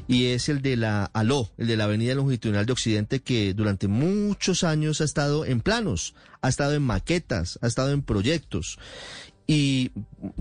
Y 0.08 0.28
es 0.28 0.49
el 0.49 0.62
de 0.62 0.76
la 0.76 1.06
ALO, 1.06 1.52
el 1.58 1.67
de 1.67 1.78
la 1.78 1.86
Avenida 1.86 2.15
Longitudinal 2.15 2.65
de 2.65 2.73
Occidente, 2.73 3.21
que 3.21 3.54
durante 3.54 3.88
muchos 3.88 4.63
años 4.63 5.02
ha 5.02 5.06
estado 5.06 5.45
en 5.45 5.62
planos, 5.62 6.15
ha 6.41 6.49
estado 6.49 6.73
en 6.73 6.84
maquetas, 6.84 7.60
ha 7.62 7.67
estado 7.67 7.91
en 7.91 8.02
proyectos. 8.02 8.78
Y 9.45 9.91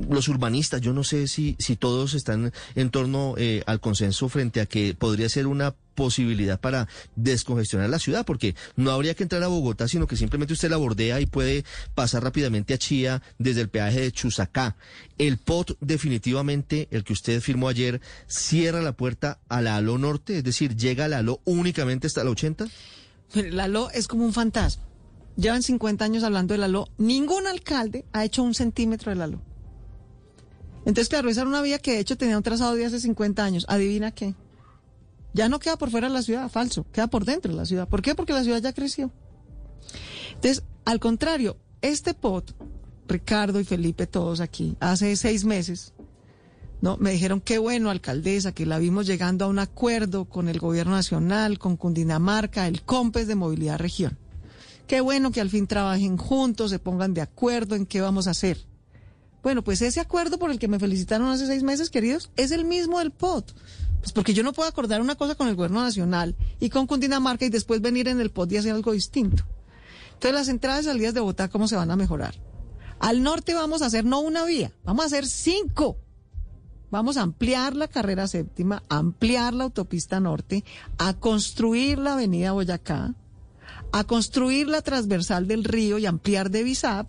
los 0.09 0.29
urbanistas, 0.29 0.81
yo 0.81 0.93
no 0.93 1.03
sé 1.03 1.27
si, 1.27 1.57
si 1.59 1.77
todos 1.77 2.15
están 2.15 2.53
en 2.75 2.91
torno 2.91 3.35
eh, 3.37 3.63
al 3.67 3.81
consenso 3.81 4.29
frente 4.29 4.61
a 4.61 4.67
que 4.67 4.95
podría 4.95 5.29
ser 5.29 5.47
una 5.47 5.75
posibilidad 5.95 6.59
para 6.61 6.89
descongestionar 7.17 7.91
la 7.91 7.99
ciudad, 7.99 8.25
porque 8.25 8.55
no 8.77 8.91
habría 8.91 9.15
que 9.15 9.25
entrar 9.25 9.43
a 9.43 9.49
Bogotá, 9.49 9.89
sino 9.89 10.07
que 10.07 10.17
simplemente 10.17 10.55
usted 10.55 10.71
la 10.71 10.77
bordea 10.77 11.21
y 11.21 11.27
puede 11.27 11.65
pasar 11.95 12.23
rápidamente 12.23 12.75
a 12.75 12.79
Chía 12.79 13.23
desde 13.39 13.61
el 13.63 13.69
peaje 13.69 14.01
de 14.01 14.13
Chusacá. 14.13 14.77
El 15.19 15.39
POT 15.39 15.77
definitivamente, 15.81 16.89
el 16.91 17.05
que 17.05 17.13
usted 17.13 17.41
firmó 17.41 17.69
ayer, 17.69 18.01
cierra 18.27 18.81
la 18.83 18.93
puerta 18.93 19.41
a 19.49 19.61
la 19.61 19.77
ALO 19.77 19.99
norte, 19.99 20.39
es 20.39 20.45
decir, 20.45 20.77
llega 20.77 21.07
a 21.07 21.09
la 21.09 21.19
ALO 21.19 21.41
únicamente 21.45 22.07
hasta 22.07 22.25
la 22.25 22.31
80. 22.31 22.67
La 23.35 23.65
ALO 23.65 23.91
es 23.91 24.09
como 24.09 24.25
un 24.25 24.33
fantasma. 24.33 24.92
Llevan 25.37 25.63
50 25.63 26.05
años 26.05 26.25
hablando 26.25 26.55
de 26.55 26.59
la 26.59 26.69
LO. 26.69 26.89
Ningún 26.99 27.47
alcalde 27.47 28.05
ha 28.13 28.25
hecho 28.25 28.43
un 28.43 28.55
centímetro 28.55 29.11
de 29.11 29.17
la 29.17 29.27
LO. 29.27 29.41
Entonces, 30.85 31.09
claro, 31.09 31.31
esa 31.31 31.43
era 31.43 31.51
una 31.51 31.63
vía 31.63 31.79
que 31.79 31.93
de 31.93 32.01
hecho 32.01 32.17
tenía 32.17 32.37
un 32.37 32.43
trazado 32.43 32.75
de 32.75 32.85
hace 32.85 33.01
50 33.01 33.45
años. 33.45 33.65
¿Adivina 33.69 34.11
qué? 34.11 34.35
Ya 35.33 35.49
no 35.49 35.59
queda 35.59 35.79
por 35.79 35.91
fuera 35.91 36.09
de 36.09 36.15
la 36.15 36.23
ciudad, 36.23 36.51
falso. 36.51 36.85
Queda 36.93 37.07
por 37.07 37.25
dentro 37.25 37.53
de 37.53 37.57
la 37.57 37.65
ciudad. 37.65 37.89
¿Por 37.89 38.03
qué? 38.03 38.15
Porque 38.15 38.33
la 38.33 38.43
ciudad 38.43 38.61
ya 38.61 38.73
creció. 38.73 39.11
Entonces, 40.35 40.65
al 40.85 41.01
contrario, 41.01 41.57
este 41.81 42.15
POT, 42.15 42.53
Ricardo 43.09 43.61
y 43.61 43.65
Felipe, 43.65 44.07
todos 44.07 44.41
aquí, 44.41 44.77
hace 44.81 45.15
seis 45.17 45.45
meses, 45.45 45.95
¿no? 46.81 46.97
Me 46.99 47.13
dijeron, 47.13 47.41
qué 47.41 47.59
bueno, 47.59 47.91
alcaldesa, 47.91 48.53
que 48.53 48.67
la 48.67 48.79
vimos 48.79 49.07
llegando 49.07 49.45
a 49.45 49.49
un 49.49 49.61
acuerdo 49.61 50.25
con 50.27 50.49
el 50.49 50.59
gobierno 50.59 50.93
nacional, 50.93 51.59
con 51.59 51.77
Cundinamarca, 51.77 52.67
el 52.67 52.83
COMPES 52.83 53.29
de 53.29 53.35
Movilidad 53.37 53.79
Región. 53.79 54.19
Qué 54.93 55.01
bueno 55.01 55.33
que 55.33 55.41
al 55.41 55.49
fin 55.49 55.67
trabajen 55.67 56.19
juntos, 56.19 56.71
se 56.71 56.79
pongan 56.79 57.15
de 57.15 57.23
acuerdo 57.23 57.77
en 57.77 57.87
qué 57.87 58.03
vamos 58.03 58.27
a 58.27 58.33
hacer. 58.33 58.59
Bueno, 59.43 59.65
pues 59.65 59.81
ese 59.81 60.01
acuerdo 60.01 60.39
por 60.39 60.51
el 60.51 60.59
que 60.59 60.69
me 60.69 60.79
felicitaron 60.79 61.29
hace 61.29 61.47
seis 61.47 61.63
meses, 61.63 61.89
queridos, 61.89 62.31
es 62.37 62.51
el 62.51 62.67
mismo 62.67 62.99
del 62.99 63.11
POT. 63.11 63.55
Pues 64.01 64.13
porque 64.13 64.35
yo 64.35 64.43
no 64.43 64.53
puedo 64.53 64.69
acordar 64.69 65.01
una 65.01 65.15
cosa 65.15 65.35
con 65.35 65.49
el 65.49 65.55
gobierno 65.55 65.83
nacional 65.83 66.37
y 66.61 66.69
con 66.69 66.87
Cundinamarca 66.87 67.47
y 67.47 67.49
después 67.49 67.81
venir 67.81 68.07
en 68.07 68.21
el 68.21 68.31
POT 68.31 68.53
y 68.53 68.57
hacer 68.59 68.75
algo 68.75 68.93
distinto. 68.93 69.45
Entonces, 70.13 70.35
las 70.35 70.49
entradas 70.49 70.83
y 70.83 70.89
salidas 70.89 71.15
de 71.15 71.21
Bogotá, 71.21 71.49
¿cómo 71.49 71.69
se 71.69 71.77
van 71.77 71.91
a 71.91 71.97
mejorar? 71.97 72.35
Al 72.99 73.23
norte 73.23 73.55
vamos 73.55 73.81
a 73.81 73.87
hacer 73.87 74.05
no 74.05 74.21
una 74.21 74.45
vía, 74.45 74.73
vamos 74.85 75.05
a 75.05 75.07
hacer 75.07 75.27
cinco. 75.27 75.97
Vamos 76.91 77.17
a 77.17 77.23
ampliar 77.23 77.77
la 77.77 77.89
carrera 77.89 78.29
séptima, 78.29 78.83
ampliar 78.91 79.55
la 79.55 79.65
autopista 79.65 80.21
norte, 80.21 80.65
a 80.99 81.15
construir 81.15 81.99
la 81.99 82.13
avenida 82.13 82.53
Boyacá, 82.53 83.15
a 83.93 84.05
construir 84.05 84.69
la 84.69 84.83
transversal 84.83 85.47
del 85.47 85.65
río 85.65 85.99
y 85.99 86.07
ampliar 86.07 86.51
de 86.51 86.65
Bisap 86.65 87.09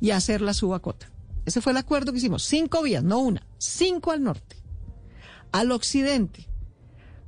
y 0.00 0.10
hacer 0.10 0.40
la 0.42 0.54
subacota. 0.54 1.10
Ese 1.46 1.60
fue 1.60 1.72
el 1.72 1.78
acuerdo 1.78 2.12
que 2.12 2.18
hicimos. 2.18 2.44
Cinco 2.44 2.82
vías, 2.82 3.02
no 3.02 3.18
una, 3.18 3.46
cinco 3.58 4.12
al 4.12 4.22
norte. 4.22 4.56
Al 5.52 5.72
occidente, 5.72 6.46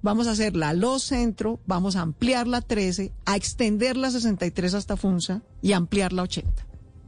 vamos 0.03 0.27
a 0.27 0.33
hacer 0.33 0.55
la 0.55 0.75
Los 0.75 1.05
Centro, 1.05 1.61
vamos 1.67 1.97
a 1.97 2.03
ampliar 2.03 2.47
la 2.47 2.61
13, 2.61 3.13
a 3.25 3.37
extender 3.37 3.97
la 3.97 4.11
63 4.11 4.75
hasta 4.75 4.97
Funza 4.97 5.43
y 5.61 5.73
ampliar 5.73 6.13
la 6.13 6.23
80. 6.23 6.67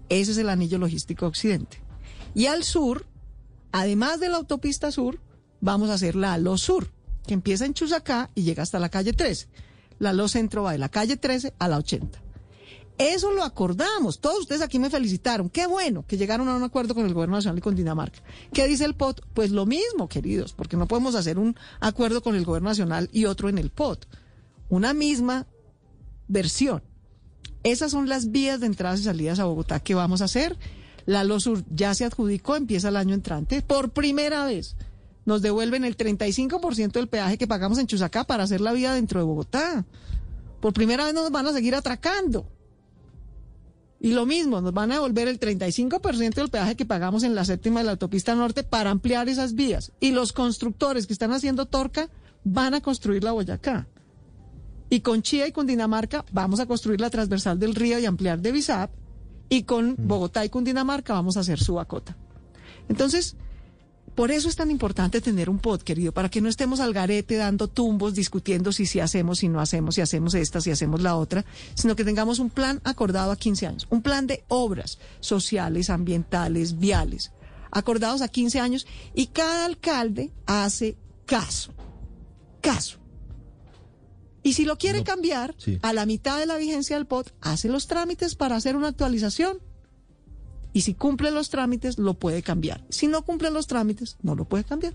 Ese 0.09 0.33
es 0.33 0.38
el 0.38 0.49
anillo 0.49 0.79
logístico 0.79 1.27
occidente. 1.27 1.83
Y 2.35 2.47
al 2.47 2.64
sur, 2.64 3.07
además 3.73 4.20
de 4.20 4.29
la 4.29 4.38
autopista 4.38 4.90
sur, 4.90 5.20
vamos 5.61 5.90
a 5.90 5.94
hacer 5.94 6.16
la 6.16 6.37
Los 6.38 6.62
Sur, 6.62 6.90
que 7.27 7.35
empieza 7.35 7.64
en 7.64 7.75
Chusacá 7.75 8.31
y 8.35 8.42
llega 8.42 8.62
hasta 8.62 8.79
la 8.79 8.88
calle 8.88 9.12
13. 9.12 9.49
La 9.98 10.12
Los 10.12 10.33
Centro 10.33 10.62
va 10.62 10.72
de 10.72 10.78
la 10.78 10.88
calle 10.88 11.16
13 11.16 11.54
a 11.59 11.68
la 11.68 11.78
80. 11.78 12.24
Eso 12.96 13.33
lo 13.33 13.42
acordamos. 13.42 14.20
Todos 14.20 14.40
ustedes 14.40 14.62
aquí 14.62 14.78
me 14.78 14.88
felicitaron. 14.88 15.50
Qué 15.50 15.66
bueno 15.66 16.04
que 16.07 16.16
llegaron 16.16 16.48
a 16.48 16.57
un 16.57 16.62
acuerdo 16.62 16.94
con 16.94 17.07
el 17.07 17.14
gobierno 17.14 17.37
nacional 17.37 17.59
y 17.59 17.61
con 17.61 17.74
Dinamarca. 17.74 18.20
¿Qué 18.52 18.68
dice 18.68 18.85
el 18.85 18.94
POT? 18.94 19.22
Pues 19.35 19.50
lo 19.50 19.66
mismo, 19.66 20.09
queridos, 20.09 20.52
porque 20.52 20.76
no 20.76 20.87
podemos 20.87 21.16
hacer 21.16 21.38
un 21.38 21.57
acuerdo 21.80 22.22
con 22.22 22.37
el 22.37 22.44
gobierno 22.44 22.68
nacional 22.68 23.09
y 23.12 23.24
otro 23.24 23.48
en 23.48 23.59
el 23.59 23.70
POT. 23.70 24.07
Una 24.68 24.94
misma 24.94 25.46
versión. 26.28 26.83
Esas 27.64 27.90
son 27.90 28.09
las 28.09 28.30
vías 28.30 28.61
de 28.61 28.66
entradas 28.66 29.00
y 29.00 29.04
salidas 29.04 29.40
a 29.40 29.44
Bogotá 29.44 29.80
que 29.80 29.94
vamos 29.94 30.20
a 30.22 30.26
hacer. 30.26 30.57
La 31.07 31.24
LOSUR 31.24 31.64
ya 31.74 31.94
se 31.94 32.04
adjudicó, 32.04 32.54
empieza 32.57 32.88
el 32.88 32.96
año 32.96 33.14
entrante. 33.14 33.61
Por 33.62 33.90
primera 33.90 34.44
vez 34.44 34.76
nos 35.25 35.43
devuelven 35.43 35.85
el 35.85 35.97
35% 35.97 36.93
del 36.93 37.09
peaje 37.09 37.39
que 37.39 37.47
pagamos 37.47 37.79
en 37.79 37.87
Chusacá 37.87 38.25
para 38.25 38.45
hacer 38.45 38.61
la 38.61 38.73
vía 38.73 38.93
dentro 38.93 39.21
de 39.21 39.27
Bogotá. 39.27 39.85
Por 40.61 40.73
primera 40.73 41.05
vez 41.05 41.15
nos 41.15 41.31
van 41.31 41.47
a 41.47 41.53
seguir 41.53 41.75
atracando. 41.75 42.47
Y 44.01 44.13
lo 44.13 44.27
mismo, 44.27 44.61
nos 44.61 44.75
van 44.75 44.93
a 44.93 44.97
devolver 44.97 45.29
el 45.29 45.41
35% 45.41 46.35
del 46.35 46.51
peaje 46.51 46.77
que 46.77 46.85
pagamos 46.85 47.23
en 47.23 47.35
la 47.35 47.45
séptima 47.47 47.81
de 47.81 47.85
la 47.85 47.93
autopista 47.93 48.35
norte 48.35 48.63
para 48.63 48.91
ampliar 48.91 49.31
esas 49.31 49.55
vías. 49.55 49.93
Y 49.99 50.11
los 50.11 50.35
constructores 50.35 51.07
que 51.07 51.15
están 51.15 51.33
haciendo 51.33 51.65
Torca 51.65 52.11
van 52.45 52.75
a 52.75 52.83
construir 52.83 53.25
la 53.25 53.33
Boyacá. 53.33 53.87
Y 54.91 55.01
con 55.01 55.23
Chía 55.23 55.47
y 55.47 55.53
con 55.53 55.67
Dinamarca 55.67 56.25
vamos 56.33 56.61
a 56.61 56.67
construir 56.67 57.01
la 57.01 57.09
transversal 57.09 57.59
del 57.59 57.75
río 57.75 57.99
y 57.99 58.05
ampliar 58.05 58.41
de 58.41 58.53
Bisap. 58.53 58.91
Y 59.49 59.63
con 59.63 59.95
Bogotá 59.99 60.45
y 60.45 60.51
con 60.51 60.65
Dinamarca 60.65 61.15
vamos 61.15 61.39
a 61.39 61.41
hacer 61.41 61.59
su 61.59 61.67
Subacota. 61.67 62.17
Entonces, 62.89 63.37
por 64.14 64.31
eso 64.31 64.48
es 64.48 64.57
tan 64.57 64.70
importante 64.70 65.20
tener 65.20 65.50
un 65.50 65.59
pod, 65.59 65.83
querido, 65.83 66.12
para 66.12 66.29
que 66.29 66.40
no 66.40 66.48
estemos 66.48 66.81
al 66.81 66.92
garete 66.92 67.37
dando 67.37 67.68
tumbos, 67.68 68.14
discutiendo 68.14 68.70
si 68.70 68.87
sí 68.87 69.00
hacemos, 69.00 69.40
si 69.40 69.48
no 69.48 69.61
hacemos, 69.61 69.96
si 69.96 70.00
hacemos 70.00 70.35
esta, 70.35 70.61
si 70.61 70.70
hacemos 70.70 71.03
la 71.03 71.16
otra, 71.16 71.44
sino 71.74 71.96
que 71.96 72.05
tengamos 72.05 72.38
un 72.38 72.50
plan 72.50 72.81
acordado 72.85 73.33
a 73.33 73.37
15 73.37 73.66
años, 73.66 73.87
un 73.90 74.03
plan 74.03 74.27
de 74.27 74.44
obras 74.48 74.98
sociales, 75.20 75.90
ambientales, 75.90 76.79
viales, 76.79 77.33
acordados 77.70 78.22
a 78.22 78.29
15 78.29 78.61
años 78.61 78.87
y 79.14 79.29
cada 79.29 79.64
alcalde 79.64 80.31
hace 80.46 80.96
caso, 81.27 81.72
caso. 82.61 82.98
Y 84.44 84.53
si 84.53 84.64
lo 84.64 84.77
quiere 84.77 85.03
cambiar, 85.03 85.57
a 85.81 85.92
la 85.94 86.05
mitad 86.05 86.38
de 86.38 86.46
la 86.46 86.59
vigencia 86.59 86.96
del 86.96 87.07
POT, 87.07 87.33
hace 87.40 87.68
los 87.68 87.87
trámites 87.87 88.35
para 88.35 88.57
hacer 88.57 88.77
una 88.77 88.88
actualización 88.88 89.59
y 90.75 90.83
si 90.83 90.93
cumple 90.93 91.31
los 91.31 91.49
trámites, 91.49 91.99
lo 91.99 92.15
puede 92.15 92.43
cambiar. 92.43 92.85
Si 92.91 93.07
no 93.07 93.23
cumple 93.23 93.51
los 93.51 93.69
trámites, 93.69 94.19
no 94.23 94.35
lo 94.35 94.45
puede 94.45 94.65
cambiar. 94.65 94.93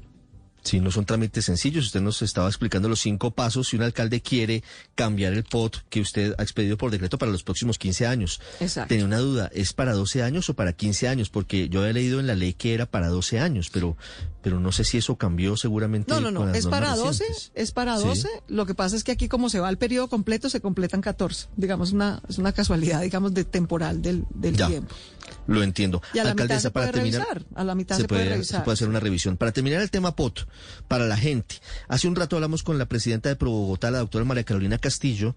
Sí, 0.63 0.80
no 0.80 0.91
son 0.91 1.06
trámites 1.06 1.45
sencillos. 1.45 1.86
Usted 1.86 2.02
nos 2.02 2.22
estaba 2.22 2.48
explicando 2.48 2.89
los 2.89 3.00
cinco 3.00 3.32
pasos 3.32 3.69
si 3.69 3.78
un 3.78 3.84
alcalde 3.84 4.22
quiere 4.22 4.63
cambiar 4.95 5.34
el 5.34 5.43
POT 5.43 5.78
que 5.89 6.02
usted 6.02 6.36
ha 6.38 6.43
expedido 6.43 6.78
por 6.78 6.91
decreto 6.91 7.17
para 7.17 7.32
los 7.32 7.43
próximos 7.43 7.78
15 7.78 8.06
años. 8.08 8.41
Exacto. 8.60 8.89
Tenía 8.89 9.06
una 9.06 9.19
duda, 9.19 9.50
¿es 9.54 9.74
para 9.74 9.93
12 9.93 10.24
años 10.24 10.50
o 10.50 10.54
para 10.54 10.74
15 10.74 11.08
años? 11.08 11.30
Porque 11.30 11.69
yo 11.69 11.82
había 11.82 11.93
leído 11.93 12.19
en 12.19 12.28
la 12.28 12.36
ley 12.36 12.54
que 12.54 12.74
era 12.74 12.86
para 12.86 13.08
12 13.08 13.39
años, 13.39 13.69
pero, 13.72 13.95
pero 14.41 14.60
no 14.60 14.72
sé 14.72 14.84
si 14.84 14.98
eso 14.98 15.15
cambió 15.15 15.56
seguramente. 15.58 16.12
No, 16.13 16.19
no, 16.19 16.32
no, 16.32 16.54
es 16.54 16.67
para 16.67 16.95
12, 16.95 17.24
es 17.54 17.72
para 17.72 17.98
12. 17.98 18.28
Lo 18.48 18.65
que 18.65 18.76
pasa 18.76 18.95
es 18.95 19.04
que 19.04 19.12
aquí 19.12 19.28
como 19.28 19.50
se 19.50 19.60
va 19.60 19.69
el 19.69 19.78
periodo 19.78 20.10
completo, 20.10 20.50
se 20.50 20.62
completan 20.62 21.02
14. 21.02 21.48
Digamos, 21.56 21.91
una, 21.91 22.22
es 22.28 22.38
una 22.38 22.52
casualidad, 22.52 23.02
digamos, 23.02 23.34
de 23.34 23.45
temporal 23.45 24.02
del, 24.02 24.26
del 24.30 24.56
tiempo. 24.56 24.93
Lo 25.48 25.63
entiendo. 25.63 26.02
Y 26.13 26.19
a 26.19 26.24
la 26.24 26.36
mitad 26.36 26.60
se 26.60 26.72
puede 26.72 26.91
revisar. 26.91 27.43
A 27.56 27.63
la 27.63 27.76
mitad 27.76 27.98
se, 27.98 28.08
puede, 28.08 28.30
revisar. 28.30 28.60
Se 28.62 28.63
puede 28.63 28.74
hacer 28.74 28.88
una 28.88 29.00
revisión. 29.00 29.38
Para 29.38 29.52
terminar 29.52 29.82
el 29.82 29.89
tema 29.89 30.15
POT, 30.15 30.48
para 30.88 31.05
la 31.05 31.17
gente. 31.17 31.55
Hace 31.88 32.07
un 32.07 32.15
rato 32.15 32.35
hablamos 32.35 32.63
con 32.63 32.77
la 32.77 32.85
presidenta 32.85 33.29
de 33.29 33.35
Pro 33.35 33.51
Bogotá, 33.51 33.91
la 33.91 33.99
doctora 33.99 34.25
María 34.25 34.43
Carolina 34.43 34.77
Castillo, 34.77 35.35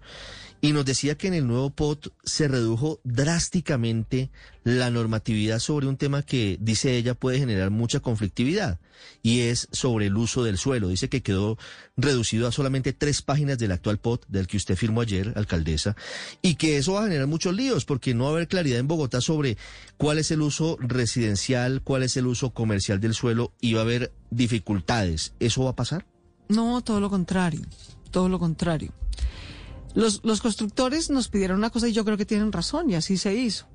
y 0.63 0.71
nos 0.71 0.85
decía 0.85 1.17
que 1.17 1.27
en 1.27 1.33
el 1.33 1.45
nuevo 1.45 1.71
POT 1.71 2.13
se 2.23 2.47
redujo 2.47 3.01
drásticamente 3.03 4.31
la 4.63 4.89
normatividad 4.89 5.59
sobre 5.59 5.87
un 5.87 5.97
tema 5.97 6.23
que, 6.23 6.57
dice 6.61 6.95
ella, 6.95 7.15
puede 7.15 7.37
generar 7.37 7.69
mucha 7.69 7.99
conflictividad, 7.99 8.79
y 9.21 9.41
es 9.41 9.67
sobre 9.73 10.05
el 10.05 10.15
uso 10.15 10.41
del 10.41 10.57
suelo. 10.57 10.87
Dice 10.87 11.09
que 11.09 11.21
quedó 11.21 11.57
reducido 11.97 12.47
a 12.47 12.53
solamente 12.53 12.93
tres 12.93 13.21
páginas 13.21 13.57
del 13.57 13.73
actual 13.73 13.97
POT, 13.97 14.25
del 14.29 14.47
que 14.47 14.55
usted 14.55 14.77
firmó 14.77 15.01
ayer, 15.01 15.33
alcaldesa, 15.35 15.97
y 16.41 16.55
que 16.55 16.77
eso 16.77 16.93
va 16.93 17.01
a 17.01 17.07
generar 17.07 17.27
muchos 17.27 17.53
líos, 17.53 17.83
porque 17.83 18.13
no 18.13 18.23
va 18.23 18.29
a 18.29 18.33
haber 18.35 18.47
claridad 18.47 18.79
en 18.79 18.87
Bogotá 18.87 19.19
sobre 19.19 19.57
cuál 19.97 20.17
es 20.17 20.31
el 20.31 20.41
uso 20.41 20.77
residencial, 20.79 21.81
cuál 21.83 22.03
es 22.03 22.15
el 22.15 22.25
uso 22.25 22.51
comercial 22.51 23.01
del 23.01 23.13
suelo, 23.13 23.51
y 23.59 23.73
va 23.73 23.81
a 23.81 23.83
haber 23.83 24.13
dificultades. 24.29 25.33
¿Eso 25.41 25.65
va 25.65 25.71
a 25.71 25.75
pasar? 25.75 26.05
No, 26.47 26.81
todo 26.81 27.01
lo 27.01 27.09
contrario, 27.09 27.65
todo 28.11 28.29
lo 28.29 28.39
contrario. 28.39 28.93
Los, 29.93 30.21
los 30.23 30.41
constructores 30.41 31.09
nos 31.09 31.27
pidieron 31.27 31.57
una 31.57 31.69
cosa 31.69 31.87
y 31.87 31.93
yo 31.93 32.03
creo 32.03 32.17
que 32.17 32.25
tienen 32.25 32.51
razón 32.51 32.89
y 32.89 32.95
así 32.95 33.17
se 33.17 33.35
hizo. 33.35 33.67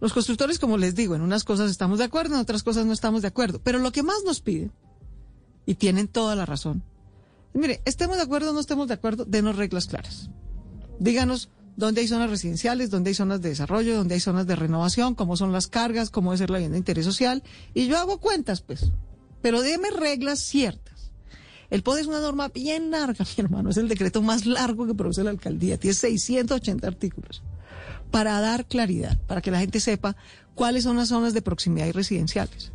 Los 0.00 0.12
constructores, 0.12 0.58
como 0.58 0.76
les 0.76 0.94
digo, 0.94 1.14
en 1.14 1.22
unas 1.22 1.44
cosas 1.44 1.70
estamos 1.70 1.98
de 1.98 2.04
acuerdo, 2.04 2.34
en 2.34 2.40
otras 2.40 2.62
cosas 2.62 2.86
no 2.86 2.92
estamos 2.92 3.22
de 3.22 3.28
acuerdo. 3.28 3.60
Pero 3.62 3.78
lo 3.78 3.92
que 3.92 4.02
más 4.02 4.22
nos 4.24 4.40
piden, 4.40 4.72
y 5.66 5.76
tienen 5.76 6.08
toda 6.08 6.36
la 6.36 6.44
razón, 6.44 6.82
mire, 7.54 7.80
estemos 7.84 8.16
de 8.16 8.22
acuerdo 8.22 8.50
o 8.50 8.52
no 8.52 8.60
estemos 8.60 8.88
de 8.88 8.94
acuerdo, 8.94 9.24
denos 9.24 9.56
reglas 9.56 9.86
claras. 9.86 10.28
Díganos 10.98 11.48
dónde 11.76 12.00
hay 12.00 12.08
zonas 12.08 12.30
residenciales, 12.30 12.90
dónde 12.90 13.10
hay 13.10 13.14
zonas 13.14 13.40
de 13.40 13.48
desarrollo, 13.50 13.96
dónde 13.96 14.14
hay 14.14 14.20
zonas 14.20 14.46
de 14.46 14.56
renovación, 14.56 15.14
cómo 15.14 15.36
son 15.36 15.52
las 15.52 15.68
cargas, 15.68 16.10
cómo 16.10 16.30
debe 16.30 16.38
ser 16.38 16.50
la 16.50 16.58
vivienda 16.58 16.74
de 16.74 16.80
interés 16.80 17.04
social. 17.04 17.42
Y 17.72 17.86
yo 17.86 17.98
hago 17.98 18.18
cuentas, 18.18 18.60
pues. 18.60 18.92
Pero 19.42 19.62
déme 19.62 19.90
reglas 19.90 20.40
ciertas. 20.40 20.93
El 21.74 21.82
POD 21.82 21.98
es 21.98 22.06
una 22.06 22.20
norma 22.20 22.46
bien 22.50 22.92
larga, 22.92 23.24
mi 23.36 23.42
hermano. 23.42 23.70
Es 23.70 23.76
el 23.78 23.88
decreto 23.88 24.22
más 24.22 24.46
largo 24.46 24.86
que 24.86 24.94
produce 24.94 25.24
la 25.24 25.30
alcaldía. 25.30 25.76
Tiene 25.76 25.94
680 25.94 26.86
artículos. 26.86 27.42
Para 28.12 28.40
dar 28.40 28.66
claridad, 28.66 29.20
para 29.26 29.40
que 29.40 29.50
la 29.50 29.58
gente 29.58 29.80
sepa 29.80 30.14
cuáles 30.54 30.84
son 30.84 30.96
las 30.96 31.08
zonas 31.08 31.34
de 31.34 31.42
proximidad 31.42 31.88
y 31.88 31.90
residenciales. 31.90 32.70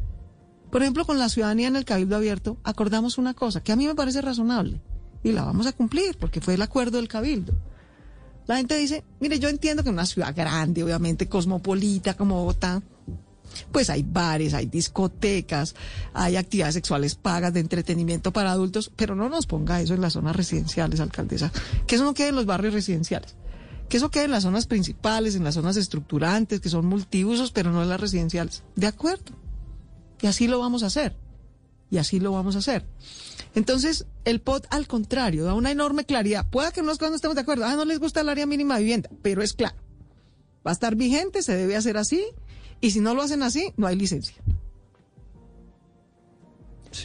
Por 0.69 0.81
ejemplo, 0.81 1.05
con 1.05 1.17
la 1.17 1.29
ciudadanía 1.29 1.69
en 1.69 1.77
el 1.77 1.85
Cabildo 1.85 2.17
Abierto 2.17 2.57
acordamos 2.65 3.17
una 3.17 3.33
cosa 3.33 3.63
que 3.63 3.71
a 3.71 3.77
mí 3.77 3.87
me 3.87 3.95
parece 3.95 4.19
razonable 4.21 4.81
y 5.23 5.31
la 5.31 5.45
vamos 5.45 5.65
a 5.65 5.71
cumplir 5.71 6.17
porque 6.17 6.41
fue 6.41 6.55
el 6.55 6.61
acuerdo 6.61 6.97
del 6.97 7.07
Cabildo. 7.07 7.53
La 8.47 8.57
gente 8.57 8.75
dice, 8.75 9.05
mire, 9.21 9.39
yo 9.39 9.47
entiendo 9.47 9.81
que 9.81 9.91
una 9.91 10.05
ciudad 10.05 10.35
grande, 10.35 10.83
obviamente 10.83 11.29
cosmopolita 11.29 12.15
como 12.15 12.35
Bogotá, 12.35 12.83
pues 13.71 13.89
hay 13.89 14.03
bares, 14.03 14.53
hay 14.53 14.65
discotecas, 14.65 15.75
hay 16.13 16.35
actividades 16.35 16.75
sexuales 16.75 17.15
pagas 17.15 17.53
de 17.53 17.59
entretenimiento 17.59 18.31
para 18.31 18.51
adultos, 18.51 18.91
pero 18.95 19.15
no 19.15 19.29
nos 19.29 19.45
ponga 19.45 19.81
eso 19.81 19.93
en 19.93 20.01
las 20.01 20.13
zonas 20.13 20.35
residenciales, 20.35 20.99
alcaldesa, 20.99 21.51
que 21.87 21.95
eso 21.95 22.03
no 22.03 22.13
quede 22.13 22.29
en 22.29 22.35
los 22.35 22.45
barrios 22.45 22.73
residenciales, 22.73 23.35
que 23.87 23.97
eso 23.97 24.09
quede 24.09 24.25
en 24.25 24.31
las 24.31 24.43
zonas 24.43 24.67
principales, 24.67 25.35
en 25.35 25.43
las 25.43 25.55
zonas 25.55 25.77
estructurantes, 25.77 26.59
que 26.59 26.69
son 26.69 26.85
multiusos, 26.85 27.51
pero 27.51 27.71
no 27.71 27.81
en 27.81 27.89
las 27.89 27.99
residenciales. 27.99 28.63
De 28.75 28.87
acuerdo. 28.87 29.33
Y 30.21 30.27
así 30.27 30.47
lo 30.47 30.59
vamos 30.59 30.83
a 30.83 30.87
hacer. 30.87 31.15
Y 31.91 31.97
así 31.97 32.19
lo 32.19 32.31
vamos 32.31 32.55
a 32.55 32.59
hacer. 32.59 32.85
Entonces, 33.55 34.05
el 34.25 34.41
POT, 34.41 34.67
al 34.69 34.85
contrario, 34.85 35.43
da 35.43 35.55
una 35.55 35.71
enorme 35.71 36.05
claridad. 36.05 36.47
Pueda 36.47 36.71
que 36.71 36.81
unos 36.81 37.01
no 37.01 37.15
estemos 37.15 37.33
de 37.33 37.41
acuerdo. 37.41 37.65
Ah, 37.65 37.75
no 37.75 37.85
les 37.85 37.99
gusta 37.99 38.21
el 38.21 38.29
área 38.29 38.45
mínima 38.45 38.75
de 38.75 38.81
vivienda, 38.81 39.09
pero 39.23 39.41
es 39.41 39.53
claro. 39.53 39.75
Va 40.65 40.71
a 40.71 40.73
estar 40.73 40.95
vigente, 40.95 41.41
se 41.41 41.55
debe 41.55 41.75
hacer 41.75 41.97
así 41.97 42.23
y 42.81 42.91
si 42.91 42.99
no 42.99 43.13
lo 43.13 43.21
hacen 43.21 43.43
así, 43.43 43.73
no 43.77 43.87
hay 43.87 43.95
licencia. 43.95 44.35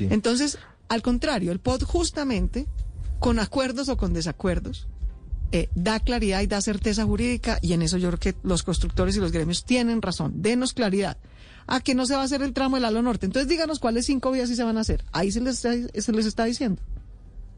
Entonces, 0.01 0.59
al 0.89 1.03
contrario, 1.03 1.53
el 1.53 1.61
POT 1.61 1.85
justamente, 1.85 2.66
con 3.20 3.39
acuerdos 3.39 3.89
o 3.89 3.97
con 3.97 4.12
desacuerdos, 4.12 4.89
eh, 5.53 5.68
da 5.75 6.01
claridad 6.01 6.41
y 6.41 6.47
da 6.47 6.61
certeza 6.61 7.05
jurídica 7.05 7.59
y 7.62 7.75
en 7.75 7.83
eso 7.83 7.97
yo 7.97 8.09
creo 8.09 8.18
que 8.18 8.35
los 8.43 8.62
constructores 8.62 9.16
y 9.16 9.20
los 9.20 9.31
gremios 9.31 9.64
tienen 9.64 10.03
razón. 10.03 10.43
Denos 10.43 10.72
claridad. 10.72 11.16
a 11.66 11.81
que 11.81 11.95
no 11.95 12.05
se 12.05 12.14
va 12.14 12.20
a 12.20 12.25
hacer 12.25 12.43
el 12.43 12.53
tramo 12.53 12.77
del 12.77 12.85
Alo 12.85 13.01
Norte. 13.03 13.25
Entonces 13.25 13.49
díganos 13.49 13.79
cuáles 13.79 14.05
cinco 14.05 14.31
vías 14.33 14.49
sí 14.49 14.57
se 14.57 14.64
van 14.64 14.77
a 14.77 14.81
hacer. 14.81 15.05
Ahí 15.12 15.33
se 15.33 15.41
les, 15.41 15.64
está, 15.64 16.01
se 16.01 16.12
les 16.12 16.27
está 16.27 16.45
diciendo. 16.45 16.83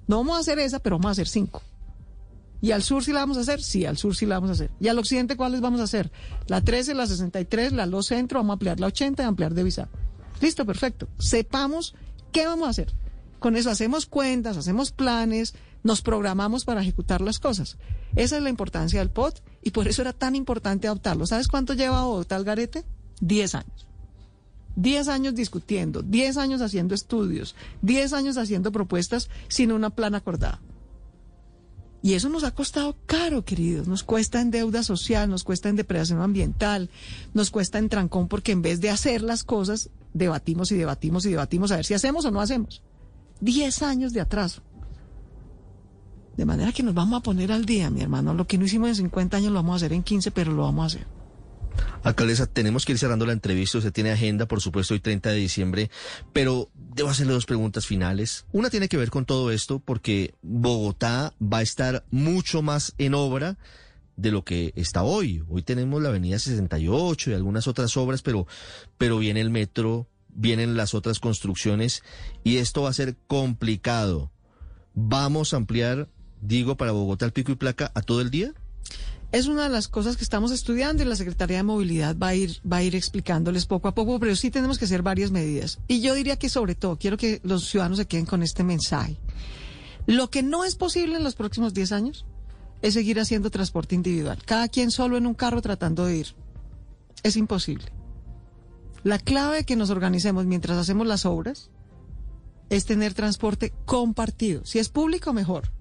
No 0.06 0.18
vamos 0.18 0.36
a 0.36 0.40
hacer 0.40 0.58
esa, 0.60 0.78
pero 0.78 0.96
vamos 0.96 1.08
a 1.08 1.12
hacer 1.12 1.26
cinco. 1.26 1.62
¿Y 2.60 2.72
al 2.72 2.82
sur 2.82 3.04
sí 3.04 3.12
la 3.12 3.20
vamos 3.20 3.36
a 3.36 3.40
hacer? 3.40 3.62
Sí, 3.62 3.84
al 3.84 3.98
sur 3.98 4.16
sí 4.16 4.26
la 4.26 4.36
vamos 4.36 4.50
a 4.50 4.52
hacer. 4.54 4.70
¿Y 4.80 4.88
al 4.88 4.98
occidente 4.98 5.36
cuáles 5.36 5.60
vamos 5.60 5.80
a 5.80 5.84
hacer? 5.84 6.10
La 6.46 6.60
13, 6.60 6.94
la 6.94 7.06
63, 7.06 7.72
la 7.72 7.86
Los 7.86 8.06
Centro, 8.06 8.38
vamos 8.38 8.50
a 8.50 8.54
ampliar 8.54 8.80
la 8.80 8.86
80 8.86 9.22
y 9.22 9.26
ampliar 9.26 9.54
de 9.54 9.62
visa. 9.62 9.88
Listo, 10.40 10.64
perfecto. 10.64 11.08
Sepamos 11.18 11.94
qué 12.32 12.46
vamos 12.46 12.66
a 12.66 12.70
hacer. 12.70 12.92
Con 13.38 13.56
eso 13.56 13.70
hacemos 13.70 14.06
cuentas, 14.06 14.56
hacemos 14.56 14.90
planes, 14.90 15.54
nos 15.82 16.02
programamos 16.02 16.64
para 16.64 16.80
ejecutar 16.80 17.20
las 17.20 17.38
cosas. 17.38 17.76
Esa 18.16 18.36
es 18.38 18.42
la 18.42 18.50
importancia 18.50 18.98
del 18.98 19.10
POT 19.10 19.40
y 19.62 19.70
por 19.70 19.86
eso 19.86 20.02
era 20.02 20.12
tan 20.12 20.34
importante 20.34 20.88
adoptarlo. 20.88 21.26
¿Sabes 21.26 21.48
cuánto 21.48 21.74
lleva 21.74 22.04
Bogotá 22.04 22.42
Garete? 22.42 22.84
Diez 23.20 23.54
años. 23.54 23.86
Diez 24.74 25.08
años 25.08 25.34
discutiendo, 25.34 26.02
diez 26.02 26.36
años 26.36 26.60
haciendo 26.60 26.94
estudios, 26.94 27.54
diez 27.80 28.12
años 28.12 28.36
haciendo 28.36 28.72
propuestas 28.72 29.30
sin 29.48 29.72
una 29.72 29.88
plan 29.88 30.14
acordada. 30.14 30.60
Y 32.06 32.14
eso 32.14 32.28
nos 32.28 32.44
ha 32.44 32.52
costado 32.52 32.94
caro, 33.06 33.44
queridos. 33.44 33.88
Nos 33.88 34.04
cuesta 34.04 34.40
en 34.40 34.52
deuda 34.52 34.84
social, 34.84 35.28
nos 35.28 35.42
cuesta 35.42 35.70
en 35.70 35.74
depredación 35.74 36.22
ambiental, 36.22 36.88
nos 37.34 37.50
cuesta 37.50 37.80
en 37.80 37.88
trancón 37.88 38.28
porque 38.28 38.52
en 38.52 38.62
vez 38.62 38.80
de 38.80 38.90
hacer 38.90 39.22
las 39.22 39.42
cosas, 39.42 39.90
debatimos 40.14 40.70
y 40.70 40.76
debatimos 40.76 41.26
y 41.26 41.30
debatimos 41.30 41.72
a 41.72 41.76
ver 41.76 41.84
si 41.84 41.94
hacemos 41.94 42.24
o 42.24 42.30
no 42.30 42.40
hacemos. 42.40 42.80
Diez 43.40 43.82
años 43.82 44.12
de 44.12 44.20
atraso. 44.20 44.62
De 46.36 46.44
manera 46.44 46.70
que 46.70 46.84
nos 46.84 46.94
vamos 46.94 47.18
a 47.18 47.22
poner 47.24 47.50
al 47.50 47.64
día, 47.64 47.90
mi 47.90 48.02
hermano. 48.02 48.34
Lo 48.34 48.46
que 48.46 48.56
no 48.56 48.66
hicimos 48.66 48.90
en 48.90 48.94
50 48.94 49.38
años 49.38 49.50
lo 49.50 49.58
vamos 49.58 49.72
a 49.72 49.76
hacer 49.86 49.92
en 49.92 50.04
15, 50.04 50.30
pero 50.30 50.52
lo 50.52 50.62
vamos 50.62 50.84
a 50.84 50.86
hacer. 50.86 51.15
Alcaldesa, 52.02 52.46
tenemos 52.46 52.84
que 52.84 52.92
ir 52.92 52.98
cerrando 52.98 53.26
la 53.26 53.32
entrevista. 53.32 53.78
Usted 53.78 53.92
tiene 53.92 54.12
agenda, 54.12 54.46
por 54.46 54.60
supuesto, 54.60 54.94
hoy 54.94 55.00
30 55.00 55.30
de 55.30 55.36
diciembre, 55.36 55.90
pero 56.32 56.70
debo 56.74 57.08
hacerle 57.08 57.32
dos 57.32 57.46
preguntas 57.46 57.86
finales. 57.86 58.46
Una 58.52 58.70
tiene 58.70 58.88
que 58.88 58.96
ver 58.96 59.10
con 59.10 59.24
todo 59.24 59.50
esto, 59.50 59.80
porque 59.80 60.34
Bogotá 60.42 61.34
va 61.42 61.58
a 61.58 61.62
estar 61.62 62.04
mucho 62.10 62.62
más 62.62 62.94
en 62.98 63.14
obra 63.14 63.58
de 64.16 64.30
lo 64.30 64.44
que 64.44 64.72
está 64.76 65.02
hoy. 65.02 65.42
Hoy 65.48 65.62
tenemos 65.62 66.02
la 66.02 66.08
Avenida 66.08 66.38
68 66.38 67.30
y 67.30 67.34
algunas 67.34 67.66
otras 67.66 67.96
obras, 67.96 68.22
pero, 68.22 68.46
pero 68.98 69.18
viene 69.18 69.40
el 69.40 69.50
metro, 69.50 70.08
vienen 70.28 70.76
las 70.76 70.94
otras 70.94 71.20
construcciones 71.20 72.02
y 72.44 72.58
esto 72.58 72.82
va 72.82 72.90
a 72.90 72.94
ser 72.94 73.16
complicado. 73.26 74.30
¿Vamos 74.94 75.52
a 75.52 75.58
ampliar, 75.58 76.08
digo, 76.40 76.76
para 76.76 76.92
Bogotá 76.92 77.26
el 77.26 77.32
pico 77.32 77.52
y 77.52 77.56
placa 77.56 77.90
a 77.94 78.02
todo 78.02 78.20
el 78.20 78.30
día? 78.30 78.54
Es 79.32 79.46
una 79.46 79.64
de 79.64 79.68
las 79.68 79.88
cosas 79.88 80.16
que 80.16 80.24
estamos 80.24 80.52
estudiando 80.52 81.02
y 81.02 81.06
la 81.06 81.16
Secretaría 81.16 81.58
de 81.58 81.62
Movilidad 81.64 82.16
va 82.16 82.28
a 82.28 82.34
ir, 82.34 82.60
va 82.70 82.78
a 82.78 82.82
ir 82.82 82.94
explicándoles 82.94 83.66
poco 83.66 83.88
a 83.88 83.94
poco, 83.94 84.20
pero 84.20 84.36
sí 84.36 84.50
tenemos 84.50 84.78
que 84.78 84.84
hacer 84.84 85.02
varias 85.02 85.30
medidas. 85.30 85.78
Y 85.88 86.00
yo 86.00 86.14
diría 86.14 86.36
que 86.36 86.48
sobre 86.48 86.74
todo, 86.74 86.96
quiero 86.96 87.16
que 87.16 87.40
los 87.42 87.68
ciudadanos 87.68 87.98
se 87.98 88.06
queden 88.06 88.26
con 88.26 88.42
este 88.42 88.62
mensaje. 88.62 89.18
Lo 90.06 90.30
que 90.30 90.42
no 90.42 90.64
es 90.64 90.76
posible 90.76 91.16
en 91.16 91.24
los 91.24 91.34
próximos 91.34 91.74
10 91.74 91.92
años 91.92 92.26
es 92.82 92.94
seguir 92.94 93.18
haciendo 93.18 93.50
transporte 93.50 93.94
individual. 93.94 94.38
Cada 94.44 94.68
quien 94.68 94.90
solo 94.90 95.16
en 95.16 95.26
un 95.26 95.34
carro 95.34 95.60
tratando 95.60 96.06
de 96.06 96.18
ir. 96.18 96.34
Es 97.22 97.36
imposible. 97.36 97.86
La 99.02 99.18
clave 99.18 99.64
que 99.64 99.76
nos 99.76 99.90
organicemos 99.90 100.46
mientras 100.46 100.78
hacemos 100.78 101.06
las 101.06 101.26
obras 101.26 101.70
es 102.70 102.84
tener 102.84 103.14
transporte 103.14 103.72
compartido. 103.84 104.64
Si 104.64 104.78
es 104.78 104.88
público, 104.88 105.32
mejor. 105.32 105.72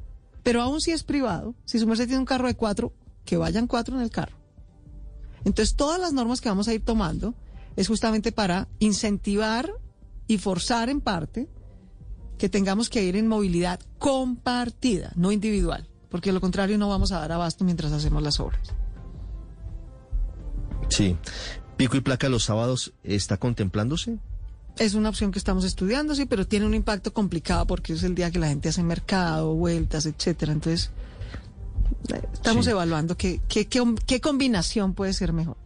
Pero 0.43 0.61
aún 0.61 0.81
si 0.81 0.91
es 0.91 1.03
privado, 1.03 1.55
si 1.65 1.79
su 1.79 1.87
merced 1.87 2.05
tiene 2.05 2.19
un 2.19 2.25
carro 2.25 2.47
de 2.47 2.55
cuatro, 2.55 2.93
que 3.25 3.37
vayan 3.37 3.67
cuatro 3.67 3.95
en 3.95 4.03
el 4.03 4.09
carro. 4.09 4.37
Entonces, 5.43 5.75
todas 5.75 5.99
las 5.99 6.13
normas 6.13 6.41
que 6.41 6.49
vamos 6.49 6.67
a 6.67 6.73
ir 6.73 6.83
tomando 6.83 7.35
es 7.75 7.87
justamente 7.87 8.31
para 8.31 8.67
incentivar 8.79 9.71
y 10.27 10.37
forzar 10.37 10.89
en 10.89 11.01
parte 11.01 11.49
que 12.37 12.49
tengamos 12.49 12.89
que 12.89 13.03
ir 13.03 13.15
en 13.15 13.27
movilidad 13.27 13.79
compartida, 13.99 15.11
no 15.15 15.31
individual, 15.31 15.87
porque 16.09 16.29
de 16.29 16.33
lo 16.33 16.41
contrario 16.41 16.77
no 16.77 16.89
vamos 16.89 17.11
a 17.11 17.19
dar 17.19 17.31
abasto 17.31 17.63
mientras 17.63 17.91
hacemos 17.91 18.23
las 18.23 18.39
obras. 18.39 18.73
Sí. 20.89 21.17
¿Pico 21.77 21.97
y 21.97 22.01
placa 22.01 22.29
los 22.29 22.43
sábados 22.43 22.93
está 23.03 23.37
contemplándose? 23.37 24.17
Es 24.77 24.93
una 24.93 25.09
opción 25.09 25.31
que 25.31 25.39
estamos 25.39 25.63
estudiando, 25.63 26.15
sí, 26.15 26.25
pero 26.25 26.47
tiene 26.47 26.65
un 26.65 26.73
impacto 26.73 27.13
complicado 27.13 27.65
porque 27.65 27.93
es 27.93 28.03
el 28.03 28.15
día 28.15 28.31
que 28.31 28.39
la 28.39 28.47
gente 28.47 28.69
hace 28.69 28.83
mercado, 28.83 29.53
vueltas, 29.53 30.05
etcétera. 30.05 30.51
Entonces, 30.51 30.91
Estamos 32.33 32.67
evaluando 32.67 33.17
qué, 33.17 33.41
qué, 33.47 33.67
qué, 33.67 34.21
combinación 34.21 34.93
puede 34.93 35.13
ser 35.13 35.33
mejor 35.33 35.57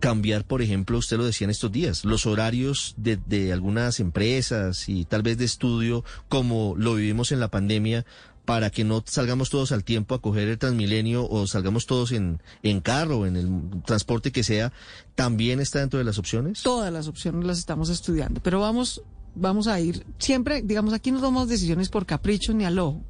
cambiar, 0.00 0.46
por 0.46 0.62
ejemplo, 0.62 0.96
usted 0.96 1.18
lo 1.18 1.26
decía 1.26 1.44
en 1.44 1.50
estos 1.50 1.70
días, 1.70 2.06
los 2.06 2.24
horarios 2.24 2.94
de, 2.96 3.18
de, 3.26 3.52
algunas 3.52 4.00
empresas 4.00 4.88
y 4.88 5.04
tal 5.04 5.20
vez 5.20 5.36
de 5.36 5.44
estudio, 5.44 6.04
como 6.26 6.74
lo 6.78 6.94
vivimos 6.94 7.32
en 7.32 7.40
la 7.40 7.48
pandemia, 7.48 8.06
para 8.50 8.70
que 8.70 8.82
no 8.82 9.04
salgamos 9.06 9.48
todos 9.48 9.70
al 9.70 9.84
tiempo 9.84 10.14
a 10.14 10.20
coger 10.20 10.48
el 10.48 10.58
Transmilenio 10.58 11.24
o 11.28 11.46
salgamos 11.46 11.86
todos 11.86 12.10
en, 12.10 12.42
en 12.64 12.80
carro, 12.80 13.24
en 13.24 13.36
el 13.36 13.48
transporte 13.84 14.32
que 14.32 14.42
sea, 14.42 14.72
¿también 15.14 15.60
está 15.60 15.78
dentro 15.78 15.98
de 15.98 16.04
las 16.04 16.18
opciones? 16.18 16.62
Todas 16.62 16.92
las 16.92 17.06
opciones 17.06 17.44
las 17.44 17.58
estamos 17.58 17.90
estudiando, 17.90 18.40
pero 18.42 18.58
vamos, 18.58 19.02
vamos 19.36 19.68
a 19.68 19.78
ir, 19.78 20.04
siempre, 20.18 20.62
digamos, 20.62 20.94
aquí 20.94 21.12
no 21.12 21.20
tomamos 21.20 21.48
decisiones 21.48 21.90
por 21.90 22.06
capricho 22.06 22.52
ni 22.52 22.64
al 22.64 22.78
ojo. 22.80 23.04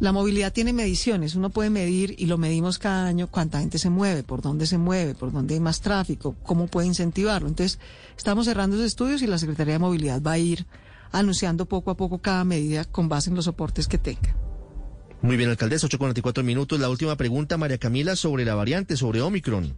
La 0.00 0.10
movilidad 0.10 0.52
tiene 0.52 0.72
mediciones, 0.72 1.34
uno 1.34 1.50
puede 1.50 1.70
medir 1.70 2.14
y 2.18 2.26
lo 2.26 2.38
medimos 2.38 2.78
cada 2.78 3.06
año 3.06 3.28
cuánta 3.28 3.60
gente 3.60 3.78
se 3.78 3.90
mueve, 3.90 4.22
por 4.22 4.40
dónde 4.40 4.66
se 4.66 4.78
mueve, 4.78 5.14
por 5.14 5.32
dónde 5.32 5.54
hay 5.54 5.60
más 5.60 5.80
tráfico, 5.80 6.34
cómo 6.42 6.66
puede 6.66 6.86
incentivarlo. 6.86 7.48
Entonces, 7.48 7.78
estamos 8.16 8.46
cerrando 8.46 8.76
esos 8.76 8.86
estudios 8.86 9.22
y 9.22 9.26
la 9.26 9.38
Secretaría 9.38 9.74
de 9.74 9.78
Movilidad 9.78 10.22
va 10.22 10.32
a 10.32 10.38
ir 10.38 10.66
anunciando 11.12 11.66
poco 11.66 11.90
a 11.90 11.96
poco 11.96 12.18
cada 12.18 12.44
medida 12.44 12.84
con 12.84 13.08
base 13.08 13.30
en 13.30 13.36
los 13.36 13.44
soportes 13.44 13.86
que 13.86 13.98
tenga. 13.98 14.34
Muy 15.20 15.36
bien, 15.36 15.50
alcaldesa, 15.50 15.86
8.44 15.86 16.42
minutos. 16.42 16.80
La 16.80 16.88
última 16.88 17.16
pregunta, 17.16 17.56
María 17.56 17.78
Camila, 17.78 18.16
sobre 18.16 18.44
la 18.44 18.54
variante, 18.54 18.96
sobre 18.96 19.20
Omicron. 19.20 19.76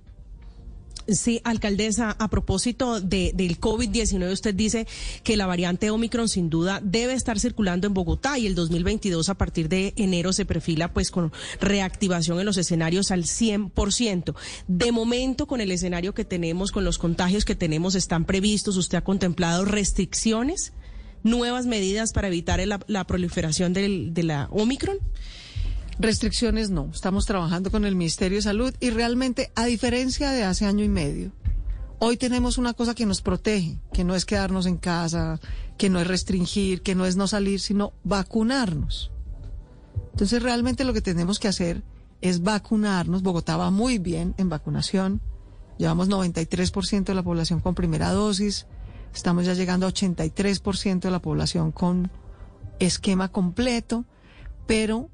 Sí, 1.07 1.43
alcaldesa, 1.45 2.17
a 2.19 2.29
propósito 2.29 2.99
de, 2.99 3.33
del 3.35 3.61
COVID-19, 3.61 4.33
usted 4.33 4.55
dice 4.55 4.87
que 5.23 5.37
la 5.37 5.45
variante 5.45 5.91
Omicron 5.91 6.31
sin 6.31 6.49
duda 6.49 6.81
debe 6.83 7.13
estar 7.13 7.39
circulando 7.39 7.87
en 7.87 7.93
Bogotá 7.93 8.39
y 8.39 8.47
el 8.47 8.55
2022 8.55 9.29
a 9.29 9.35
partir 9.35 9.69
de 9.69 9.93
enero 9.97 10.33
se 10.33 10.47
perfila 10.47 10.95
pues 10.95 11.11
con 11.11 11.31
reactivación 11.61 12.41
en 12.41 12.47
los 12.47 12.57
escenarios 12.57 13.11
al 13.11 13.25
100%. 13.25 14.35
De 14.67 14.93
momento, 14.93 15.47
con 15.47 15.61
el 15.61 15.73
escenario 15.73 16.15
que 16.15 16.25
tenemos, 16.25 16.73
con 16.73 16.85
los 16.85 16.97
contagios 16.97 17.45
que 17.45 17.55
tenemos, 17.55 17.95
¿están 17.95 18.25
previstos? 18.25 18.79
¿Usted 18.79 18.97
ha 18.97 19.05
contemplado 19.05 19.67
restricciones, 19.67 20.73
nuevas 21.23 21.67
medidas 21.67 22.13
para 22.13 22.29
evitar 22.29 22.61
la, 22.67 23.05
proliferación 23.05 23.75
del, 23.75 24.15
de 24.15 24.23
la 24.23 24.49
Omicron? 24.51 24.97
Restricciones 25.99 26.71
no. 26.71 26.91
Estamos 26.93 27.25
trabajando 27.25 27.71
con 27.71 27.85
el 27.85 27.95
Ministerio 27.95 28.39
de 28.39 28.43
Salud 28.43 28.75
y 28.81 28.91
realmente, 28.91 29.53
a 29.55 29.67
diferencia 29.67 30.31
de 30.31 30.43
hace 30.43 30.67
año 30.67 30.85
y 30.85 30.89
medio, 30.89 31.31
hoy 32.01 32.17
tenemos 32.17 32.59
una 32.59 32.75
cosa 32.75 32.95
que 32.95 33.07
nos 33.07 33.23
protege, 33.23 33.79
que 33.93 34.03
no 34.03 34.17
es 34.17 34.25
quedarnos 34.25 34.67
en 34.67 34.77
casa, 34.77 35.39
que 35.79 35.91
no 35.91 36.01
es 36.01 36.07
restringir, 36.07 36.83
que 36.83 36.97
no 36.97 37.07
es 37.07 37.17
no 37.17 37.29
salir, 37.29 37.61
sino 37.61 37.93
vacunarnos. 38.03 39.13
Entonces, 40.11 40.43
realmente 40.43 40.85
lo 40.85 40.93
que 40.93 41.01
tenemos 41.01 41.39
que 41.39 41.49
hacer 41.49 41.85
es 42.21 42.43
vacunarnos. 42.43 43.23
Bogotá 43.23 43.57
va 43.57 43.71
muy 43.71 43.99
bien 43.99 44.35
en 44.37 44.49
vacunación. 44.49 45.21
Llevamos 45.79 46.09
93% 46.09 47.05
de 47.05 47.15
la 47.15 47.23
población 47.23 47.61
con 47.61 47.75
primera 47.75 48.11
dosis. 48.11 48.67
Estamos 49.15 49.47
ya 49.47 49.55
llegando 49.55 49.87
a 49.87 49.91
83% 49.91 51.01
de 51.01 51.11
la 51.11 51.23
población 51.23 51.71
con 51.71 52.11
esquema 52.81 53.31
completo. 53.31 54.05
Pero 54.67 55.11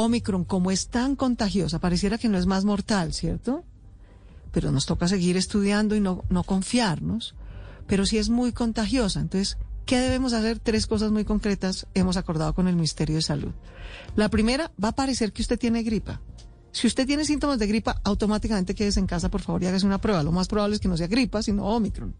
Omicron, 0.00 0.44
como 0.44 0.70
es 0.70 0.88
tan 0.88 1.16
contagiosa, 1.16 1.80
pareciera 1.80 2.18
que 2.18 2.28
no 2.28 2.38
es 2.38 2.46
más 2.46 2.64
mortal, 2.64 3.12
¿cierto? 3.12 3.64
Pero 4.52 4.70
nos 4.70 4.86
toca 4.86 5.08
seguir 5.08 5.36
estudiando 5.36 5.96
y 5.96 6.00
no, 6.00 6.24
no 6.30 6.44
confiarnos. 6.44 7.34
Pero 7.88 8.06
sí 8.06 8.16
es 8.16 8.28
muy 8.28 8.52
contagiosa. 8.52 9.18
Entonces, 9.18 9.58
¿qué 9.86 9.98
debemos 9.98 10.34
hacer? 10.34 10.60
Tres 10.60 10.86
cosas 10.86 11.10
muy 11.10 11.24
concretas 11.24 11.88
hemos 11.94 12.16
acordado 12.16 12.54
con 12.54 12.68
el 12.68 12.76
Ministerio 12.76 13.16
de 13.16 13.22
Salud. 13.22 13.50
La 14.14 14.28
primera, 14.28 14.70
va 14.82 14.90
a 14.90 14.94
parecer 14.94 15.32
que 15.32 15.42
usted 15.42 15.58
tiene 15.58 15.82
gripa. 15.82 16.20
Si 16.70 16.86
usted 16.86 17.04
tiene 17.04 17.24
síntomas 17.24 17.58
de 17.58 17.66
gripa, 17.66 18.00
automáticamente 18.04 18.76
quédese 18.76 19.00
en 19.00 19.08
casa, 19.08 19.32
por 19.32 19.40
favor, 19.40 19.64
y 19.64 19.66
hágase 19.66 19.84
una 19.84 20.00
prueba. 20.00 20.22
Lo 20.22 20.30
más 20.30 20.46
probable 20.46 20.76
es 20.76 20.80
que 20.80 20.86
no 20.86 20.96
sea 20.96 21.08
gripa, 21.08 21.42
sino 21.42 21.64
Omicron. 21.64 22.14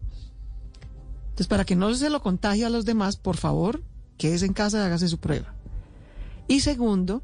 Entonces, 1.29 1.47
para 1.47 1.63
que 1.63 1.77
no 1.77 1.93
se 1.93 2.09
lo 2.09 2.21
contagie 2.21 2.65
a 2.65 2.69
los 2.69 2.83
demás, 2.83 3.15
por 3.15 3.37
favor, 3.37 3.81
quédese 4.17 4.47
en 4.47 4.53
casa 4.53 4.79
y 4.79 4.81
hágase 4.81 5.07
su 5.07 5.19
prueba. 5.19 5.53
Y 6.49 6.59
segundo, 6.59 7.23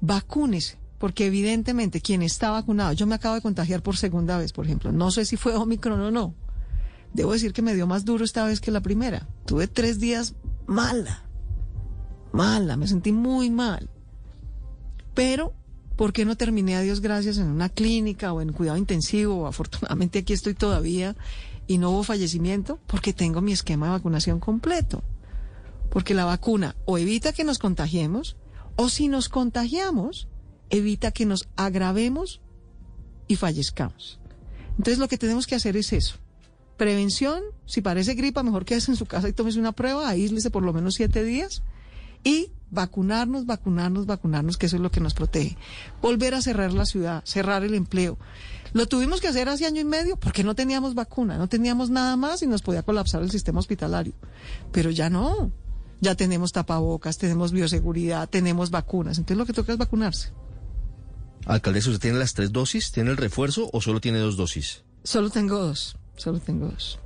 vacúnese, 0.00 0.78
porque 0.98 1.26
evidentemente 1.26 2.00
quien 2.00 2.22
está 2.22 2.50
vacunado, 2.50 2.92
yo 2.92 3.06
me 3.06 3.14
acabo 3.14 3.34
de 3.34 3.40
contagiar 3.40 3.82
por 3.82 3.96
segunda 3.96 4.38
vez, 4.38 4.52
por 4.52 4.64
ejemplo, 4.66 4.92
no 4.92 5.10
sé 5.10 5.24
si 5.24 5.36
fue 5.36 5.54
Omicron 5.54 6.00
o 6.00 6.10
no. 6.10 6.34
Debo 7.14 7.32
decir 7.32 7.52
que 7.52 7.62
me 7.62 7.74
dio 7.74 7.86
más 7.86 8.04
duro 8.04 8.24
esta 8.24 8.44
vez 8.44 8.60
que 8.60 8.70
la 8.70 8.82
primera. 8.82 9.26
Tuve 9.46 9.66
tres 9.66 9.98
días 9.98 10.34
mala, 10.66 11.24
mala, 12.32 12.76
me 12.76 12.86
sentí 12.86 13.12
muy 13.12 13.50
mal. 13.50 13.88
Pero 15.14 15.54
¿Por 15.98 16.12
qué 16.12 16.24
no 16.24 16.36
terminé 16.36 16.76
a 16.76 16.80
Dios 16.80 17.00
gracias 17.00 17.38
en 17.38 17.48
una 17.48 17.68
clínica 17.68 18.32
o 18.32 18.40
en 18.40 18.52
cuidado 18.52 18.78
intensivo? 18.78 19.46
Afortunadamente 19.48 20.20
aquí 20.20 20.32
estoy 20.32 20.54
todavía 20.54 21.16
y 21.66 21.78
no 21.78 21.90
hubo 21.90 22.04
fallecimiento 22.04 22.78
porque 22.86 23.12
tengo 23.12 23.40
mi 23.40 23.50
esquema 23.50 23.86
de 23.86 23.92
vacunación 23.92 24.38
completo. 24.38 25.02
Porque 25.90 26.14
la 26.14 26.24
vacuna 26.24 26.76
o 26.84 26.98
evita 26.98 27.32
que 27.32 27.42
nos 27.42 27.58
contagiemos 27.58 28.36
o 28.80 28.88
si 28.88 29.08
nos 29.08 29.28
contagiamos, 29.28 30.28
evita 30.70 31.10
que 31.10 31.26
nos 31.26 31.48
agravemos 31.56 32.40
y 33.26 33.34
fallezcamos. 33.34 34.20
Entonces 34.78 34.98
lo 34.98 35.08
que 35.08 35.18
tenemos 35.18 35.48
que 35.48 35.56
hacer 35.56 35.76
es 35.76 35.92
eso. 35.92 36.14
Prevención, 36.76 37.42
si 37.66 37.80
parece 37.82 38.14
gripa, 38.14 38.44
mejor 38.44 38.64
quédese 38.64 38.92
en 38.92 38.96
su 38.96 39.04
casa 39.04 39.28
y 39.28 39.32
tómese 39.32 39.58
una 39.58 39.72
prueba, 39.72 40.08
aíslese 40.08 40.50
por 40.50 40.62
lo 40.62 40.72
menos 40.72 40.94
siete 40.94 41.24
días 41.24 41.64
y 42.22 42.52
vacunarnos, 42.70 43.46
vacunarnos, 43.46 44.06
vacunarnos, 44.06 44.56
que 44.56 44.66
eso 44.66 44.76
es 44.76 44.82
lo 44.82 44.92
que 44.92 45.00
nos 45.00 45.12
protege. 45.12 45.56
Volver 46.00 46.34
a 46.34 46.40
cerrar 46.40 46.72
la 46.72 46.86
ciudad, 46.86 47.24
cerrar 47.24 47.64
el 47.64 47.74
empleo. 47.74 48.16
Lo 48.74 48.86
tuvimos 48.86 49.20
que 49.20 49.26
hacer 49.26 49.48
hace 49.48 49.66
año 49.66 49.80
y 49.80 49.84
medio 49.84 50.16
porque 50.16 50.44
no 50.44 50.54
teníamos 50.54 50.94
vacuna, 50.94 51.36
no 51.36 51.48
teníamos 51.48 51.90
nada 51.90 52.16
más 52.16 52.42
y 52.42 52.46
nos 52.46 52.62
podía 52.62 52.84
colapsar 52.84 53.22
el 53.22 53.32
sistema 53.32 53.58
hospitalario. 53.58 54.14
Pero 54.70 54.92
ya 54.92 55.10
no, 55.10 55.50
ya 56.00 56.14
tenemos 56.14 56.52
tapabocas, 56.52 57.18
tenemos 57.18 57.52
bioseguridad, 57.52 58.28
tenemos 58.28 58.70
vacunas. 58.70 59.18
Entonces 59.18 59.38
lo 59.38 59.46
que 59.46 59.52
toca 59.52 59.72
es 59.72 59.78
vacunarse. 59.78 60.32
Alcaldesa, 61.46 61.90
¿usted 61.90 62.02
tiene 62.02 62.18
las 62.18 62.34
tres 62.34 62.52
dosis? 62.52 62.92
¿Tiene 62.92 63.10
el 63.10 63.16
refuerzo 63.16 63.70
o 63.72 63.80
solo 63.80 64.00
tiene 64.00 64.18
dos 64.18 64.36
dosis? 64.36 64.84
Solo 65.02 65.30
tengo 65.30 65.58
dos, 65.58 65.96
solo 66.16 66.40
tengo 66.40 66.66
dos. 66.66 66.98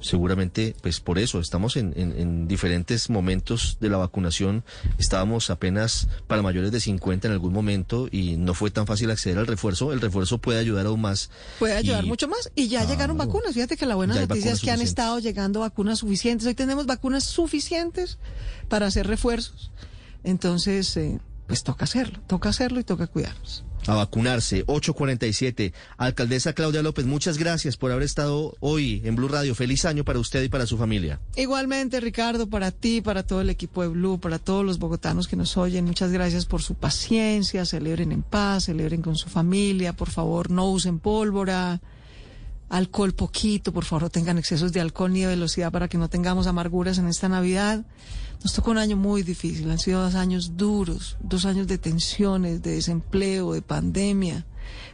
Seguramente, 0.00 0.74
pues 0.82 1.00
por 1.00 1.18
eso, 1.18 1.40
estamos 1.40 1.76
en, 1.76 1.92
en, 1.96 2.18
en, 2.18 2.48
diferentes 2.48 3.10
momentos 3.10 3.76
de 3.80 3.90
la 3.90 3.98
vacunación. 3.98 4.64
Estábamos 4.98 5.50
apenas 5.50 6.08
para 6.26 6.40
mayores 6.42 6.72
de 6.72 6.80
50 6.80 7.28
en 7.28 7.32
algún 7.32 7.52
momento 7.52 8.08
y 8.10 8.36
no 8.36 8.54
fue 8.54 8.70
tan 8.70 8.86
fácil 8.86 9.10
acceder 9.10 9.38
al 9.38 9.46
refuerzo. 9.46 9.92
El 9.92 10.00
refuerzo 10.00 10.38
puede 10.38 10.58
ayudar 10.58 10.86
aún 10.86 11.02
más. 11.02 11.30
Puede 11.58 11.74
ayudar 11.74 12.04
y, 12.04 12.08
mucho 12.08 12.28
más. 12.28 12.50
Y 12.54 12.68
ya 12.68 12.80
claro, 12.80 12.92
llegaron 12.92 13.18
vacunas. 13.18 13.52
Fíjate 13.52 13.76
que 13.76 13.86
la 13.86 13.94
buena 13.94 14.14
noticia 14.14 14.52
es 14.52 14.60
que 14.60 14.70
han 14.70 14.80
estado 14.80 15.18
llegando 15.18 15.60
vacunas 15.60 15.98
suficientes. 15.98 16.46
Hoy 16.46 16.54
tenemos 16.54 16.86
vacunas 16.86 17.24
suficientes 17.24 18.18
para 18.68 18.86
hacer 18.86 19.06
refuerzos. 19.06 19.70
Entonces, 20.24 20.96
eh, 20.96 21.18
pues 21.46 21.62
toca 21.62 21.84
hacerlo, 21.84 22.20
toca 22.26 22.48
hacerlo 22.48 22.80
y 22.80 22.84
toca 22.84 23.06
cuidarnos. 23.06 23.64
A 23.90 23.94
vacunarse, 23.94 24.62
847. 24.68 25.72
Alcaldesa 25.96 26.52
Claudia 26.52 26.80
López, 26.80 27.06
muchas 27.06 27.38
gracias 27.38 27.76
por 27.76 27.90
haber 27.90 28.04
estado 28.04 28.54
hoy 28.60 29.02
en 29.04 29.16
Blue 29.16 29.26
Radio. 29.26 29.52
Feliz 29.56 29.84
año 29.84 30.04
para 30.04 30.20
usted 30.20 30.44
y 30.44 30.48
para 30.48 30.64
su 30.64 30.78
familia. 30.78 31.18
Igualmente, 31.34 31.98
Ricardo, 31.98 32.48
para 32.48 32.70
ti, 32.70 33.00
para 33.00 33.24
todo 33.24 33.40
el 33.40 33.50
equipo 33.50 33.82
de 33.82 33.88
Blue, 33.88 34.20
para 34.20 34.38
todos 34.38 34.64
los 34.64 34.78
bogotanos 34.78 35.26
que 35.26 35.34
nos 35.34 35.56
oyen, 35.56 35.86
muchas 35.86 36.12
gracias 36.12 36.46
por 36.46 36.62
su 36.62 36.76
paciencia. 36.76 37.66
Celebren 37.66 38.12
en 38.12 38.22
paz, 38.22 38.66
celebren 38.66 39.02
con 39.02 39.16
su 39.16 39.28
familia. 39.28 39.92
Por 39.92 40.10
favor, 40.10 40.52
no 40.52 40.70
usen 40.70 41.00
pólvora 41.00 41.80
alcohol 42.70 43.12
poquito, 43.12 43.72
por 43.72 43.84
favor 43.84 44.04
no 44.04 44.10
tengan 44.10 44.38
excesos 44.38 44.72
de 44.72 44.80
alcohol 44.80 45.12
ni 45.12 45.20
de 45.20 45.26
velocidad 45.26 45.72
para 45.72 45.88
que 45.88 45.98
no 45.98 46.08
tengamos 46.08 46.46
amarguras 46.46 46.98
en 46.98 47.08
esta 47.08 47.28
Navidad. 47.28 47.84
Nos 48.42 48.54
tocó 48.54 48.70
un 48.70 48.78
año 48.78 48.96
muy 48.96 49.22
difícil, 49.22 49.70
han 49.70 49.78
sido 49.78 50.02
dos 50.02 50.14
años 50.14 50.56
duros, 50.56 51.18
dos 51.20 51.44
años 51.44 51.66
de 51.66 51.76
tensiones, 51.76 52.62
de 52.62 52.70
desempleo, 52.76 53.52
de 53.52 53.60
pandemia, 53.60 54.46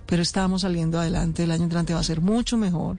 pero 0.07 0.23
estamos 0.23 0.63
saliendo 0.63 0.99
adelante, 0.99 1.45
el 1.45 1.53
año 1.53 1.65
entrante 1.65 1.95
va 1.95 2.01
a 2.01 2.05
ser 2.05 2.21
mucho 2.21 2.57
mejor, 2.57 2.99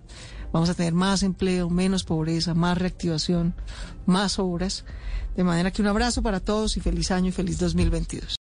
vamos 0.53 0.69
a 0.69 0.73
tener 0.73 0.93
más 0.93 1.23
empleo, 1.23 1.69
menos 1.69 2.03
pobreza, 2.03 2.53
más 2.53 2.77
reactivación, 2.77 3.55
más 4.05 4.39
obras, 4.39 4.85
de 5.35 5.43
manera 5.43 5.71
que 5.71 5.81
un 5.81 5.87
abrazo 5.87 6.21
para 6.21 6.39
todos 6.39 6.77
y 6.77 6.81
feliz 6.81 7.11
año 7.11 7.29
y 7.29 7.31
feliz 7.33 7.59
2022. 7.59 8.35